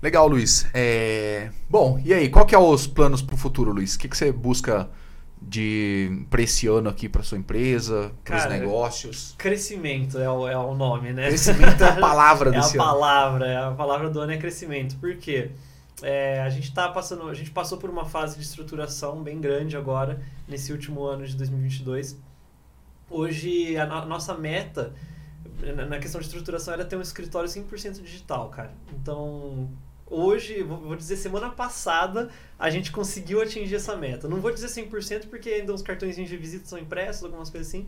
Legal, 0.00 0.28
Luiz. 0.28 0.66
É, 0.72 1.50
Bom, 1.68 2.00
e 2.02 2.14
aí, 2.14 2.28
qual 2.30 2.46
que 2.46 2.54
é 2.54 2.58
os 2.58 2.86
planos 2.86 3.20
pro 3.20 3.36
futuro, 3.36 3.72
Luiz? 3.72 3.96
O 3.96 3.98
que, 3.98 4.08
que 4.08 4.16
você 4.16 4.32
busca 4.32 4.88
de 5.42 6.10
ano 6.70 6.88
aqui 6.88 7.08
pra 7.08 7.22
sua 7.22 7.38
empresa, 7.38 8.12
pros 8.24 8.42
Cara, 8.42 8.50
negócios? 8.58 9.34
Crescimento 9.38 10.18
é 10.18 10.28
o, 10.30 10.46
é 10.48 10.56
o 10.56 10.74
nome, 10.74 11.12
né? 11.12 11.28
Crescimento 11.28 11.82
é 11.82 11.88
a 11.88 11.96
palavra 12.00 12.50
É 12.50 12.56
a 12.56 12.60
desse 12.60 12.76
ano. 12.76 12.84
palavra, 12.86 13.46
é 13.46 13.56
a 13.56 13.70
palavra 13.72 14.10
do 14.10 14.20
ano 14.20 14.32
é 14.32 14.36
crescimento. 14.36 14.96
Por 14.96 15.16
quê? 15.16 15.50
É, 16.02 16.40
a 16.42 16.48
gente 16.50 16.72
tá 16.72 16.88
passando, 16.88 17.28
a 17.28 17.34
gente 17.34 17.50
passou 17.50 17.76
por 17.78 17.90
uma 17.90 18.04
fase 18.04 18.36
de 18.36 18.42
estruturação 18.42 19.22
bem 19.22 19.40
grande 19.40 19.76
agora 19.76 20.20
nesse 20.48 20.72
último 20.72 21.04
ano 21.04 21.26
de 21.26 21.36
2022. 21.36 22.18
Hoje 23.08 23.76
a, 23.76 23.84
a 23.84 24.06
nossa 24.06 24.34
meta 24.34 24.94
na- 25.76 25.86
na 25.86 25.98
questão 25.98 26.20
de 26.20 26.26
estruturação 26.26 26.72
era 26.74 26.84
ter 26.84 26.96
um 26.96 27.00
escritório 27.02 27.48
100% 27.48 28.02
digital, 28.02 28.48
cara. 28.50 28.72
Então, 28.94 29.68
hoje, 30.10 30.62
vou 30.62 30.96
dizer 30.96 31.16
semana 31.16 31.48
passada, 31.48 32.28
a 32.58 32.68
gente 32.68 32.90
conseguiu 32.90 33.40
atingir 33.40 33.76
essa 33.76 33.96
meta. 33.96 34.28
Não 34.28 34.40
vou 34.40 34.52
dizer 34.52 34.66
100% 34.66 35.28
porque 35.28 35.48
ainda 35.48 35.72
uns 35.72 35.82
cartõezinhos 35.82 36.28
de 36.28 36.36
visita 36.36 36.66
são 36.66 36.78
impressos, 36.78 37.24
algumas 37.24 37.48
coisas 37.48 37.68
assim, 37.68 37.86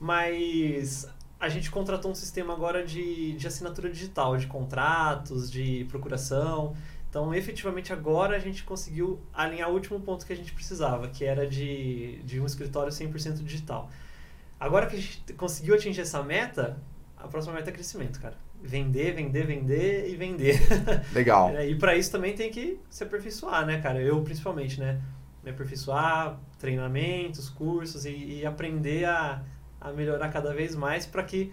mas 0.00 1.06
a 1.38 1.48
gente 1.48 1.70
contratou 1.70 2.10
um 2.10 2.14
sistema 2.14 2.54
agora 2.54 2.84
de, 2.84 3.32
de 3.34 3.46
assinatura 3.46 3.90
digital, 3.90 4.36
de 4.36 4.46
contratos, 4.46 5.50
de 5.50 5.86
procuração. 5.88 6.74
Então, 7.08 7.32
efetivamente, 7.34 7.92
agora 7.92 8.36
a 8.36 8.38
gente 8.38 8.64
conseguiu 8.64 9.20
alinhar 9.32 9.70
o 9.70 9.74
último 9.74 10.00
ponto 10.00 10.26
que 10.26 10.32
a 10.32 10.36
gente 10.36 10.52
precisava, 10.52 11.08
que 11.08 11.24
era 11.24 11.46
de, 11.46 12.20
de 12.24 12.40
um 12.40 12.46
escritório 12.46 12.92
100% 12.92 13.44
digital. 13.44 13.88
Agora 14.58 14.86
que 14.86 14.96
a 14.96 15.00
gente 15.00 15.32
conseguiu 15.34 15.74
atingir 15.74 16.00
essa 16.00 16.22
meta, 16.22 16.76
a 17.16 17.28
próxima 17.28 17.54
meta 17.54 17.70
é 17.70 17.72
crescimento, 17.72 18.20
cara. 18.20 18.36
Vender, 18.62 19.14
vender, 19.14 19.46
vender 19.46 20.10
e 20.10 20.16
vender. 20.16 20.60
Legal. 21.14 21.52
E 21.62 21.74
para 21.76 21.96
isso 21.96 22.10
também 22.10 22.34
tem 22.34 22.50
que 22.50 22.78
se 22.90 23.04
aperfeiçoar, 23.04 23.64
né, 23.64 23.80
cara? 23.80 24.00
Eu, 24.00 24.20
principalmente, 24.22 24.80
né? 24.80 25.00
Me 25.44 25.50
aperfeiçoar, 25.50 26.38
treinamentos, 26.58 27.48
cursos 27.48 28.04
e, 28.04 28.40
e 28.40 28.46
aprender 28.46 29.04
a, 29.04 29.42
a 29.80 29.92
melhorar 29.92 30.28
cada 30.30 30.52
vez 30.52 30.74
mais 30.74 31.06
para 31.06 31.22
que 31.22 31.52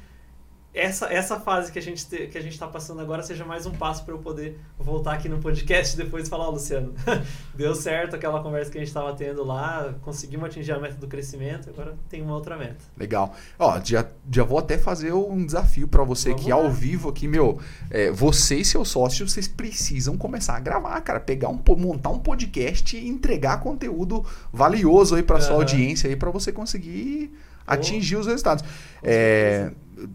essa, 0.75 1.05
essa 1.11 1.39
fase 1.39 1.71
que 1.71 1.79
a 1.79 1.81
gente 1.81 2.05
te- 2.07 2.27
que 2.27 2.37
a 2.37 2.41
gente 2.41 2.53
está 2.53 2.67
passando 2.67 2.99
agora 3.01 3.23
seja 3.23 3.45
mais 3.45 3.65
um 3.65 3.71
passo 3.71 4.03
para 4.03 4.13
eu 4.13 4.19
poder 4.19 4.59
voltar 4.77 5.13
aqui 5.13 5.29
no 5.29 5.39
podcast 5.39 5.95
depois 5.95 6.27
e 6.27 6.29
falar, 6.29 6.49
Luciano, 6.49 6.93
deu 7.55 7.73
certo 7.73 8.15
aquela 8.15 8.41
conversa 8.43 8.69
que 8.71 8.77
a 8.77 8.81
gente 8.81 8.89
estava 8.89 9.13
tendo 9.15 9.43
lá, 9.43 9.95
conseguimos 10.01 10.45
atingir 10.47 10.73
a 10.73 10.79
meta 10.79 10.95
do 10.95 11.07
crescimento, 11.07 11.69
agora 11.69 11.95
tem 12.09 12.21
uma 12.21 12.33
outra 12.35 12.57
meta. 12.57 12.77
Legal. 12.97 13.33
Ó, 13.57 13.79
já, 13.83 14.05
já 14.31 14.43
vou 14.43 14.59
até 14.59 14.77
fazer 14.77 15.13
um 15.13 15.45
desafio 15.45 15.87
pra 15.87 16.03
você 16.03 16.29
Vamos 16.29 16.41
aqui 16.43 16.51
lá. 16.51 16.57
ao 16.57 16.69
vivo 16.69 17.09
aqui, 17.09 17.27
meu. 17.27 17.59
É, 17.89 18.11
você 18.11 18.57
e 18.57 18.65
seus 18.65 18.89
sócios, 18.89 19.31
vocês 19.31 19.47
precisam 19.47 20.17
começar 20.17 20.55
a 20.57 20.59
gravar, 20.59 20.99
cara. 21.01 21.19
Pegar 21.19 21.49
um, 21.49 21.59
montar 21.77 22.09
um 22.09 22.19
podcast 22.19 22.97
e 22.97 23.07
entregar 23.07 23.59
conteúdo 23.61 24.25
valioso 24.51 25.15
aí 25.15 25.23
pra 25.23 25.39
sua 25.39 25.51
Aham. 25.53 25.61
audiência 25.61 26.09
aí 26.09 26.15
pra 26.15 26.29
você 26.31 26.51
conseguir 26.51 27.33
atingir 27.65 28.15
os 28.17 28.27
resultados. 28.27 28.63
É, 29.01 29.71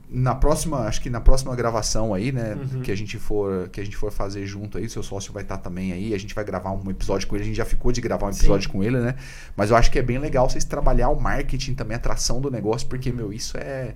na 0.08 0.34
próxima, 0.34 0.80
acho 0.80 1.00
que 1.00 1.08
na 1.08 1.20
próxima 1.20 1.54
gravação 1.56 2.12
aí, 2.12 2.30
né, 2.32 2.54
uhum. 2.54 2.82
que 2.82 2.92
a 2.92 2.96
gente 2.96 3.18
for 3.18 3.68
que 3.70 3.80
a 3.80 3.84
gente 3.84 3.96
for 3.96 4.12
fazer 4.12 4.46
junto 4.46 4.78
aí, 4.78 4.88
seu 4.88 5.02
sócio 5.02 5.32
vai 5.32 5.42
estar 5.42 5.58
também 5.58 5.92
aí, 5.92 6.14
a 6.14 6.18
gente 6.18 6.34
vai 6.34 6.44
gravar 6.44 6.72
um 6.72 6.90
episódio 6.90 7.26
com 7.26 7.34
ele, 7.34 7.44
a 7.44 7.46
gente 7.46 7.56
já 7.56 7.64
ficou 7.64 7.90
de 7.90 8.00
gravar 8.00 8.26
um 8.26 8.30
episódio 8.30 8.68
Sim. 8.68 8.72
com 8.72 8.84
ele, 8.84 8.98
né? 8.98 9.14
Mas 9.56 9.70
eu 9.70 9.76
acho 9.76 9.90
que 9.90 9.98
é 9.98 10.02
bem 10.02 10.18
legal 10.18 10.48
vocês 10.48 10.64
trabalhar 10.64 11.08
o 11.08 11.20
marketing 11.20 11.74
também, 11.74 11.94
a 11.94 11.98
atração 11.98 12.40
do 12.40 12.50
negócio, 12.50 12.86
porque 12.88 13.10
meu, 13.10 13.32
isso 13.32 13.56
é 13.56 13.94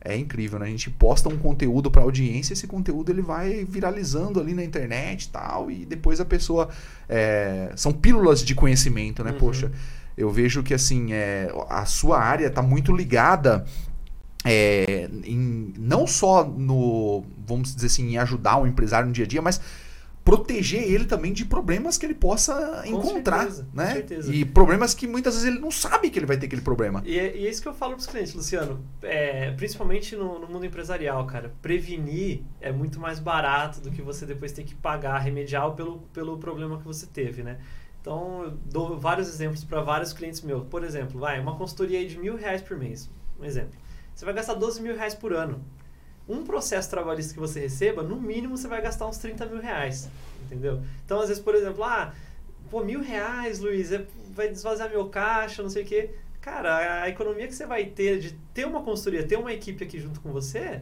é 0.00 0.16
incrível, 0.16 0.58
né? 0.58 0.66
A 0.66 0.68
gente 0.68 0.88
posta 0.88 1.28
um 1.28 1.36
conteúdo 1.36 1.90
para 1.90 2.02
audiência, 2.02 2.52
esse 2.52 2.66
conteúdo 2.66 3.10
ele 3.10 3.22
vai 3.22 3.64
viralizando 3.64 4.40
ali 4.40 4.54
na 4.54 4.62
internet 4.62 5.24
e 5.24 5.28
tal, 5.28 5.70
e 5.70 5.84
depois 5.84 6.20
a 6.20 6.24
pessoa. 6.24 6.68
É, 7.08 7.72
são 7.76 7.92
pílulas 7.92 8.44
de 8.44 8.54
conhecimento, 8.54 9.24
né? 9.24 9.32
Uhum. 9.32 9.38
Poxa, 9.38 9.70
eu 10.16 10.30
vejo 10.30 10.62
que 10.62 10.72
assim, 10.72 11.12
é, 11.12 11.52
a 11.68 11.84
sua 11.84 12.18
área 12.18 12.46
está 12.46 12.62
muito 12.62 12.94
ligada 12.94 13.64
é, 14.44 15.10
em, 15.24 15.74
não 15.76 16.06
só 16.06 16.44
no, 16.44 17.24
vamos 17.46 17.74
dizer 17.74 17.86
assim, 17.86 18.10
em 18.10 18.18
ajudar 18.18 18.58
o 18.58 18.66
empresário 18.66 19.06
no 19.08 19.12
dia 19.12 19.24
a 19.24 19.28
dia, 19.28 19.42
mas 19.42 19.60
proteger 20.26 20.82
ele 20.82 21.04
também 21.04 21.32
de 21.32 21.44
problemas 21.44 21.96
que 21.96 22.04
ele 22.04 22.14
possa 22.14 22.82
com 22.82 22.88
encontrar, 22.88 23.42
certeza, 23.42 23.68
né? 23.72 23.86
Com 23.86 23.92
certeza. 23.92 24.34
E 24.34 24.44
problemas 24.44 24.92
que 24.92 25.06
muitas 25.06 25.34
vezes 25.34 25.48
ele 25.48 25.60
não 25.60 25.70
sabe 25.70 26.10
que 26.10 26.18
ele 26.18 26.26
vai 26.26 26.36
ter 26.36 26.46
aquele 26.46 26.62
problema. 26.62 27.00
E 27.06 27.16
é, 27.16 27.36
e 27.36 27.46
é 27.46 27.50
isso 27.50 27.62
que 27.62 27.68
eu 27.68 27.74
falo 27.74 27.92
para 27.92 28.00
os 28.00 28.06
clientes, 28.08 28.34
Luciano. 28.34 28.84
É, 29.02 29.52
principalmente 29.52 30.16
no, 30.16 30.40
no, 30.40 30.48
mundo 30.48 30.66
empresarial, 30.66 31.24
cara. 31.26 31.54
Prevenir 31.62 32.42
é 32.60 32.72
muito 32.72 32.98
mais 32.98 33.20
barato 33.20 33.80
do 33.80 33.92
que 33.92 34.02
você 34.02 34.26
depois 34.26 34.50
ter 34.50 34.64
que 34.64 34.74
pagar, 34.74 35.18
remediar 35.18 35.70
pelo, 35.72 35.98
pelo 36.12 36.36
problema 36.38 36.76
que 36.76 36.84
você 36.84 37.06
teve, 37.06 37.44
né? 37.44 37.58
Então, 38.06 38.44
eu 38.44 38.50
dou 38.50 38.96
vários 38.96 39.28
exemplos 39.28 39.64
para 39.64 39.80
vários 39.80 40.12
clientes 40.12 40.40
meus. 40.40 40.64
Por 40.68 40.84
exemplo, 40.84 41.18
vai, 41.18 41.40
uma 41.40 41.56
consultoria 41.56 42.06
de 42.06 42.16
mil 42.16 42.36
reais 42.36 42.62
por 42.62 42.78
mês. 42.78 43.10
Um 43.36 43.44
exemplo. 43.44 43.76
Você 44.14 44.24
vai 44.24 44.32
gastar 44.32 44.54
12 44.54 44.80
mil 44.80 44.94
reais 44.94 45.12
por 45.12 45.32
ano 45.32 45.60
um 46.28 46.44
processo 46.44 46.88
trabalhista 46.88 47.34
que 47.34 47.40
você 47.40 47.60
receba, 47.60 48.02
no 48.02 48.20
mínimo 48.20 48.56
você 48.56 48.66
vai 48.66 48.80
gastar 48.80 49.06
uns 49.06 49.18
30 49.18 49.46
mil 49.46 49.60
reais. 49.60 50.08
Entendeu? 50.44 50.82
Então, 51.04 51.20
às 51.20 51.28
vezes, 51.28 51.42
por 51.42 51.54
exemplo, 51.54 51.82
ah, 51.82 52.14
pô, 52.70 52.84
mil 52.84 53.00
reais, 53.00 53.58
Luiz, 53.58 53.92
é, 53.92 54.04
vai 54.30 54.48
desvaziar 54.48 54.88
meu 54.88 55.08
caixa, 55.08 55.62
não 55.62 55.70
sei 55.70 55.82
o 55.82 55.86
quê. 55.86 56.10
Cara, 56.40 57.02
a 57.02 57.08
economia 57.08 57.48
que 57.48 57.54
você 57.54 57.66
vai 57.66 57.86
ter 57.86 58.20
de 58.20 58.32
ter 58.54 58.66
uma 58.66 58.82
consultoria, 58.82 59.26
ter 59.26 59.36
uma 59.36 59.52
equipe 59.52 59.82
aqui 59.82 59.98
junto 59.98 60.20
com 60.20 60.30
você, 60.30 60.80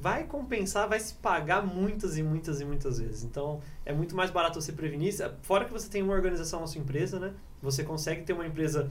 vai 0.00 0.24
compensar, 0.24 0.88
vai 0.88 1.00
se 1.00 1.14
pagar 1.14 1.64
muitas 1.64 2.16
e 2.16 2.22
muitas 2.22 2.60
e 2.60 2.64
muitas 2.64 2.98
vezes. 2.98 3.24
Então, 3.24 3.60
é 3.84 3.92
muito 3.92 4.14
mais 4.14 4.30
barato 4.30 4.60
você 4.60 4.72
prevenir. 4.72 5.14
Fora 5.42 5.64
que 5.64 5.72
você 5.72 5.88
tem 5.88 6.02
uma 6.02 6.12
organização 6.12 6.60
na 6.60 6.66
sua 6.66 6.80
empresa, 6.80 7.18
né? 7.18 7.32
Você 7.62 7.82
consegue 7.82 8.22
ter 8.22 8.32
uma 8.32 8.46
empresa 8.46 8.90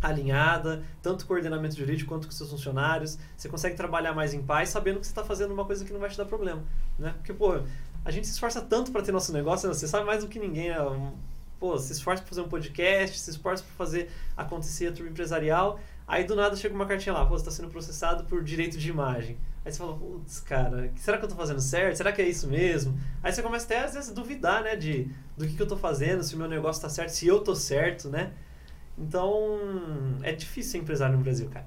alinhada, 0.00 0.82
tanto 1.02 1.26
coordenamento 1.26 1.76
jurídico 1.76 2.08
quanto 2.08 2.26
com 2.26 2.32
seus 2.32 2.50
funcionários. 2.50 3.18
Você 3.36 3.48
consegue 3.48 3.76
trabalhar 3.76 4.12
mais 4.12 4.34
em 4.34 4.42
paz, 4.42 4.68
sabendo 4.68 5.00
que 5.00 5.06
você 5.06 5.12
está 5.12 5.24
fazendo 5.24 5.52
uma 5.52 5.64
coisa 5.64 5.84
que 5.84 5.92
não 5.92 6.00
vai 6.00 6.10
te 6.10 6.16
dar 6.16 6.26
problema, 6.26 6.62
né? 6.98 7.14
Porque, 7.16 7.32
pô, 7.32 7.60
a 8.04 8.10
gente 8.10 8.26
se 8.26 8.34
esforça 8.34 8.60
tanto 8.60 8.92
para 8.92 9.02
ter 9.02 9.12
nosso 9.12 9.32
negócio, 9.32 9.68
né? 9.68 9.74
você 9.74 9.88
sabe 9.88 10.04
mais 10.04 10.22
do 10.22 10.28
que 10.28 10.38
ninguém, 10.38 10.68
né? 10.68 10.76
Pô, 11.58 11.78
se 11.78 11.92
esforça 11.92 12.22
para 12.22 12.28
fazer 12.28 12.42
um 12.42 12.48
podcast, 12.48 13.18
se 13.18 13.30
esforça 13.30 13.64
para 13.64 13.72
fazer 13.74 14.10
acontecer 14.36 14.88
a 14.88 14.92
turma 14.92 15.10
empresarial, 15.10 15.80
aí 16.06 16.22
do 16.22 16.36
nada 16.36 16.54
chega 16.54 16.74
uma 16.74 16.84
cartinha 16.84 17.14
lá, 17.14 17.24
pô, 17.24 17.30
você 17.30 17.48
está 17.48 17.50
sendo 17.50 17.70
processado 17.70 18.24
por 18.24 18.44
direito 18.44 18.76
de 18.76 18.90
imagem. 18.90 19.38
Aí 19.66 19.72
você 19.72 19.78
fala, 19.78 19.96
putz, 19.96 20.38
cara, 20.38 20.92
será 20.94 21.18
que 21.18 21.24
eu 21.24 21.28
estou 21.28 21.36
fazendo 21.36 21.60
certo? 21.60 21.96
Será 21.96 22.12
que 22.12 22.22
é 22.22 22.28
isso 22.28 22.46
mesmo? 22.46 22.96
Aí 23.20 23.32
você 23.32 23.42
começa 23.42 23.64
até 23.64 23.84
às 23.84 23.94
vezes 23.94 24.10
a 24.10 24.14
duvidar, 24.14 24.62
né, 24.62 24.76
de 24.76 25.10
do 25.36 25.44
que, 25.44 25.54
que 25.54 25.60
eu 25.60 25.64
estou 25.64 25.76
fazendo, 25.76 26.22
se 26.22 26.36
o 26.36 26.38
meu 26.38 26.46
negócio 26.46 26.78
está 26.78 26.88
certo, 26.88 27.08
se 27.08 27.26
eu 27.26 27.38
estou 27.38 27.56
certo, 27.56 28.08
né? 28.08 28.30
Então, 28.96 29.58
é 30.22 30.30
difícil 30.30 30.70
ser 30.70 30.78
empresário 30.78 31.16
no 31.16 31.22
Brasil, 31.24 31.50
cara. 31.50 31.66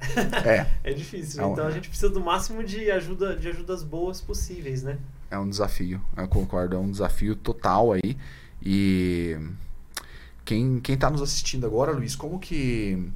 É. 0.50 0.66
é 0.92 0.94
difícil. 0.94 1.42
É 1.42 1.46
um, 1.46 1.52
então, 1.52 1.68
a 1.68 1.72
gente 1.72 1.90
precisa 1.90 2.10
do 2.10 2.22
máximo 2.22 2.64
de 2.64 2.90
ajuda, 2.90 3.36
de 3.36 3.50
ajudas 3.50 3.84
boas 3.84 4.22
possíveis, 4.22 4.82
né? 4.82 4.98
É 5.30 5.38
um 5.38 5.50
desafio, 5.50 6.02
eu 6.16 6.28
concordo, 6.30 6.78
é 6.78 6.80
um 6.80 6.90
desafio 6.90 7.36
total 7.36 7.92
aí. 7.92 8.18
E 8.64 9.38
quem, 10.46 10.80
quem 10.80 10.98
tá 10.98 11.10
nos 11.10 11.22
assistindo 11.22 11.66
agora, 11.68 11.92
Luiz, 11.92 12.16
como 12.16 12.40
que 12.40 13.12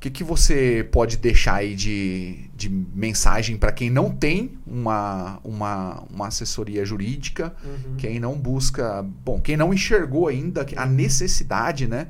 o 0.00 0.02
que, 0.02 0.08
que 0.08 0.24
você 0.24 0.88
pode 0.90 1.18
deixar 1.18 1.56
aí 1.56 1.74
de, 1.74 2.48
de 2.54 2.70
mensagem 2.70 3.58
para 3.58 3.70
quem 3.70 3.90
não 3.90 4.10
tem 4.10 4.58
uma, 4.66 5.38
uma, 5.44 6.02
uma 6.10 6.28
assessoria 6.28 6.86
jurídica, 6.86 7.54
uhum. 7.62 7.96
quem 7.98 8.18
não 8.18 8.34
busca, 8.34 9.02
bom, 9.02 9.38
quem 9.38 9.58
não 9.58 9.74
enxergou 9.74 10.26
ainda 10.26 10.64
a 10.74 10.86
necessidade, 10.86 11.86
né? 11.86 12.08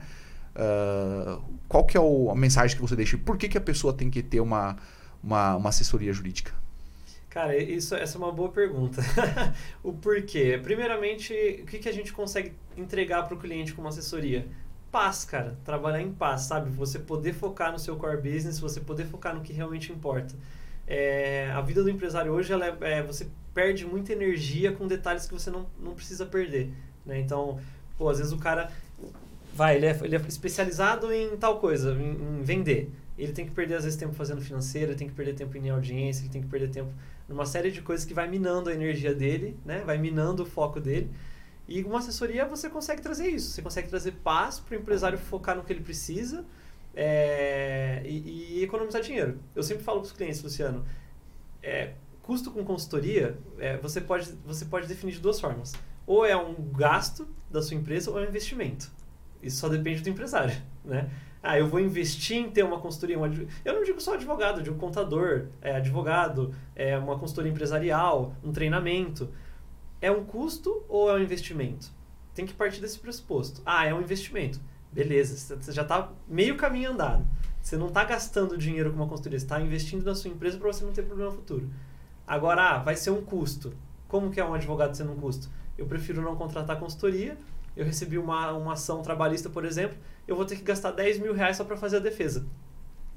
Uh, 0.55 1.43
qual 1.67 1.85
que 1.85 1.97
é 1.97 2.01
o, 2.01 2.31
a 2.31 2.37
mensagem 2.37 2.77
que 2.77 2.81
você 2.81 2.95
deixa? 2.95 3.19
Por 3.19 3.37
que, 3.37 3.49
que 3.49 3.59
a 3.59 3.61
pessoa 3.61 3.93
tem 3.93 4.09
que 4.09 4.23
ter 4.23 4.39
uma, 4.39 4.77
uma, 5.21 5.57
uma 5.57 5.69
assessoria 5.71 6.13
jurídica? 6.13 6.53
Cara, 7.29 7.57
isso, 7.57 7.97
essa 7.97 8.17
é 8.17 8.19
uma 8.19 8.31
boa 8.31 8.51
pergunta. 8.51 9.03
o 9.83 9.93
porquê? 9.93 10.61
Primeiramente, 10.63 11.33
o 11.61 11.67
que, 11.67 11.81
que 11.81 11.89
a 11.89 11.93
gente 11.93 12.13
consegue 12.13 12.53
entregar 12.77 13.25
para 13.25 13.35
o 13.35 13.41
cliente 13.41 13.75
como 13.75 13.89
assessoria? 13.89 14.47
Paz, 14.91 15.25
cara. 15.25 15.57
Trabalhar 15.65 16.01
em 16.01 16.13
paz, 16.13 16.43
sabe? 16.43 16.71
Você 16.71 16.99
poder 16.99 17.33
focar 17.33 17.71
no 17.71 17.79
seu 17.79 17.97
core 17.97 18.17
business, 18.17 18.59
você 18.59 18.81
poder 18.81 19.07
focar 19.07 19.35
no 19.35 19.41
que 19.41 19.53
realmente 19.53 19.93
importa. 19.93 20.35
É, 20.87 21.51
a 21.53 21.61
vida 21.61 21.83
do 21.83 21.89
empresário 21.89 22.33
hoje, 22.33 22.53
ela 22.53 22.67
é, 22.67 22.77
é, 22.81 23.03
você 23.03 23.29
perde 23.55 23.87
muita 23.87 24.13
energia 24.13 24.73
com 24.73 24.89
detalhes 24.89 25.27
que 25.27 25.33
você 25.33 25.51
não, 25.51 25.67
não 25.79 25.95
precisa 25.95 26.27
perder. 26.27 26.73
Né? 27.07 27.21
Então, 27.21 27.61
pô, 27.97 28.09
às 28.09 28.19
vezes 28.19 28.33
o 28.33 28.39
cara 28.39 28.73
vai, 29.55 29.77
ele 29.77 29.87
é, 29.87 29.99
ele 30.03 30.17
é 30.17 30.21
especializado 30.27 31.13
em 31.13 31.37
tal 31.37 31.61
coisa, 31.61 31.93
em, 31.93 32.41
em, 32.41 32.43
vender. 32.43 32.91
Ele 33.17 33.33
tem 33.33 33.45
que 33.45 33.53
perder, 33.53 33.75
às 33.75 33.85
vezes, 33.85 33.99
tempo 33.99 34.15
fazendo 34.15 34.41
financeiro, 34.41 34.93
ele 34.93 34.99
tem 34.99 35.09
que 35.09 35.15
perder 35.15 35.35
tempo 35.35 35.57
em 35.57 35.69
audiência, 35.69 36.23
ele 36.23 36.31
tem 36.31 36.41
que 36.43 36.49
perder 36.49 36.71
tempo 36.71 36.91
numa 37.29 37.47
série 37.47 37.71
de 37.71 37.83
coisas 37.83 38.05
que 38.05 38.15
vai 38.15 38.27
minando 38.27 38.71
a 38.71 38.75
energia 38.75 39.15
dele, 39.15 39.57
né? 39.65 39.83
Vai 39.85 39.99
minando 39.99 40.43
o 40.43 40.47
foco 40.47 40.81
dele. 40.81 41.11
E 41.71 41.85
uma 41.85 42.01
assessoria 42.01 42.45
você 42.45 42.69
consegue 42.69 43.01
trazer 43.01 43.29
isso. 43.29 43.53
Você 43.53 43.63
consegue 43.63 43.89
trazer 43.89 44.11
paz 44.25 44.59
para 44.59 44.77
o 44.77 44.81
empresário 44.81 45.17
focar 45.17 45.57
no 45.57 45.63
que 45.63 45.73
ele 45.73 45.81
precisa 45.81 46.45
é, 46.93 48.03
e, 48.05 48.59
e, 48.59 48.65
economizar 48.65 49.01
dinheiro. 49.01 49.39
Eu 49.55 49.63
sempre 49.63 49.85
falo 49.85 50.01
para 50.01 50.07
os 50.07 50.13
clientes, 50.13 50.43
Luciano, 50.43 50.85
é, 51.63 51.93
custo 52.23 52.51
com 52.51 52.65
consultoria, 52.65 53.39
é, 53.57 53.77
você, 53.77 54.01
pode, 54.01 54.33
você 54.45 54.65
pode 54.65 54.89
definir 54.89 55.13
de 55.13 55.21
duas 55.21 55.39
formas. 55.41 55.73
Ou 56.09 56.27
é 56.27 56.37
um 56.37 56.55
gasto 56.73 57.29
da 57.49 57.63
sua 57.63 57.77
empresa 57.77 58.11
ou 58.11 58.19
é 58.19 58.27
um 58.27 58.29
investimento. 58.29 58.91
Isso 59.41 59.59
só 59.59 59.69
depende 59.69 60.03
do 60.03 60.09
empresário, 60.09 60.57
né? 60.85 61.09
Ah, 61.41 61.57
eu 61.57 61.69
vou 61.69 61.79
investir 61.79 62.37
em 62.37 62.51
ter 62.51 62.65
uma 62.65 62.81
consultoria. 62.81 63.17
Uma, 63.17 63.31
eu 63.65 63.75
não 63.75 63.85
digo 63.85 64.01
só 64.01 64.15
advogado, 64.15 64.59
eu 64.59 64.65
digo 64.65 64.77
contador, 64.77 65.47
é, 65.63 65.77
advogado, 65.77 66.53
é, 66.75 66.99
uma 66.99 67.17
consultoria 67.17 67.53
empresarial, 67.53 68.35
um 68.43 68.53
treinamento. 68.53 69.31
É 70.01 70.11
um 70.11 70.25
custo 70.25 70.85
ou 70.89 71.11
é 71.11 71.15
um 71.15 71.23
investimento? 71.23 71.91
Tem 72.35 72.47
que 72.47 72.55
partir 72.55 72.81
desse 72.81 72.99
pressuposto. 72.99 73.61
Ah, 73.67 73.85
é 73.87 73.95
um 73.95 74.01
investimento. 74.01 74.61
Beleza, 74.93 75.57
você 75.57 75.73
já 75.73 75.83
está 75.83 76.11
meio 76.27 76.57
caminho 76.57 76.93
andado. 76.93 77.25
Você 77.61 77.77
não 77.77 77.89
está 77.89 78.05
gastando 78.05 78.57
dinheiro 78.57 78.91
com 78.91 78.97
uma 78.97 79.07
consultoria, 79.07 79.39
você 79.39 79.45
está 79.45 79.61
investindo 79.61 80.05
na 80.05 80.15
sua 80.15 80.31
empresa 80.31 80.59
para 80.59 80.73
você 80.73 80.85
não 80.85 80.93
ter 80.93 81.03
problema 81.03 81.31
futuro. 81.31 81.69
Agora, 82.27 82.63
ah, 82.63 82.79
vai 82.79 82.97
ser 82.97 83.11
um 83.11 83.23
custo. 83.23 83.73
Como 84.09 84.31
que 84.31 84.41
é 84.41 84.45
um 84.45 84.55
advogado 84.55 84.97
sendo 84.97 85.13
um 85.13 85.17
custo? 85.17 85.51
Eu 85.77 85.87
prefiro 85.87 86.23
não 86.23 86.35
contratar 86.35 86.79
consultoria, 86.79 87.37
eu 87.77 87.85
recebi 87.85 88.19
uma, 88.19 88.53
uma 88.53 88.73
ação 88.73 89.03
trabalhista, 89.03 89.49
por 89.49 89.65
exemplo, 89.65 89.97
eu 90.27 90.35
vou 90.35 90.45
ter 90.45 90.57
que 90.57 90.63
gastar 90.63 90.91
10 90.93 91.19
mil 91.19 91.35
reais 91.35 91.57
só 91.57 91.65
para 91.65 91.77
fazer 91.77 91.99
a 91.99 92.01
defesa. 92.01 92.47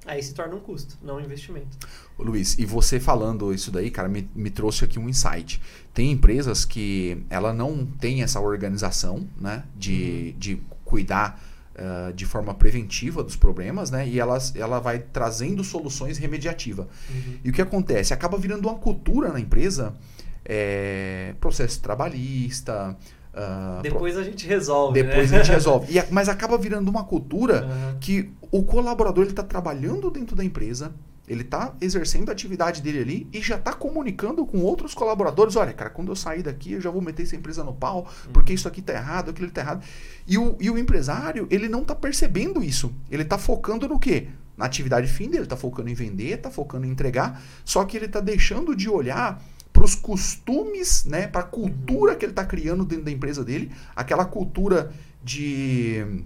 Aí 0.05 0.21
se 0.21 0.33
torna 0.33 0.55
um 0.55 0.59
custo, 0.59 0.97
não 1.01 1.15
um 1.15 1.21
investimento. 1.21 1.77
Ô, 2.17 2.23
Luiz, 2.23 2.57
e 2.59 2.65
você 2.65 2.99
falando 2.99 3.53
isso 3.53 3.71
daí, 3.71 3.89
cara, 3.89 4.09
me, 4.09 4.29
me 4.35 4.49
trouxe 4.49 4.83
aqui 4.83 4.99
um 4.99 5.07
insight. 5.07 5.61
Tem 5.93 6.11
empresas 6.11 6.65
que 6.65 7.23
ela 7.29 7.53
não 7.53 7.85
tem 7.85 8.21
essa 8.21 8.39
organização, 8.39 9.27
né, 9.39 9.63
de, 9.75 10.33
uhum. 10.33 10.39
de 10.39 10.61
cuidar 10.83 11.41
uh, 11.75 12.13
de 12.13 12.25
forma 12.25 12.53
preventiva 12.53 13.23
dos 13.23 13.35
problemas, 13.35 13.91
né, 13.91 14.07
e 14.07 14.19
ela, 14.19 14.37
ela 14.55 14.79
vai 14.79 14.99
trazendo 14.99 15.63
soluções 15.63 16.17
remediativas. 16.17 16.85
Uhum. 17.09 17.37
E 17.43 17.49
o 17.49 17.53
que 17.53 17.61
acontece? 17.61 18.13
Acaba 18.13 18.37
virando 18.37 18.67
uma 18.67 18.75
cultura 18.75 19.31
na 19.31 19.39
empresa, 19.39 19.95
é, 20.43 21.33
processo 21.39 21.79
trabalhista, 21.81 22.97
Uh, 23.33 23.81
depois 23.81 24.13
pro... 24.13 24.21
a 24.21 24.25
gente 24.25 24.45
resolve. 24.45 25.01
Depois 25.01 25.31
né? 25.31 25.39
a 25.39 25.43
gente 25.43 25.51
resolve. 25.57 25.97
E, 25.97 26.03
mas 26.11 26.29
acaba 26.29 26.55
virando 26.55 26.87
uma 26.87 27.03
cultura 27.03 27.65
uhum. 27.65 27.97
que 27.99 28.31
o 28.53 28.61
colaborador 28.61 29.25
está 29.25 29.41
trabalhando 29.41 30.11
dentro 30.11 30.35
da 30.35 30.45
empresa, 30.45 30.93
ele 31.27 31.41
está 31.41 31.73
exercendo 31.81 32.29
a 32.29 32.33
atividade 32.33 32.83
dele 32.83 32.99
ali 32.99 33.27
e 33.33 33.41
já 33.41 33.55
está 33.55 33.73
comunicando 33.73 34.45
com 34.45 34.59
outros 34.59 34.93
colaboradores. 34.93 35.55
Olha, 35.55 35.73
cara, 35.73 35.89
quando 35.89 36.11
eu 36.11 36.15
sair 36.15 36.43
daqui, 36.43 36.73
eu 36.73 36.79
já 36.79 36.91
vou 36.91 37.01
meter 37.01 37.23
essa 37.23 37.35
empresa 37.35 37.63
no 37.63 37.73
pau, 37.73 38.07
uhum. 38.27 38.31
porque 38.31 38.53
isso 38.53 38.67
aqui 38.67 38.79
está 38.79 38.93
errado, 38.93 39.31
aquilo 39.31 39.47
está 39.47 39.61
errado. 39.61 39.83
E 40.27 40.37
o, 40.37 40.55
e 40.59 40.69
o 40.69 40.77
empresário, 40.77 41.47
ele 41.49 41.67
não 41.67 41.81
está 41.81 41.95
percebendo 41.95 42.63
isso. 42.63 42.93
Ele 43.09 43.23
está 43.23 43.39
focando 43.39 43.87
no 43.87 43.97
quê? 43.97 44.27
Na 44.55 44.65
atividade 44.65 45.07
fim 45.07 45.31
dele, 45.31 45.45
está 45.45 45.57
focando 45.57 45.89
em 45.89 45.95
vender, 45.95 46.35
está 46.35 46.51
focando 46.51 46.85
em 46.85 46.91
entregar, 46.91 47.41
só 47.65 47.83
que 47.85 47.97
ele 47.97 48.05
está 48.05 48.19
deixando 48.19 48.75
de 48.75 48.87
olhar 48.87 49.43
para 49.71 49.83
os 49.83 49.95
costumes, 49.95 51.05
né, 51.05 51.25
para 51.25 51.41
a 51.41 51.45
cultura 51.45 52.15
que 52.15 52.23
ele 52.23 52.33
está 52.33 52.45
criando 52.45 52.85
dentro 52.85 53.05
da 53.05 53.11
empresa 53.11 53.43
dele, 53.43 53.71
aquela 53.95 54.25
cultura 54.25 54.93
de 55.23 56.23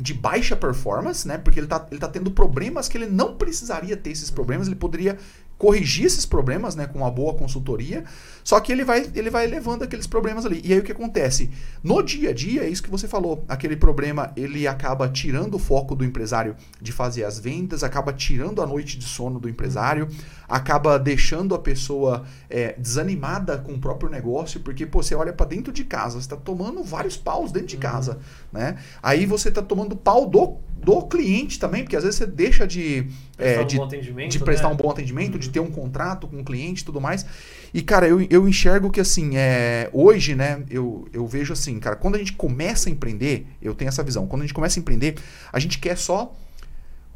de 0.00 0.12
baixa 0.12 0.54
performance, 0.54 1.26
né? 1.26 1.38
Porque 1.38 1.58
ele 1.58 1.66
tá, 1.66 1.86
ele 1.90 2.00
tá 2.00 2.08
tendo 2.08 2.30
problemas 2.30 2.88
que 2.88 2.98
ele 2.98 3.06
não 3.06 3.36
precisaria 3.36 3.96
ter 3.96 4.10
esses 4.10 4.30
problemas, 4.30 4.66
ele 4.66 4.76
poderia 4.76 5.18
corrigir 5.58 6.04
esses 6.04 6.26
problemas, 6.26 6.76
né, 6.76 6.86
com 6.86 6.98
uma 6.98 7.10
boa 7.10 7.34
consultoria. 7.34 8.04
Só 8.44 8.60
que 8.60 8.70
ele 8.70 8.84
vai, 8.84 9.10
ele 9.14 9.30
vai 9.30 9.46
levando 9.46 9.82
aqueles 9.82 10.06
problemas 10.06 10.46
ali. 10.46 10.60
E 10.64 10.72
aí 10.72 10.78
o 10.78 10.82
que 10.82 10.92
acontece? 10.92 11.50
No 11.82 12.02
dia 12.02 12.30
a 12.30 12.32
dia, 12.32 12.62
é 12.62 12.68
isso 12.68 12.82
que 12.82 12.90
você 12.90 13.08
falou. 13.08 13.44
Aquele 13.48 13.76
problema, 13.76 14.32
ele 14.36 14.68
acaba 14.68 15.08
tirando 15.08 15.54
o 15.54 15.58
foco 15.58 15.96
do 15.96 16.04
empresário 16.04 16.54
de 16.80 16.92
fazer 16.92 17.24
as 17.24 17.38
vendas, 17.38 17.82
acaba 17.82 18.12
tirando 18.12 18.62
a 18.62 18.66
noite 18.66 18.98
de 18.98 19.04
sono 19.04 19.40
do 19.40 19.48
empresário, 19.48 20.08
acaba 20.48 20.98
deixando 20.98 21.54
a 21.54 21.58
pessoa 21.58 22.24
é, 22.48 22.74
desanimada 22.78 23.58
com 23.58 23.72
o 23.72 23.80
próprio 23.80 24.08
negócio, 24.08 24.60
porque 24.60 24.86
pô, 24.86 25.02
você 25.02 25.14
olha 25.14 25.32
para 25.32 25.46
dentro 25.46 25.72
de 25.72 25.84
casa, 25.84 26.14
você 26.14 26.18
está 26.18 26.36
tomando 26.36 26.84
vários 26.84 27.16
paus 27.16 27.50
dentro 27.50 27.68
de 27.68 27.76
casa, 27.76 28.12
uhum. 28.52 28.60
né? 28.60 28.78
Aí 29.02 29.26
você 29.26 29.48
está 29.48 29.62
tomando 29.62 29.96
pau 29.96 30.28
do 30.28 30.58
do 30.76 31.02
cliente 31.02 31.58
também, 31.58 31.82
porque 31.82 31.96
às 31.96 32.04
vezes 32.04 32.18
você 32.18 32.26
deixa 32.26 32.66
de, 32.66 33.06
é, 33.38 33.64
de, 33.64 33.80
um 33.80 33.88
de, 34.28 34.38
prestar 34.38 34.68
né? 34.68 34.74
um 34.74 34.76
bom 34.76 34.90
atendimento, 34.90 35.34
uhum. 35.34 35.40
de 35.40 35.50
ter 35.50 35.60
um 35.60 35.70
contrato 35.70 36.28
com 36.28 36.40
o 36.40 36.44
cliente 36.44 36.82
e 36.82 36.84
tudo 36.84 37.00
mais. 37.00 37.26
E, 37.74 37.82
cara, 37.82 38.06
eu, 38.06 38.20
eu 38.30 38.48
enxergo 38.48 38.90
que 38.90 39.00
assim, 39.00 39.36
é, 39.36 39.88
hoje, 39.92 40.34
né, 40.34 40.62
eu, 40.70 41.08
eu 41.12 41.26
vejo 41.26 41.52
assim, 41.52 41.78
cara, 41.80 41.96
quando 41.96 42.14
a 42.14 42.18
gente 42.18 42.34
começa 42.34 42.88
a 42.88 42.92
empreender, 42.92 43.46
eu 43.60 43.74
tenho 43.74 43.88
essa 43.88 44.02
visão, 44.02 44.26
quando 44.26 44.42
a 44.42 44.44
gente 44.44 44.54
começa 44.54 44.78
a 44.78 44.80
empreender, 44.80 45.16
a 45.52 45.58
gente 45.58 45.78
quer 45.78 45.96
só 45.96 46.32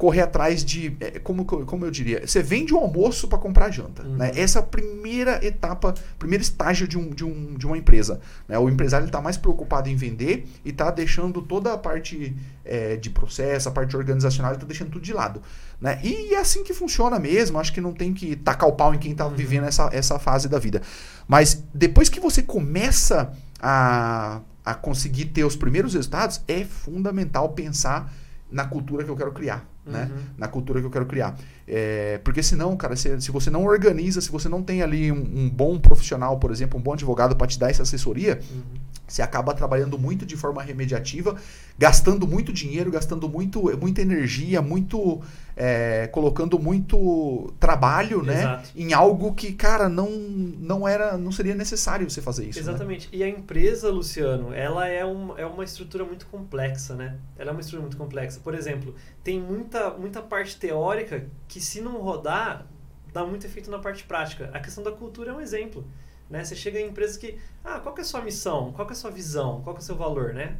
correr 0.01 0.21
atrás 0.21 0.65
de. 0.65 0.97
É, 0.99 1.19
como, 1.19 1.45
como 1.45 1.85
eu 1.85 1.91
diria? 1.91 2.25
Você 2.25 2.41
vende 2.41 2.73
o 2.73 2.77
almoço 2.77 3.27
para 3.27 3.37
comprar 3.37 3.69
janta. 3.69 4.01
Uhum. 4.01 4.15
Né? 4.15 4.31
Essa 4.33 4.57
é 4.57 4.59
a 4.59 4.65
primeira 4.65 5.45
etapa, 5.45 5.93
primeiro 6.17 6.41
estágio 6.41 6.87
de, 6.87 6.97
um, 6.97 7.11
de, 7.11 7.23
um, 7.23 7.53
de 7.53 7.67
uma 7.67 7.77
empresa. 7.77 8.19
Né? 8.47 8.57
O 8.57 8.67
empresário 8.67 9.05
está 9.05 9.21
mais 9.21 9.37
preocupado 9.37 9.89
em 9.89 9.95
vender 9.95 10.49
e 10.65 10.71
está 10.71 10.89
deixando 10.89 11.39
toda 11.39 11.71
a 11.73 11.77
parte 11.77 12.35
é, 12.65 12.95
de 12.95 13.11
processo, 13.11 13.69
a 13.69 13.71
parte 13.71 13.95
organizacional, 13.95 14.53
está 14.53 14.65
deixando 14.65 14.89
tudo 14.89 15.03
de 15.03 15.13
lado. 15.13 15.39
Né? 15.79 15.99
E 16.03 16.33
é 16.33 16.39
assim 16.39 16.63
que 16.63 16.73
funciona 16.73 17.19
mesmo. 17.19 17.59
Acho 17.59 17.71
que 17.71 17.79
não 17.79 17.93
tem 17.93 18.11
que 18.11 18.35
tacar 18.35 18.67
o 18.67 18.73
pau 18.73 18.95
em 18.95 18.97
quem 18.97 19.11
está 19.11 19.27
uhum. 19.27 19.35
vivendo 19.35 19.65
essa, 19.65 19.87
essa 19.93 20.17
fase 20.17 20.49
da 20.49 20.57
vida. 20.57 20.81
Mas 21.27 21.63
depois 21.75 22.09
que 22.09 22.19
você 22.19 22.41
começa 22.41 23.31
a, 23.61 24.41
a 24.65 24.73
conseguir 24.73 25.25
ter 25.25 25.43
os 25.43 25.55
primeiros 25.55 25.93
resultados, 25.93 26.41
é 26.47 26.65
fundamental 26.65 27.49
pensar 27.49 28.11
na 28.51 28.65
cultura 28.65 29.03
que 29.03 29.11
eu 29.11 29.15
quero 29.15 29.31
criar 29.31 29.69
né? 29.85 30.09
Uhum. 30.11 30.21
Na 30.37 30.47
cultura 30.47 30.79
que 30.79 30.85
eu 30.85 30.91
quero 30.91 31.05
criar. 31.05 31.35
É, 31.67 32.19
porque 32.23 32.43
senão, 32.43 32.75
cara, 32.77 32.95
se, 32.95 33.19
se, 33.21 33.31
você 33.31 33.49
não 33.49 33.65
organiza, 33.65 34.21
se 34.21 34.31
você 34.31 34.47
não 34.47 34.61
tem 34.61 34.81
ali 34.81 35.11
um, 35.11 35.15
um 35.15 35.49
bom 35.49 35.79
profissional, 35.79 36.37
por 36.37 36.51
exemplo, 36.51 36.79
um 36.79 36.83
bom 36.83 36.93
advogado 36.93 37.35
para 37.35 37.47
te 37.47 37.57
dar 37.57 37.69
essa 37.69 37.83
assessoria, 37.83 38.39
uhum. 38.51 38.61
você 39.07 39.21
acaba 39.21 39.53
trabalhando 39.53 39.97
muito 39.97 40.25
de 40.25 40.35
forma 40.35 40.61
remediativa, 40.61 41.35
gastando 41.77 42.27
muito 42.27 42.53
dinheiro, 42.53 42.91
gastando 42.91 43.27
muito, 43.27 43.75
muita 43.77 44.01
energia, 44.01 44.61
muito 44.61 45.21
é, 45.55 46.07
colocando 46.07 46.57
muito 46.59 47.53
trabalho, 47.59 48.23
né, 48.23 48.39
Exato. 48.39 48.63
né, 48.63 48.69
em 48.75 48.93
algo 48.93 49.33
que, 49.33 49.53
cara, 49.53 49.89
não 49.89 50.09
não 50.11 50.87
era, 50.87 51.17
não 51.17 51.31
seria 51.31 51.55
necessário 51.55 52.09
você 52.09 52.21
fazer 52.21 52.47
isso. 52.47 52.59
Né? 52.59 52.69
Exatamente. 52.69 53.07
Né? 53.07 53.17
E 53.17 53.23
a 53.23 53.29
empresa, 53.29 53.89
Luciano, 53.89 54.53
ela 54.53 54.87
é, 54.87 55.05
um, 55.05 55.37
é 55.37 55.45
uma 55.45 55.63
estrutura 55.63 56.03
muito 56.03 56.25
complexa, 56.27 56.95
né? 56.95 57.17
Ela 57.37 57.49
é 57.49 57.53
uma 57.53 57.61
estrutura 57.61 57.81
muito 57.81 57.97
complexa. 57.97 58.39
Por 58.43 58.53
exemplo, 58.53 58.95
tem 59.23 59.39
muita 59.39 59.91
muita 59.91 60.21
parte 60.21 60.57
teórica 60.57 61.27
que 61.47 61.59
se 61.59 61.81
não 61.81 62.01
rodar 62.01 62.65
dá 63.13 63.25
muito 63.25 63.45
efeito 63.45 63.69
na 63.69 63.79
parte 63.79 64.03
prática. 64.05 64.49
A 64.53 64.59
questão 64.59 64.83
da 64.83 64.91
cultura 64.91 65.31
é 65.31 65.33
um 65.33 65.41
exemplo. 65.41 65.85
Né? 66.29 66.45
Você 66.45 66.55
chega 66.55 66.79
em 66.79 66.87
empresas 66.87 67.17
que, 67.17 67.37
ah, 67.61 67.77
qual 67.81 67.93
que 67.93 67.99
é 67.99 68.03
a 68.03 68.07
sua 68.07 68.21
missão? 68.21 68.71
Qual 68.71 68.87
que 68.87 68.93
é 68.93 68.95
a 68.95 68.97
sua 68.97 69.11
visão? 69.11 69.61
Qual 69.61 69.75
que 69.75 69.81
é 69.81 69.83
o 69.83 69.85
seu 69.85 69.97
valor, 69.97 70.33
né? 70.33 70.55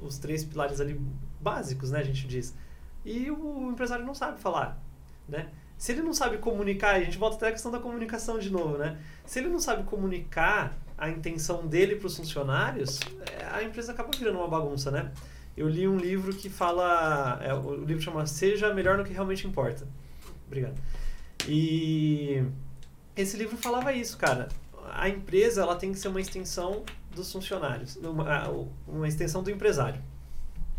Os 0.00 0.18
três 0.18 0.44
pilares 0.44 0.80
ali 0.80 1.00
básicos, 1.40 1.92
né, 1.92 2.00
a 2.00 2.02
gente 2.02 2.26
diz 2.26 2.54
e 3.04 3.30
o 3.30 3.70
empresário 3.70 4.04
não 4.04 4.14
sabe 4.14 4.40
falar, 4.40 4.80
né? 5.28 5.48
Se 5.76 5.90
ele 5.90 6.02
não 6.02 6.14
sabe 6.14 6.38
comunicar, 6.38 6.94
a 6.94 7.00
gente 7.00 7.18
volta 7.18 7.36
até 7.36 7.48
a 7.48 7.52
questão 7.52 7.72
da 7.72 7.80
comunicação 7.80 8.38
de 8.38 8.50
novo, 8.50 8.78
né? 8.78 8.98
Se 9.26 9.40
ele 9.40 9.48
não 9.48 9.58
sabe 9.58 9.82
comunicar 9.82 10.78
a 10.96 11.08
intenção 11.08 11.66
dele 11.66 11.96
para 11.96 12.06
os 12.06 12.16
funcionários, 12.16 13.00
é, 13.26 13.44
a 13.52 13.64
empresa 13.64 13.90
acaba 13.90 14.10
virando 14.16 14.38
uma 14.38 14.46
bagunça, 14.46 14.90
né? 14.92 15.10
Eu 15.56 15.68
li 15.68 15.86
um 15.86 15.96
livro 15.96 16.32
que 16.32 16.48
fala, 16.48 17.38
é, 17.42 17.52
o 17.52 17.84
livro 17.84 18.02
chama 18.02 18.26
Seja 18.26 18.72
Melhor 18.72 18.96
no 18.96 19.04
que 19.04 19.12
Realmente 19.12 19.46
Importa. 19.46 19.86
Obrigado. 20.46 20.80
E 21.48 22.42
esse 23.16 23.36
livro 23.36 23.56
falava 23.56 23.92
isso, 23.92 24.16
cara. 24.16 24.48
A 24.90 25.08
empresa 25.08 25.62
ela 25.62 25.76
tem 25.76 25.92
que 25.92 25.98
ser 25.98 26.08
uma 26.08 26.20
extensão 26.20 26.84
dos 27.14 27.30
funcionários, 27.30 27.96
uma, 27.96 28.48
uma 28.86 29.06
extensão 29.06 29.42
do 29.42 29.50
empresário. 29.50 30.00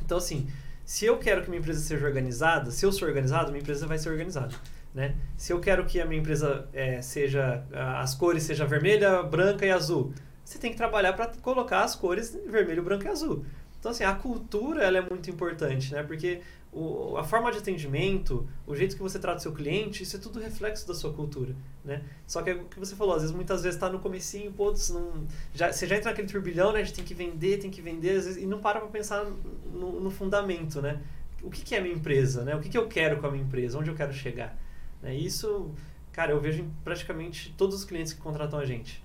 Então, 0.03 0.17
assim, 0.17 0.47
se 0.85 1.05
eu 1.05 1.17
quero 1.17 1.43
que 1.43 1.49
minha 1.49 1.59
empresa 1.59 1.79
seja 1.79 2.05
organizada, 2.05 2.71
se 2.71 2.85
eu 2.85 2.91
sou 2.91 3.07
organizado, 3.07 3.51
minha 3.51 3.61
empresa 3.61 3.87
vai 3.87 3.97
ser 3.97 4.09
organizada. 4.09 4.53
Né? 4.93 5.15
Se 5.37 5.51
eu 5.51 5.59
quero 5.59 5.85
que 5.85 5.99
a 5.99 6.05
minha 6.05 6.19
empresa 6.19 6.67
é, 6.73 7.01
seja 7.01 7.63
as 7.71 8.13
cores 8.13 8.43
seja 8.43 8.65
vermelha, 8.65 9.23
branca 9.23 9.65
e 9.65 9.71
azul, 9.71 10.13
você 10.43 10.59
tem 10.59 10.71
que 10.71 10.77
trabalhar 10.77 11.13
para 11.13 11.27
colocar 11.41 11.83
as 11.83 11.95
cores 11.95 12.37
vermelho, 12.47 12.83
branco 12.83 13.05
e 13.05 13.07
azul. 13.07 13.45
Então 13.83 13.91
assim, 13.91 14.05
a 14.05 14.15
cultura 14.15 14.81
ela 14.81 14.97
é 14.97 15.01
muito 15.01 15.29
importante, 15.29 15.93
né? 15.93 16.03
Porque 16.03 16.39
o, 16.71 17.17
a 17.17 17.23
forma 17.25 17.51
de 17.51 17.57
atendimento, 17.57 18.47
o 18.65 18.73
jeito 18.73 18.95
que 18.95 19.01
você 19.01 19.19
trata 19.19 19.39
o 19.39 19.41
seu 19.41 19.51
cliente, 19.51 20.03
isso 20.03 20.15
é 20.15 20.19
tudo 20.21 20.39
reflexo 20.39 20.87
da 20.87 20.93
sua 20.93 21.11
cultura, 21.11 21.53
né? 21.83 22.01
Só 22.25 22.41
que 22.41 22.51
é 22.51 22.53
o 22.53 22.63
que 22.63 22.79
você 22.79 22.95
falou, 22.95 23.13
às 23.13 23.23
vezes, 23.23 23.35
muitas 23.35 23.61
vezes 23.61 23.75
está 23.75 23.89
no 23.89 23.99
comecinho, 23.99 24.53
pô, 24.53 24.73
não, 24.91 25.27
já, 25.53 25.69
você 25.69 25.85
já 25.85 25.97
entra 25.97 26.11
naquele 26.11 26.29
turbilhão, 26.29 26.71
né? 26.71 26.79
A 26.79 26.83
gente 26.85 26.95
tem 26.95 27.03
que 27.03 27.13
vender, 27.13 27.57
tem 27.57 27.69
que 27.69 27.81
vender, 27.81 28.13
vezes, 28.13 28.37
e 28.37 28.45
não 28.45 28.59
para 28.59 28.79
para 28.79 28.87
pensar 28.87 29.25
no, 29.73 29.99
no, 29.99 30.09
fundamento, 30.09 30.81
né? 30.81 31.01
O 31.41 31.49
que, 31.49 31.61
que 31.61 31.75
é 31.75 31.81
minha 31.81 31.93
empresa, 31.93 32.45
né? 32.45 32.55
O 32.55 32.61
que, 32.61 32.69
que 32.69 32.77
eu 32.77 32.87
quero 32.87 33.19
com 33.19 33.27
a 33.27 33.31
minha 33.31 33.43
empresa, 33.43 33.77
onde 33.77 33.89
eu 33.89 33.95
quero 33.95 34.13
chegar. 34.13 34.57
Né? 35.01 35.13
Isso, 35.13 35.69
cara, 36.13 36.31
eu 36.31 36.39
vejo 36.39 36.61
em 36.61 36.71
praticamente 36.85 37.53
todos 37.57 37.75
os 37.75 37.83
clientes 37.83 38.13
que 38.13 38.21
contratam 38.21 38.57
a 38.57 38.63
gente. 38.63 39.03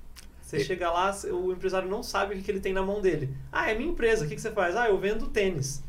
Você 0.48 0.60
chega 0.60 0.90
lá, 0.90 1.14
o 1.30 1.52
empresário 1.52 1.90
não 1.90 2.02
sabe 2.02 2.34
o 2.34 2.42
que, 2.42 2.50
ele 2.50 2.58
tem 2.58 2.72
na 2.72 2.82
mão 2.82 3.02
dele. 3.02 3.36
Ah, 3.52 3.70
é 3.70 3.76
minha 3.76 3.90
empresa, 3.90 4.24
o 4.24 4.28
que, 4.28 4.38
você 4.38 4.50
faz? 4.50 4.74
Ah, 4.76 4.88
eu 4.88 4.98
vendo 4.98 5.28
tênis. 5.28 5.84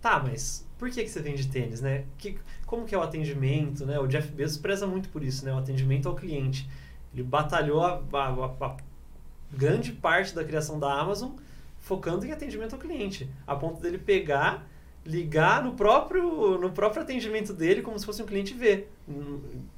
Tá, 0.00 0.18
mas 0.18 0.66
por 0.78 0.90
que, 0.90 1.04
que 1.04 1.10
você 1.10 1.20
vende 1.20 1.48
tênis, 1.48 1.82
né? 1.82 2.04
Que, 2.16 2.38
como 2.64 2.86
que 2.86 2.94
é 2.94 2.98
o 2.98 3.02
atendimento, 3.02 3.84
né? 3.84 3.98
O 3.98 4.06
Jeff 4.06 4.32
Bezos 4.32 4.56
preza 4.56 4.86
muito 4.86 5.10
por 5.10 5.22
isso, 5.22 5.44
né? 5.44 5.52
O 5.52 5.58
atendimento 5.58 6.08
ao 6.08 6.14
cliente. 6.14 6.66
Ele 7.12 7.22
batalhou 7.22 7.84
a, 7.84 8.02
a, 8.10 8.66
a 8.66 8.76
grande 9.52 9.92
parte 9.92 10.34
da 10.34 10.42
criação 10.44 10.80
da 10.80 10.98
Amazon 10.98 11.32
focando 11.78 12.24
em 12.24 12.32
atendimento 12.32 12.72
ao 12.72 12.78
cliente, 12.78 13.28
a 13.46 13.54
ponto 13.54 13.82
dele 13.82 13.98
pegar, 13.98 14.66
ligar 15.04 15.62
no 15.62 15.74
próprio, 15.74 16.56
no 16.56 16.70
próprio 16.70 17.02
atendimento 17.02 17.52
dele 17.52 17.82
como 17.82 17.98
se 17.98 18.06
fosse 18.06 18.22
um 18.22 18.26
cliente 18.26 18.54
ver. 18.54 18.90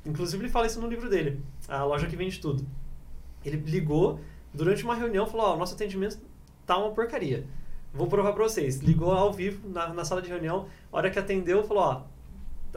Inclusive 0.06 0.44
ele 0.44 0.52
fala 0.52 0.66
isso 0.66 0.80
no 0.80 0.88
livro 0.88 1.10
dele, 1.10 1.40
a 1.66 1.82
loja 1.82 2.06
que 2.06 2.14
vende 2.14 2.38
tudo. 2.38 2.64
Ele 3.44 3.56
ligou 3.58 4.20
durante 4.52 4.84
uma 4.84 4.94
reunião, 4.94 5.26
falou: 5.26 5.46
"Ó, 5.46 5.54
oh, 5.54 5.56
nosso 5.56 5.74
atendimento 5.74 6.18
tá 6.66 6.76
uma 6.76 6.90
porcaria. 6.90 7.44
Vou 7.92 8.06
provar 8.06 8.32
para 8.32 8.44
vocês". 8.44 8.78
Ligou 8.78 9.12
ao 9.12 9.32
vivo 9.32 9.68
na, 9.68 9.92
na 9.92 10.04
sala 10.04 10.22
de 10.22 10.28
reunião, 10.28 10.66
a 10.92 10.96
hora 10.96 11.10
que 11.10 11.18
atendeu, 11.18 11.64
falou, 11.64 11.82
ó, 11.82 12.02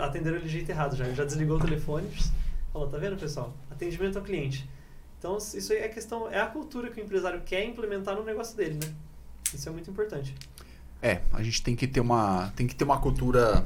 atenderam 0.01 0.37
ele 0.37 0.45
de 0.45 0.51
jeito 0.51 0.69
errado 0.69 0.95
já. 0.95 1.05
Ele 1.05 1.15
já 1.15 1.25
desligou 1.25 1.57
o 1.57 1.59
telefone, 1.59 2.07
falou, 2.71 2.87
tá 2.87 2.97
vendo, 2.97 3.17
pessoal? 3.17 3.53
Atendimento 3.71 4.17
ao 4.17 4.23
cliente. 4.23 4.67
Então, 5.17 5.37
isso 5.37 5.73
aí 5.73 5.79
é 5.79 5.87
questão, 5.87 6.29
é 6.29 6.39
a 6.39 6.45
cultura 6.45 6.89
que 6.89 7.01
o 7.01 7.03
empresário 7.03 7.41
quer 7.45 7.65
implementar 7.65 8.15
no 8.15 8.23
negócio 8.23 8.55
dele, 8.55 8.79
né? 8.83 8.93
Isso 9.53 9.67
é 9.67 9.71
muito 9.71 9.89
importante. 9.89 10.35
É, 11.01 11.21
a 11.33 11.41
gente 11.41 11.63
tem 11.63 11.75
que 11.75 11.87
ter 11.87 11.99
uma, 11.99 12.51
tem 12.55 12.67
que 12.67 12.75
ter 12.75 12.83
uma 12.83 12.99
cultura 12.99 13.65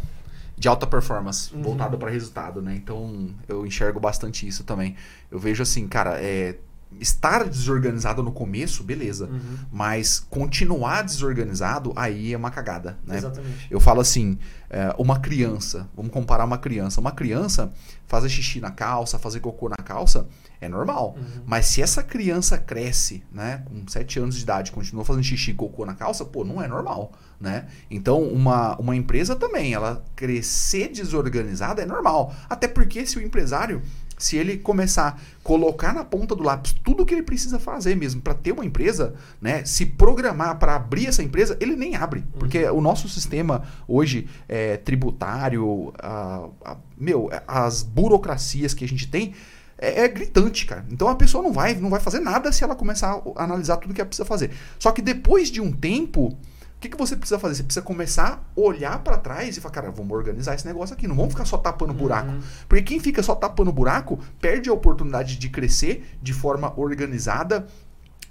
de 0.58 0.68
alta 0.68 0.86
performance, 0.86 1.54
uhum. 1.54 1.62
voltada 1.62 1.97
para 1.97 2.10
resultado, 2.10 2.62
né? 2.62 2.76
Então, 2.76 3.30
eu 3.47 3.66
enxergo 3.66 4.00
bastante 4.00 4.47
isso 4.47 4.64
também. 4.64 4.95
Eu 5.32 5.39
vejo 5.39 5.64
assim, 5.64 5.88
cara, 5.88 6.22
é, 6.22 6.58
estar 7.00 7.44
desorganizado 7.48 8.24
no 8.24 8.32
começo, 8.32 8.84
beleza. 8.84 9.26
Uhum. 9.26 9.58
Mas 9.72 10.20
continuar 10.20 11.04
desorganizado, 11.04 11.94
aí 11.96 12.34
é 12.34 12.38
uma 12.38 12.52
cagada, 12.52 12.98
né? 13.06 13.18
Exatamente. 13.18 13.68
Eu 13.70 13.80
falo 13.80 14.02
assim, 14.02 14.38
é, 14.70 14.94
uma 14.98 15.20
criança, 15.20 15.90
vamos 15.96 16.12
comparar 16.12 16.46
uma 16.46 16.58
criança. 16.58 17.00
Uma 17.00 17.12
criança 17.12 17.72
fazer 18.08 18.28
xixi 18.28 18.60
na 18.60 18.72
calça, 18.72 19.20
fazer 19.20 19.40
cocô 19.40 19.70
na 19.70 19.78
calça, 19.78 20.28
é 20.60 20.68
normal. 20.68 21.16
Uhum. 21.18 21.44
Mas 21.46 21.68
se 21.68 21.82
essa 21.82 22.04
criança 22.04 22.58
cresce, 22.58 23.24
né, 23.32 23.64
com 23.66 23.88
7 23.88 24.20
anos 24.20 24.36
de 24.36 24.42
idade, 24.42 24.72
continua 24.72 25.06
fazendo 25.06 25.24
xixi 25.24 25.52
e 25.52 25.54
cocô 25.54 25.86
na 25.86 25.94
calça, 25.94 26.26
pô, 26.26 26.44
não 26.44 26.62
é 26.62 26.68
normal, 26.68 27.12
né? 27.40 27.68
Então, 27.90 28.22
uma, 28.24 28.76
uma 28.78 28.96
empresa 28.96 29.36
também, 29.36 29.74
ela 29.74 30.04
crescer 30.16 30.90
desorganizada 30.90 31.82
é 31.82 31.86
normal. 31.86 32.34
Até 32.50 32.68
porque 32.68 33.06
se 33.06 33.18
o 33.18 33.22
empresário 33.22 33.82
se 34.20 34.36
ele 34.36 34.57
começar 34.57 35.07
a 35.07 35.39
colocar 35.41 35.93
na 35.93 36.03
ponta 36.03 36.36
do 36.36 36.43
lápis 36.43 36.76
tudo 36.84 37.03
o 37.03 37.05
que 37.05 37.15
ele 37.15 37.24
precisa 37.24 37.57
fazer 37.57 37.95
mesmo 37.95 38.22
para 38.22 38.34
ter 38.34 38.51
uma 38.51 38.65
empresa, 38.65 39.15
né, 39.41 39.63
se 39.65 39.86
programar 39.86 40.59
para 40.59 40.76
abrir 40.76 41.07
essa 41.07 41.24
empresa, 41.24 41.57
ele 41.59 41.76
nem 41.76 41.95
abre. 41.95 42.20
Uhum. 42.20 42.39
Porque 42.39 42.65
o 42.65 42.82
nosso 42.82 43.07
sistema 43.07 43.63
hoje 43.88 44.28
é, 44.47 44.78
tributário, 44.78 45.93
a, 45.97 46.47
a, 46.65 46.78
meu, 46.97 47.30
as 47.47 47.82
burocracias 47.82 48.74
que 48.74 48.84
a 48.84 48.88
gente 48.88 49.07
tem 49.07 49.34
é, 49.78 50.01
é, 50.01 50.07
gritante, 50.09 50.65
cara. 50.65 50.86
Então 50.91 51.07
a 51.07 51.15
pessoa 51.15 51.41
não 51.41 51.53
vai, 51.53 51.74
não 51.76 51.89
vai 51.89 52.01
fazer 52.01 52.20
nada 52.20 52.51
se 52.51 52.63
ela 52.63 52.76
começar 52.76 53.22
a 53.36 53.43
analisar 53.43 53.78
tudo 53.78 53.93
que 53.93 54.01
ela 54.01 54.07
precisa 54.07 54.26
fazer. 54.26 54.51
Só 54.78 54.91
que 54.91 55.01
depois 55.01 55.49
de 55.49 55.61
um 55.61 55.72
tempo, 55.72 56.38
O 56.80 56.82
que, 56.82 56.88
que 56.88 56.98
você 56.98 57.14
precisa 57.14 57.38
fazer? 57.38 57.56
Você 57.56 57.64
precisa 57.64 57.86
começar 57.86 58.42
a 58.56 58.60
olhar 58.60 59.00
para 59.00 59.18
trás 59.18 59.58
e 59.58 59.60
falar, 59.60 59.74
cara, 59.74 59.92
vamos 59.92 60.16
organizar 60.16 60.56
esse 60.56 60.66
negócio 60.66 60.96
aqui. 60.96 61.10
Não 61.10 61.16
vamos 61.16 61.34
ficar 61.34 61.44
só 61.44 61.58
tapando 61.58 61.94
buraco. 61.94 62.32
Uhum. 62.32 62.42
Porque 62.70 62.84
quem 62.84 63.02
fica 63.02 63.22
só 63.22 63.36
tapando 63.36 63.70
buraco 63.70 64.18
perde 64.40 64.70
a 64.70 64.74
oportunidade 64.74 65.38
de 65.38 65.50
crescer 65.50 66.18
de 66.22 66.32
forma 66.32 66.74
organizada, 66.80 67.68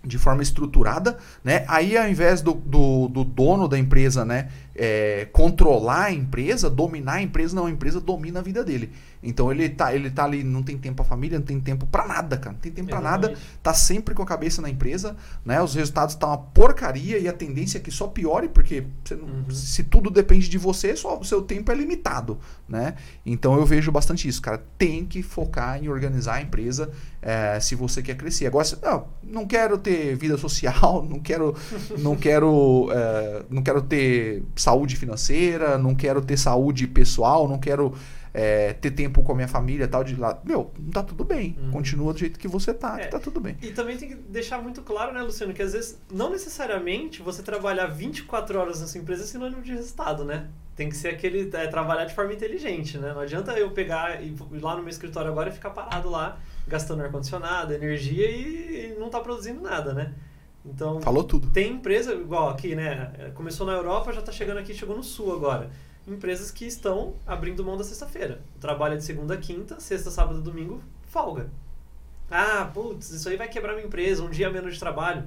de 0.02 0.16
forma 0.16 0.42
estruturada, 0.42 1.18
né? 1.44 1.66
Aí 1.68 1.94
ao 1.98 2.08
invés 2.08 2.40
do, 2.40 2.54
do, 2.54 3.08
do 3.08 3.22
dono 3.22 3.68
da 3.68 3.78
empresa, 3.78 4.24
né, 4.24 4.48
é, 4.78 5.26
controlar 5.32 6.04
a 6.04 6.12
empresa, 6.12 6.70
dominar 6.70 7.14
a 7.14 7.22
empresa, 7.22 7.54
não, 7.56 7.66
a 7.66 7.70
empresa 7.70 8.00
domina 8.00 8.38
a 8.38 8.42
vida 8.42 8.62
dele. 8.64 8.92
Então 9.20 9.50
ele 9.50 9.68
tá, 9.68 9.92
ele 9.92 10.08
tá 10.10 10.24
ali, 10.24 10.44
não 10.44 10.62
tem 10.62 10.78
tempo 10.78 10.96
pra 10.96 11.04
família, 11.04 11.38
não 11.40 11.44
tem 11.44 11.58
tempo 11.58 11.84
pra 11.86 12.06
nada, 12.06 12.36
cara. 12.36 12.52
Não 12.52 12.60
tem 12.60 12.70
tempo 12.70 12.88
pra 12.88 13.00
nada, 13.00 13.34
tá 13.62 13.74
sempre 13.74 14.14
com 14.14 14.22
a 14.22 14.26
cabeça 14.26 14.62
na 14.62 14.70
empresa, 14.70 15.16
né? 15.44 15.60
Os 15.60 15.74
resultados 15.74 16.14
estão 16.14 16.28
uma 16.28 16.38
porcaria 16.38 17.18
e 17.18 17.26
a 17.26 17.32
tendência 17.32 17.78
é 17.78 17.80
que 17.80 17.90
só 17.90 18.06
piore, 18.06 18.48
porque 18.48 18.84
não- 19.10 19.18
Uhum. 19.26 19.50
se 19.50 19.82
tudo 19.82 20.08
depende 20.08 20.48
de 20.48 20.56
você, 20.56 20.94
só 20.96 21.18
o 21.18 21.24
seu 21.24 21.42
tempo 21.42 21.72
é 21.72 21.74
limitado, 21.74 22.38
né? 22.68 22.94
Então 23.26 23.56
eu 23.56 23.66
vejo 23.66 23.90
bastante 23.90 24.28
isso, 24.28 24.40
cara. 24.40 24.62
Tem 24.78 25.04
que 25.04 25.20
focar 25.22 25.82
em 25.82 25.88
organizar 25.88 26.34
a 26.34 26.42
empresa 26.42 26.90
eh, 27.20 27.58
se 27.60 27.74
você 27.74 28.00
quer 28.00 28.16
crescer. 28.16 28.46
Agora, 28.46 28.64
se- 28.64 28.78
não, 28.80 29.08
não 29.24 29.44
quero 29.46 29.76
ter 29.76 30.14
vida 30.14 30.38
social, 30.38 31.02
não 31.10 31.18
quero, 31.18 31.56
não 31.98 32.14
quero, 32.14 32.88
eh, 32.92 33.42
não 33.50 33.60
quero 33.62 33.82
ter 33.82 34.44
saúde 34.68 34.96
financeira, 34.96 35.78
não 35.78 35.94
quero 35.94 36.20
ter 36.20 36.36
saúde 36.36 36.86
pessoal, 36.86 37.48
não 37.48 37.58
quero 37.58 37.94
eh, 38.34 38.74
ter 38.74 38.90
tempo 38.90 39.22
com 39.22 39.32
a 39.32 39.34
minha 39.34 39.48
família 39.48 39.84
e 39.84 39.88
tal 39.88 40.04
de 40.04 40.14
lá. 40.14 40.38
Meu, 40.44 40.70
tá 40.92 41.02
tudo 41.02 41.24
bem. 41.24 41.56
Uhum. 41.58 41.70
Continua 41.70 42.12
do 42.12 42.18
jeito 42.18 42.38
que 42.38 42.46
você 42.46 42.74
tá, 42.74 43.00
É. 43.00 43.04
que 43.04 43.10
tá 43.10 43.18
tudo 43.18 43.40
bem. 43.40 43.56
E 43.62 43.68
também 43.70 43.96
tem 43.96 44.10
que 44.10 44.14
deixar 44.14 44.60
muito 44.62 44.82
claro, 44.82 45.14
né, 45.14 45.22
Luciano, 45.22 45.54
que 45.54 45.62
às 45.62 45.72
vezes 45.72 45.98
não 46.12 46.30
necessariamente 46.30 47.22
você 47.22 47.42
trabalhar 47.42 47.86
24 47.86 48.58
horas 48.58 48.80
na 48.80 48.86
sua 48.86 49.00
empresa 49.00 49.22
é 49.22 49.26
sinônimo 49.26 49.62
de 49.62 49.72
resultado, 49.72 50.22
né? 50.24 50.48
Tem 50.76 50.88
que 50.90 50.96
ser 50.96 51.08
aquele 51.08 51.48
é, 51.54 51.66
trabalhar 51.66 52.04
de 52.04 52.14
forma 52.14 52.32
inteligente, 52.34 52.98
né? 52.98 53.12
Não 53.14 53.20
adianta 53.22 53.52
eu 53.52 53.70
pegar 53.70 54.22
e 54.22 54.28
ir 54.28 54.60
lá 54.60 54.76
no 54.76 54.82
meu 54.82 54.90
escritório 54.90 55.30
agora 55.30 55.48
e 55.48 55.52
ficar 55.52 55.70
parado 55.70 56.10
lá, 56.10 56.38
gastando 56.68 57.02
ar-condicionado, 57.02 57.72
energia 57.72 58.30
e, 58.30 58.92
e 58.94 59.00
não 59.00 59.08
tá 59.08 59.18
produzindo 59.20 59.60
nada, 59.62 59.94
né? 59.94 60.12
Então, 60.72 61.00
Falou 61.00 61.24
tudo. 61.24 61.50
tem 61.50 61.72
empresa, 61.72 62.12
igual 62.14 62.48
aqui, 62.50 62.74
né? 62.74 63.32
Começou 63.34 63.66
na 63.66 63.72
Europa, 63.72 64.12
já 64.12 64.20
tá 64.22 64.30
chegando 64.32 64.58
aqui, 64.58 64.74
chegou 64.74 64.96
no 64.96 65.02
Sul 65.02 65.32
agora. 65.34 65.70
Empresas 66.06 66.50
que 66.50 66.66
estão 66.66 67.14
abrindo 67.26 67.64
mão 67.64 67.76
da 67.76 67.84
sexta-feira. 67.84 68.40
Trabalha 68.60 68.96
de 68.96 69.04
segunda 69.04 69.34
a 69.34 69.36
quinta, 69.36 69.78
sexta, 69.80 70.10
sábado, 70.10 70.40
domingo, 70.40 70.80
folga. 71.06 71.50
Ah, 72.30 72.70
putz, 72.72 73.10
isso 73.10 73.28
aí 73.28 73.36
vai 73.36 73.48
quebrar 73.48 73.74
minha 73.74 73.86
empresa, 73.86 74.22
um 74.22 74.30
dia 74.30 74.50
menos 74.50 74.74
de 74.74 74.80
trabalho. 74.80 75.26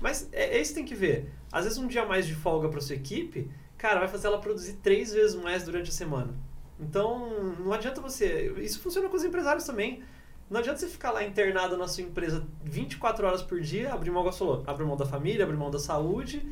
Mas 0.00 0.28
é, 0.32 0.56
é 0.56 0.60
isso 0.60 0.70
que 0.70 0.76
tem 0.76 0.84
que 0.84 0.94
ver. 0.94 1.32
Às 1.50 1.64
vezes 1.64 1.78
um 1.78 1.86
dia 1.86 2.04
mais 2.04 2.26
de 2.26 2.34
folga 2.34 2.68
para 2.68 2.80
sua 2.80 2.94
equipe, 2.96 3.50
cara, 3.76 3.98
vai 3.98 4.08
fazer 4.08 4.28
ela 4.28 4.38
produzir 4.38 4.74
três 4.74 5.12
vezes 5.12 5.34
mais 5.36 5.64
durante 5.64 5.90
a 5.90 5.92
semana. 5.92 6.34
Então, 6.78 7.54
não 7.58 7.72
adianta 7.72 8.00
você. 8.00 8.52
Isso 8.58 8.80
funciona 8.80 9.08
com 9.08 9.16
os 9.16 9.24
empresários 9.24 9.64
também. 9.64 10.02
Não 10.48 10.60
adianta 10.60 10.78
você 10.78 10.86
ficar 10.86 11.10
lá 11.10 11.24
internado 11.24 11.76
na 11.76 11.88
sua 11.88 12.02
empresa 12.04 12.46
24 12.64 13.26
horas 13.26 13.42
por 13.42 13.60
dia, 13.60 13.92
abrir 13.92 14.10
mão, 14.10 14.30
falou, 14.32 14.62
abrir 14.66 14.84
mão 14.84 14.96
da 14.96 15.04
família, 15.04 15.44
abrir 15.44 15.56
mão 15.56 15.70
da 15.70 15.78
saúde, 15.78 16.46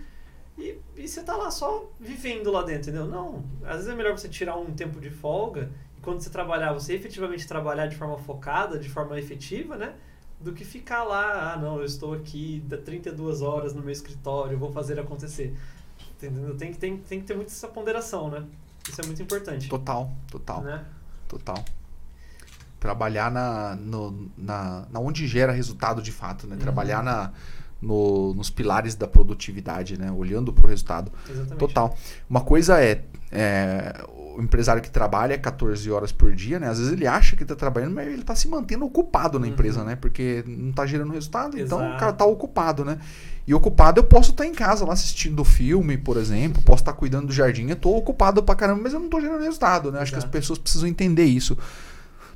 e, 0.59 0.79
e 0.97 1.07
você 1.09 1.23
tá 1.23 1.37
lá 1.37 1.51
só 1.51 1.89
vivendo 2.01 2.51
lá 2.51 2.63
dentro, 2.63 2.91
entendeu? 2.91 3.07
Não. 3.07 3.45
Às 3.65 3.77
vezes 3.77 3.89
é 3.89 3.95
melhor 3.95 4.17
você 4.19 4.29
tirar 4.29 4.57
um 4.57 4.73
tempo 4.73 5.01
de 5.01 5.11
folga, 5.11 5.71
e 5.97 6.01
quando 6.01 6.21
você 6.21 6.29
trabalhar, 6.31 6.73
você 6.73 6.95
efetivamente 6.95 7.47
trabalhar 7.47 7.87
de 7.87 7.97
forma 7.97 8.19
focada, 8.19 8.79
de 8.79 8.89
forma 8.89 9.17
efetiva, 9.19 9.77
né? 9.77 9.95
Do 10.41 10.53
que 10.53 10.65
ficar 10.65 11.05
lá, 11.05 11.53
ah, 11.53 11.57
não, 11.57 11.79
eu 11.79 11.85
estou 11.85 12.13
aqui 12.15 12.61
da 12.67 12.77
32 12.77 13.43
horas 13.43 13.73
no 13.75 13.81
meu 13.81 13.93
escritório, 13.93 14.59
vou 14.59 14.73
fazer 14.73 14.99
acontecer. 14.99 15.57
Entendeu? 16.17 16.57
Tem, 16.57 16.73
que- 16.73 16.79
tem, 16.79 16.97
tem 16.97 17.21
que 17.21 17.27
ter 17.27 17.35
muito 17.37 17.49
essa 17.49 17.69
ponderação, 17.69 18.29
né? 18.29 18.45
Isso 18.89 19.01
é 19.01 19.07
muito 19.07 19.23
importante. 19.23 19.69
Total, 19.69 20.11
total. 20.31 20.63
Né? 20.63 20.85
Total. 21.29 21.65
Trabalhar 22.85 23.31
na, 23.31 23.75
no, 23.77 24.29
na, 24.37 24.85
na 24.93 25.01
onde 25.01 25.27
gera 25.27 25.53
resultado 25.53 26.03
de 26.03 26.13
fato, 26.13 26.47
né? 26.47 26.55
Uhum. 26.55 26.61
Trabalhar 26.61 27.03
na, 27.03 27.31
no- 27.81 28.35
nos 28.35 28.51
pilares 28.51 28.95
da 28.95 29.07
produtividade, 29.09 29.99
né? 29.99 30.13
Olhando 30.13 30.53
para 30.53 30.67
o 30.67 30.69
resultado. 30.69 31.11
Exatamente. 31.27 31.59
Total. 31.59 31.97
Uma 32.29 32.43
coisa 32.43 32.79
é, 32.85 33.03
é, 33.33 34.05
o 34.37 34.43
empresário 34.43 34.83
que 34.83 34.91
trabalha 34.91 35.39
14 35.39 35.91
horas 35.91 36.13
por 36.13 36.35
dia, 36.35 36.61
né? 36.61 36.69
Às 36.69 36.77
vezes 36.79 36.93
ele 36.93 37.07
acha 37.07 37.35
que 37.37 37.43
está 37.43 37.57
trabalhando, 37.57 37.95
mas 37.95 38.07
ele 38.07 38.21
está 38.21 38.35
se 38.35 38.47
mantendo 38.49 38.85
ocupado 38.85 39.39
na 39.39 39.47
Uhum. 39.47 39.53
empresa, 39.55 39.83
né? 39.83 39.97
Porque 39.97 40.45
não 40.47 40.69
está 40.69 40.85
gerando 40.85 41.11
resultado, 41.15 41.59
então 41.59 41.79
o 41.79 41.83
Exato. 41.85 41.99
cara 42.01 42.13
está 42.13 42.27
ocupado, 42.27 42.85
né? 42.85 42.99
E 43.47 43.55
ocupado 43.55 43.99
eu 43.99 44.05
posso 44.05 44.33
estar 44.33 44.45
em 44.45 44.53
casa 44.53 44.85
lá 44.85 44.93
assistindo 44.93 45.43
filme, 45.43 45.97
por 45.97 46.19
exemplo, 46.19 46.61
posso 46.63 46.83
estar 46.83 46.93
cuidando 46.93 47.29
do 47.29 47.33
jardim, 47.33 47.67
eu 47.69 47.73
estou 47.75 47.97
ocupado 47.97 48.43
pra 48.43 48.55
caramba, 48.55 48.83
mas 48.83 48.93
eu 48.93 48.99
não 48.99 49.07
estou 49.07 49.23
gerando 49.23 49.43
resultado, 49.43 49.91
né? 49.91 50.01
Acho 50.01 50.13
que 50.13 50.19
as 50.19 50.25
Exato. 50.25 50.33
pessoas 50.33 50.59
precisam 50.59 50.87
entender 50.87 51.25
isso. 51.25 51.57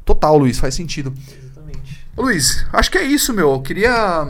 Total, 0.09 0.39
Luiz, 0.39 0.59
faz 0.59 0.75
sentido. 0.75 1.13
Exatamente. 1.31 2.07
Luiz, 2.17 2.67
acho 2.73 2.91
que 2.91 2.97
é 2.97 3.03
isso, 3.03 3.35
meu. 3.35 3.51
Eu 3.53 3.61
queria, 3.61 4.27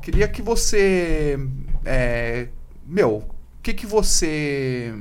queria 0.00 0.26
que 0.26 0.40
você, 0.40 1.38
é, 1.84 2.48
meu, 2.86 3.16
o 3.18 3.24
que 3.62 3.74
que 3.74 3.84
você 3.86 4.94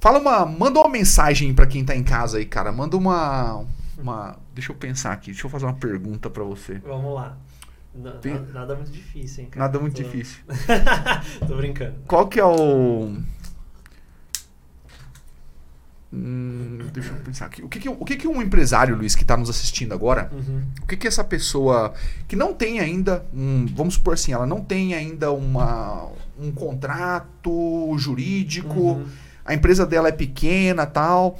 fala 0.00 0.18
uma, 0.18 0.44
manda 0.44 0.80
uma 0.80 0.88
mensagem 0.88 1.54
pra 1.54 1.64
quem 1.64 1.84
tá 1.84 1.94
em 1.94 2.02
casa 2.02 2.38
aí, 2.38 2.44
cara. 2.44 2.72
Manda 2.72 2.96
uma, 2.96 3.64
uma, 3.96 4.36
deixa 4.52 4.72
eu 4.72 4.76
pensar 4.76 5.12
aqui. 5.12 5.30
Deixa 5.30 5.46
eu 5.46 5.50
fazer 5.50 5.66
uma 5.66 5.74
pergunta 5.74 6.28
pra 6.28 6.42
você. 6.42 6.80
Vamos 6.80 7.14
lá. 7.14 7.36
Na- 7.94 8.10
Tem- 8.14 8.34
na- 8.34 8.40
Nada 8.52 8.74
muito 8.74 8.90
difícil, 8.90 9.44
hein, 9.44 9.50
cara? 9.50 9.66
Nada 9.66 9.78
muito 9.78 9.94
Tô- 9.96 10.02
difícil. 10.02 10.40
Tô 11.46 11.56
brincando. 11.56 11.94
Qual 12.08 12.26
que 12.26 12.40
é 12.40 12.44
o 12.44 13.16
Hum, 16.16 16.78
deixa 16.92 17.10
eu 17.10 17.16
pensar 17.16 17.46
aqui. 17.46 17.62
O 17.64 17.68
que 17.68 17.80
que, 17.80 17.88
o 17.88 18.04
que 18.04 18.16
que 18.16 18.28
um 18.28 18.40
empresário, 18.40 18.94
Luiz, 18.94 19.16
que 19.16 19.24
tá 19.24 19.36
nos 19.36 19.50
assistindo 19.50 19.92
agora, 19.92 20.30
Uhum. 20.32 20.62
O 20.82 20.86
que 20.86 20.96
que 20.96 21.08
essa 21.08 21.24
pessoa 21.24 21.92
que 22.28 22.36
não 22.36 22.54
tem 22.54 22.78
ainda, 22.78 23.24
um, 23.34 23.66
vamos 23.74 23.94
supor 23.94 24.14
assim, 24.14 24.32
ela 24.32 24.46
não 24.46 24.60
tem 24.60 24.94
ainda 24.94 25.32
uma, 25.32 26.08
um 26.38 26.52
contrato 26.52 27.94
jurídico, 27.98 28.78
Uhum. 28.78 29.06
a 29.44 29.54
empresa 29.54 29.84
dela 29.84 30.08
é 30.08 30.12
pequena 30.12 30.86
tal. 30.86 31.38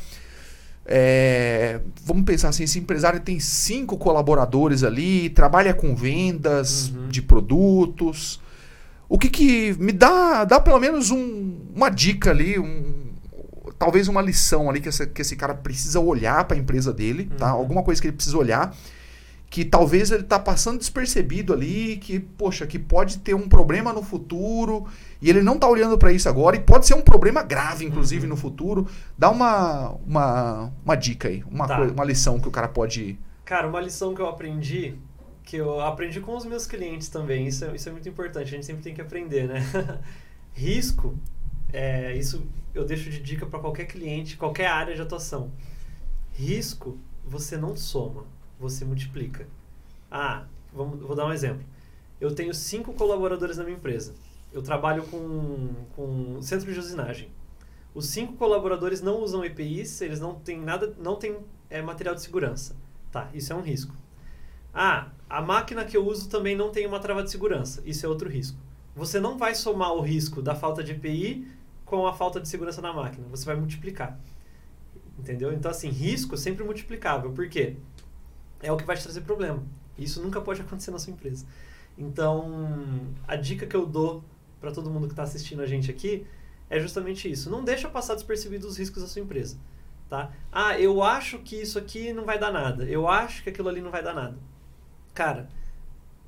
é, 0.87 1.81
vamos 2.05 2.25
pensar 2.25 2.51
assim, 2.51 2.65
esse 2.65 2.79
empresário 2.79 3.19
tem 3.19 3.41
cinco 3.41 3.97
colaboradores 3.97 4.83
ali, 4.83 5.31
trabalha 5.31 5.73
com 5.73 5.95
vendas 5.97 6.91
Uhum. 6.91 7.09
de 7.09 7.23
produtos. 7.23 8.39
O 9.09 9.19
que 9.19 9.31
que 9.31 9.75
me 9.79 9.93
dá, 9.93 10.45
dá 10.45 10.61
pelo 10.61 10.79
menos 10.79 11.11
um- 11.11 11.57
uma 11.75 11.89
dica 11.89 12.31
ali, 12.33 12.59
um, 12.59 13.04
talvez 13.79 14.09
uma 14.09 14.23
lição 14.23 14.69
ali 14.71 14.81
que, 14.81 14.89
essa- 14.89 15.07
que 15.07 15.23
esse 15.23 15.37
cara 15.37 15.55
precisa 15.55 16.01
olhar 16.01 16.45
para 16.45 16.57
a 16.57 16.61
empresa 16.61 16.93
dele, 16.93 17.31
tá? 17.39 17.53
Uhum. 17.55 17.61
Alguma 17.61 17.83
coisa 17.83 18.01
que 18.01 18.09
ele 18.09 18.17
precisa 18.17 18.37
olhar 18.39 18.75
que 19.51 19.65
talvez 19.65 20.11
ele 20.11 20.25
tá 20.25 20.37
passando 20.37 20.79
despercebido 20.79 21.53
ali, 21.53 21.97
que 21.99 22.19
poxa, 22.19 22.67
que 22.67 22.77
pode 22.77 23.19
ter 23.19 23.35
um 23.35 23.49
problema 23.49 23.93
no 23.93 24.03
futuro 24.03 24.85
e 25.23 25.31
ele 25.31 25.43
não 25.43 25.57
tá 25.59 25.69
olhando 25.69 25.97
para 25.97 26.13
isso 26.13 26.29
agora 26.29 26.57
e 26.57 26.61
pode 26.61 26.87
ser 26.87 26.95
um 26.95 27.03
problema 27.03 27.41
grave 27.41 27.85
inclusive 27.85 28.25
Uhum. 28.25 28.31
no 28.31 28.37
futuro. 28.37 28.89
Dá 29.17 29.31
uma 29.31 29.91
uma, 30.05 30.73
uma 30.85 30.97
dica 30.97 31.29
aí, 31.29 31.45
uma 31.49 31.69
Tá. 31.69 31.81
uma 31.83 32.05
lição 32.05 32.41
que 32.41 32.49
o 32.49 32.51
cara 32.51 32.67
pode 32.67 33.17
Cara, 33.45 33.69
uma 33.69 33.81
lição 33.81 34.13
que 34.15 34.21
eu 34.21 34.27
aprendi, 34.29 34.97
que 35.45 35.57
eu 35.57 35.81
aprendi 35.81 36.19
com 36.21 36.35
os 36.37 36.45
meus 36.45 36.67
clientes 36.67 37.09
também, 37.09 37.47
isso 37.47 37.65
é, 37.65 37.77
isso 37.77 37.89
é 37.89 37.93
muito 37.93 38.09
importante, 38.09 38.49
a 38.49 38.51
gente 38.51 38.67
sempre 38.67 38.83
tem 38.83 38.95
que 38.95 39.03
aprender, 39.03 39.47
né? 39.47 39.63
Risco, 40.53 41.15
é, 41.75 42.17
isso 42.17 42.47
eu 42.73 42.85
deixo 42.85 43.11
de 43.11 43.21
dica 43.21 43.45
para 43.45 43.59
qualquer 43.59 43.87
cliente, 43.87 44.37
qualquer 44.37 44.69
área 44.69 44.95
de 44.95 45.03
atuação. 45.03 45.51
Risco, 46.33 46.97
você 47.25 47.57
não 47.57 47.77
soma, 47.77 48.25
você 48.59 48.85
multiplica. 48.85 49.47
Ah, 50.09 50.47
vamos, 50.73 51.01
vou 51.01 51.17
dar 51.17 51.27
um 51.27 51.33
exemplo. 51.33 51.65
Eu 52.21 52.33
tenho 52.33 52.55
cinco 52.55 52.93
colaboradores 52.93 53.57
na 53.57 53.65
minha 53.65 53.77
empresa. 53.77 54.15
Eu 54.53 54.63
trabalho 54.63 55.03
com, 55.07 55.75
com 55.97 56.41
centro 56.41 56.73
de 56.73 56.79
usinagem. 56.79 57.29
Os 57.93 58.07
cinco 58.07 58.35
colaboradores 58.35 59.01
não 59.01 59.21
usam 59.21 59.45
EPIs, 59.45 60.01
eles 60.01 60.21
não 60.21 60.37
têm 60.37 60.61
nada, 60.61 60.95
não 60.99 61.17
têm 61.17 61.39
é, 61.69 61.83
material 61.83 62.15
de 62.15 62.23
segurança. 62.23 62.77
Tá, 63.11 63.29
isso 63.35 63.53
é 63.53 63.57
um 63.57 63.63
risco. 63.63 63.95
Ah, 64.73 65.09
a 65.29 65.43
máquina 65.43 65.85
que 65.85 65.97
eu 65.97 66.07
uso 66.07 66.29
também 66.29 66.57
não 66.57 66.71
tem 66.71 66.87
uma 66.87 67.01
trava 67.01 67.23
de 67.25 67.31
segurança. 67.33 67.83
Isso 67.85 68.07
é 68.07 68.09
outro 68.09 68.29
risco. 68.29 68.59
Você 68.95 69.19
não 69.19 69.37
vai 69.37 69.57
somar 69.57 69.93
o 69.93 70.01
risco 70.01 70.41
da 70.41 70.55
falta 70.55 70.83
de 70.83 70.93
EPI 70.93 71.47
com 71.95 72.07
a 72.07 72.13
falta 72.13 72.41
de 72.41 72.49
segurança 72.49 72.83
na 72.83 72.93
máquina. 72.93 73.27
Você 73.31 73.45
vai 73.45 73.55
multiplicar. 73.55 74.19
Entendeu? 75.19 75.53
Então, 75.53 75.71
assim, 75.71 75.89
risco 75.89 76.35
é 76.35 76.39
sempre 76.39 76.65
multiplicável. 76.65 77.31
Por 77.31 77.49
quê? 77.49 77.77
É 78.61 78.73
o 78.73 78.77
que 78.77 78.85
vai 78.85 78.97
te 78.97 79.05
trazer 79.05 79.21
problema. 79.21 79.63
Isso 79.97 80.21
nunca 80.21 80.41
pode 80.41 80.61
acontecer 80.61 80.91
na 80.91 80.99
sua 80.99 81.13
empresa. 81.13 81.47
Então, 81.97 83.01
a 83.29 83.37
dica 83.37 83.67
que 83.67 83.77
eu 83.77 83.87
dou 83.87 84.25
para 84.61 84.73
todo 84.73 84.91
mundo 84.91 85.07
que 85.07 85.13
está 85.13 85.23
assistindo 85.23 85.63
a 85.63 85.67
gente 85.67 85.91
aqui 85.91 86.27
é 86.69 86.81
justamente 86.81 87.31
isso. 87.31 87.49
Não 87.49 87.63
deixa 87.63 87.89
passar 87.89 88.15
despercebido 88.15 88.67
os 88.67 88.77
riscos 88.77 89.03
da 89.03 89.09
sua 89.09 89.23
empresa. 89.23 89.57
Tá? 90.09 90.33
Ah, 90.51 90.79
eu 90.79 91.03
acho 91.03 91.39
que 91.39 91.55
isso 91.57 91.79
aqui 91.79 92.13
não 92.13 92.25
vai 92.25 92.39
dar 92.39 92.53
nada. 92.53 92.85
Eu 92.85 93.09
acho 93.09 93.43
que 93.45 93.51
aquilo 93.51 93.69
ali 93.69 93.81
não 93.81 93.91
vai 93.91 94.03
dar 94.03 94.15
nada. 94.15 94.37
Cara, 95.15 95.49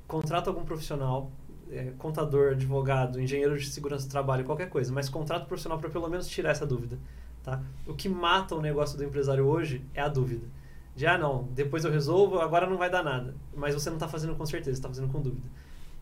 contrata 0.07 0.49
algum 0.49 0.63
profissional, 0.63 1.29
é, 1.71 1.91
contador, 1.97 2.51
advogado, 2.51 3.21
engenheiro 3.21 3.57
de 3.57 3.67
segurança 3.67 4.07
do 4.07 4.11
trabalho, 4.11 4.43
qualquer 4.45 4.69
coisa, 4.69 4.91
mas 4.91 5.09
contrato 5.09 5.47
profissional 5.47 5.79
para 5.79 5.89
pelo 5.89 6.07
menos 6.09 6.27
tirar 6.27 6.51
essa 6.51 6.65
dúvida. 6.65 6.97
Tá? 7.43 7.61
O 7.85 7.93
que 7.93 8.09
mata 8.09 8.55
o 8.55 8.61
negócio 8.61 8.97
do 8.97 9.03
empresário 9.03 9.45
hoje 9.45 9.81
é 9.93 10.01
a 10.01 10.07
dúvida. 10.07 10.45
De, 10.95 11.05
ah, 11.05 11.17
não, 11.17 11.47
depois 11.53 11.85
eu 11.85 11.91
resolvo, 11.91 12.39
agora 12.39 12.67
não 12.67 12.77
vai 12.77 12.89
dar 12.89 13.03
nada. 13.03 13.35
Mas 13.55 13.73
você 13.73 13.89
não 13.89 13.97
está 13.97 14.07
fazendo 14.07 14.35
com 14.35 14.45
certeza, 14.45 14.71
está 14.71 14.87
fazendo 14.87 15.11
com 15.11 15.21
dúvida. 15.21 15.47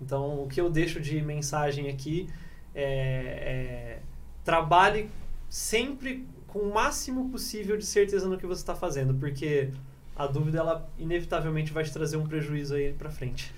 Então, 0.01 0.43
o 0.43 0.47
que 0.47 0.59
eu 0.59 0.69
deixo 0.69 0.99
de 0.99 1.21
mensagem 1.21 1.89
aqui 1.89 2.27
é, 2.73 2.83
é 2.83 3.99
trabalhe 4.43 5.09
sempre 5.49 6.25
com 6.47 6.59
o 6.59 6.73
máximo 6.73 7.29
possível 7.29 7.77
de 7.77 7.85
certeza 7.85 8.27
no 8.27 8.37
que 8.37 8.45
você 8.45 8.61
está 8.61 8.75
fazendo, 8.75 9.13
porque 9.15 9.69
a 10.15 10.25
dúvida, 10.25 10.59
ela 10.59 10.89
inevitavelmente 10.97 11.73
vai 11.73 11.83
te 11.83 11.91
trazer 11.91 12.15
um 12.15 12.25
prejuízo 12.25 12.75
aí 12.75 12.93
para 12.93 13.09
frente. 13.09 13.53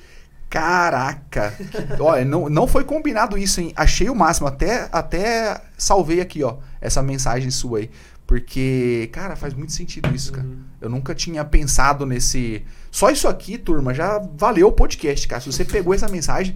Caraca! 0.49 1.53
olha, 1.99 2.23
não, 2.23 2.49
não 2.49 2.67
foi 2.67 2.83
combinado 2.83 3.37
isso, 3.37 3.59
hein? 3.59 3.73
Achei 3.75 4.09
o 4.09 4.15
máximo. 4.15 4.47
Até, 4.47 4.87
até 4.91 5.61
salvei 5.77 6.21
aqui, 6.21 6.43
ó, 6.43 6.57
essa 6.79 7.01
mensagem 7.01 7.51
sua 7.51 7.79
aí. 7.79 7.89
Porque, 8.25 9.09
cara, 9.13 9.37
faz 9.37 9.53
muito 9.53 9.71
sentido 9.71 10.13
isso, 10.13 10.33
cara. 10.33 10.45
Uhum. 10.45 10.59
Eu 10.81 10.89
nunca 10.89 11.15
tinha 11.15 11.45
pensado 11.45 12.05
nesse. 12.05 12.63
Só 12.91 13.09
isso 13.09 13.27
aqui, 13.27 13.57
turma, 13.57 13.93
já 13.93 14.19
valeu 14.35 14.67
o 14.67 14.71
podcast, 14.71 15.25
cara. 15.27 15.41
Se 15.41 15.51
você 15.51 15.63
pegou 15.65 15.93
essa 15.93 16.09
mensagem. 16.09 16.55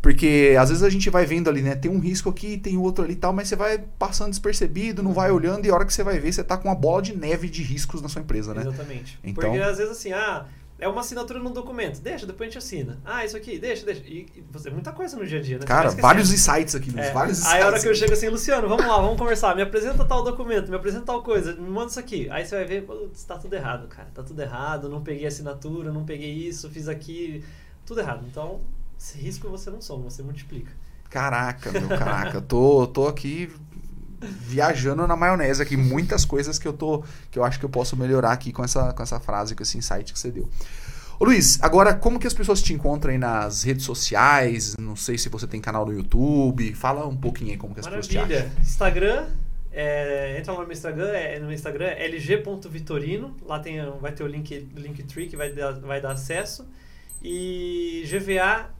Porque 0.00 0.56
às 0.58 0.68
vezes 0.68 0.82
a 0.82 0.90
gente 0.90 1.08
vai 1.08 1.24
vendo 1.24 1.48
ali, 1.48 1.62
né? 1.62 1.76
Tem 1.76 1.88
um 1.88 2.00
risco 2.00 2.28
aqui, 2.28 2.58
tem 2.58 2.76
outro 2.76 3.04
ali 3.04 3.12
e 3.12 3.16
tal, 3.16 3.32
mas 3.32 3.46
você 3.46 3.54
vai 3.54 3.78
passando 3.78 4.30
despercebido, 4.30 5.00
não 5.00 5.12
vai 5.12 5.30
uhum. 5.30 5.36
olhando, 5.36 5.64
e 5.64 5.70
a 5.70 5.74
hora 5.74 5.84
que 5.84 5.94
você 5.94 6.02
vai 6.02 6.18
ver, 6.18 6.32
você 6.32 6.42
tá 6.42 6.56
com 6.56 6.68
uma 6.68 6.74
bola 6.74 7.00
de 7.00 7.16
neve 7.16 7.48
de 7.48 7.62
riscos 7.62 8.02
na 8.02 8.08
sua 8.08 8.20
empresa, 8.20 8.52
né? 8.52 8.62
Exatamente. 8.62 9.16
Então... 9.22 9.50
Porque 9.50 9.62
às 9.62 9.78
vezes 9.78 9.92
assim, 9.92 10.12
ah, 10.12 10.46
é 10.82 10.88
uma 10.88 11.00
assinatura 11.00 11.38
no 11.38 11.50
documento. 11.50 12.00
Deixa, 12.00 12.26
depois 12.26 12.48
a 12.48 12.50
gente 12.50 12.58
assina. 12.58 12.98
Ah, 13.04 13.24
isso 13.24 13.36
aqui, 13.36 13.56
deixa, 13.56 13.86
deixa. 13.86 14.02
E, 14.02 14.26
e 14.34 14.44
você, 14.50 14.68
muita 14.68 14.90
coisa 14.90 15.16
no 15.16 15.24
dia 15.24 15.38
a 15.38 15.42
dia, 15.42 15.58
né? 15.58 15.64
Cara, 15.64 15.90
vários 15.90 16.32
insights 16.32 16.74
aqui, 16.74 16.92
é. 16.98 17.12
vários 17.12 17.38
insights. 17.38 17.54
Aí 17.54 17.62
a 17.62 17.66
hora 17.68 17.80
que 17.80 17.88
eu 17.88 17.94
chego 17.94 18.12
assim, 18.12 18.28
Luciano, 18.28 18.68
vamos 18.68 18.84
lá, 18.84 18.96
vamos 18.96 19.16
conversar. 19.16 19.54
Me 19.54 19.62
apresenta 19.62 20.04
tal 20.04 20.24
documento, 20.24 20.68
me 20.68 20.74
apresenta 20.74 21.06
tal 21.06 21.22
coisa, 21.22 21.54
me 21.54 21.70
manda 21.70 21.86
isso 21.86 22.00
aqui. 22.00 22.28
Aí 22.30 22.44
você 22.44 22.56
vai 22.56 22.64
ver, 22.64 22.82
putz, 22.84 23.22
tá 23.22 23.38
tudo 23.38 23.54
errado, 23.54 23.86
cara. 23.86 24.08
Tá 24.12 24.24
tudo 24.24 24.42
errado, 24.42 24.88
não 24.88 25.04
peguei 25.04 25.24
assinatura, 25.24 25.92
não 25.92 26.04
peguei 26.04 26.32
isso, 26.32 26.68
fiz 26.68 26.88
aqui. 26.88 27.44
Tudo 27.86 28.00
errado. 28.00 28.26
Então, 28.28 28.60
esse 28.98 29.16
risco 29.16 29.48
você 29.48 29.70
não 29.70 29.80
soma, 29.80 30.10
você 30.10 30.20
multiplica. 30.20 30.72
Caraca, 31.08 31.70
meu, 31.70 31.86
caraca. 31.88 32.40
tô, 32.40 32.88
tô 32.88 33.06
aqui 33.06 33.48
viajando 34.22 35.06
na 35.06 35.16
maionese 35.16 35.62
aqui, 35.62 35.76
muitas 35.76 36.24
coisas 36.24 36.58
que 36.58 36.66
eu 36.66 36.72
tô 36.72 37.02
que 37.30 37.38
eu 37.38 37.44
acho 37.44 37.58
que 37.58 37.64
eu 37.64 37.68
posso 37.70 37.96
melhorar 37.96 38.32
aqui 38.32 38.52
com 38.52 38.64
essa 38.64 38.92
com 38.92 39.02
essa 39.02 39.18
frase, 39.20 39.54
com 39.54 39.62
esse 39.62 39.76
insight 39.78 40.12
que 40.12 40.18
você 40.18 40.30
deu. 40.30 40.48
Ô 41.18 41.24
Luiz, 41.24 41.62
agora 41.62 41.94
como 41.94 42.18
que 42.18 42.26
as 42.26 42.34
pessoas 42.34 42.60
te 42.60 42.72
encontram 42.72 43.12
aí 43.12 43.18
nas 43.18 43.62
redes 43.62 43.84
sociais? 43.84 44.76
Não 44.76 44.96
sei 44.96 45.16
se 45.16 45.28
você 45.28 45.46
tem 45.46 45.60
canal 45.60 45.86
no 45.86 45.92
YouTube. 45.92 46.74
Fala 46.74 47.06
um 47.06 47.16
pouquinho 47.16 47.52
aí 47.52 47.56
como 47.56 47.74
que 47.74 47.80
as 47.80 47.86
Maravilha. 47.86 48.24
pessoas 48.24 48.28
te 48.28 48.46
acham. 48.46 48.62
Instagram, 48.62 49.26
é, 49.72 50.36
entra 50.38 50.52
lá 50.52 50.60
no 50.60 50.66
meu 50.66 50.72
Instagram, 50.72 51.08
é, 51.08 51.38
no 51.38 51.52
Instagram 51.52 51.86
é 51.86 52.08
lg.vitorino. 52.08 53.36
Lá 53.46 53.60
tem, 53.60 53.78
vai 54.00 54.12
ter 54.12 54.24
o 54.24 54.26
link, 54.26 54.68
Linktree 54.74 55.28
que 55.28 55.36
vai 55.36 55.52
dar, 55.52 55.72
vai 55.74 56.00
dar 56.00 56.12
acesso. 56.12 56.66
E 57.22 58.04
GVA, 58.10 58.70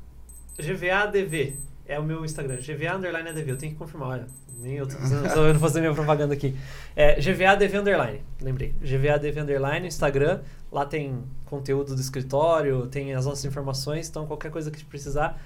GVADV 0.58 1.71
é 1.86 1.98
o 1.98 2.02
meu 2.02 2.24
Instagram. 2.24 2.56
GVA 2.56 2.96
underline 2.96 3.28
ADV. 3.28 3.50
Eu 3.50 3.56
tenho 3.56 3.72
que 3.72 3.78
confirmar, 3.78 4.08
olha. 4.08 4.26
Nem 4.58 4.74
eu 4.74 4.86
tô, 4.86 4.94
tô 5.52 5.58
fazer 5.58 5.80
minha 5.80 5.92
propaganda 5.92 6.34
aqui. 6.34 6.56
É 6.94 7.20
GVADV 7.20 7.78
underline, 7.78 8.20
lembrei. 8.40 8.74
GVADV 8.80 9.40
underline, 9.40 9.86
Instagram. 9.86 10.40
Lá 10.70 10.86
tem 10.86 11.24
conteúdo 11.44 11.94
do 11.94 12.00
escritório, 12.00 12.86
tem 12.86 13.12
as 13.14 13.26
nossas 13.26 13.44
informações. 13.44 14.08
Então, 14.08 14.26
qualquer 14.26 14.50
coisa 14.50 14.70
que 14.70 14.84
precisar, 14.84 15.40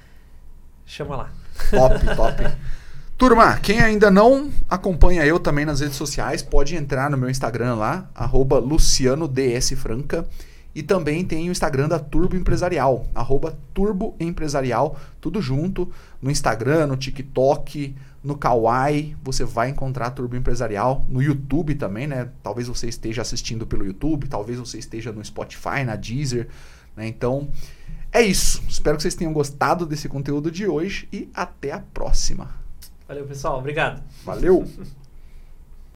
chama 0.84 1.16
lá. 1.16 1.32
Top, 1.70 2.05
top. 2.14 2.57
Turma, 3.16 3.59
quem 3.59 3.80
ainda 3.80 4.11
não 4.11 4.53
acompanha 4.68 5.24
eu 5.24 5.41
também 5.41 5.64
nas 5.64 5.80
redes 5.80 5.97
sociais, 5.97 6.43
pode 6.43 6.76
entrar 6.76 7.11
no 7.11 7.16
meu 7.16 7.30
Instagram 7.30 7.74
lá, 7.74 8.11
arroba 8.14 8.59
lucianodsfranca. 8.59 10.28
E 10.77 10.83
também 10.83 11.24
tem 11.24 11.49
o 11.49 11.53
Instagram 11.53 11.89
da 11.89 11.99
Turbo 11.99 12.37
Empresarial, 12.37 13.07
arroba 13.14 13.59
Turbo 13.72 14.14
Empresarial, 14.20 15.01
tudo 15.22 15.41
junto, 15.41 15.91
no 16.20 16.31
Instagram, 16.31 16.89
no 16.89 16.99
TikTok, 16.99 17.95
no 18.22 18.37
Kawaii, 18.37 19.16
você 19.24 19.43
vai 19.43 19.70
encontrar 19.70 20.11
Turbo 20.11 20.37
Empresarial, 20.37 21.03
no 21.09 21.22
YouTube 21.22 21.77
também, 21.77 22.07
né? 22.07 22.29
Talvez 22.43 22.68
você 22.68 22.89
esteja 22.89 23.22
assistindo 23.22 23.66
pelo 23.66 23.87
YouTube, 23.87 24.29
talvez 24.29 24.59
você 24.59 24.77
esteja 24.77 25.11
no 25.12 25.24
Spotify, 25.24 25.83
na 25.83 25.97
Deezer, 25.97 26.47
né? 26.95 27.07
Então, 27.09 27.49
é 28.12 28.20
isso. 28.20 28.62
Espero 28.68 28.99
que 28.99 29.03
vocês 29.03 29.14
tenham 29.14 29.33
gostado 29.33 29.87
desse 29.87 30.11
conteúdo 30.11 30.51
de 30.51 30.66
hoje 30.66 31.09
e 31.11 31.31
até 31.33 31.72
a 31.72 31.81
próxima. 31.81 32.51
Valeu, 33.09 33.24
pessoal. 33.24 33.61
Obrigado. 33.61 34.03
Valeu. 34.27 34.68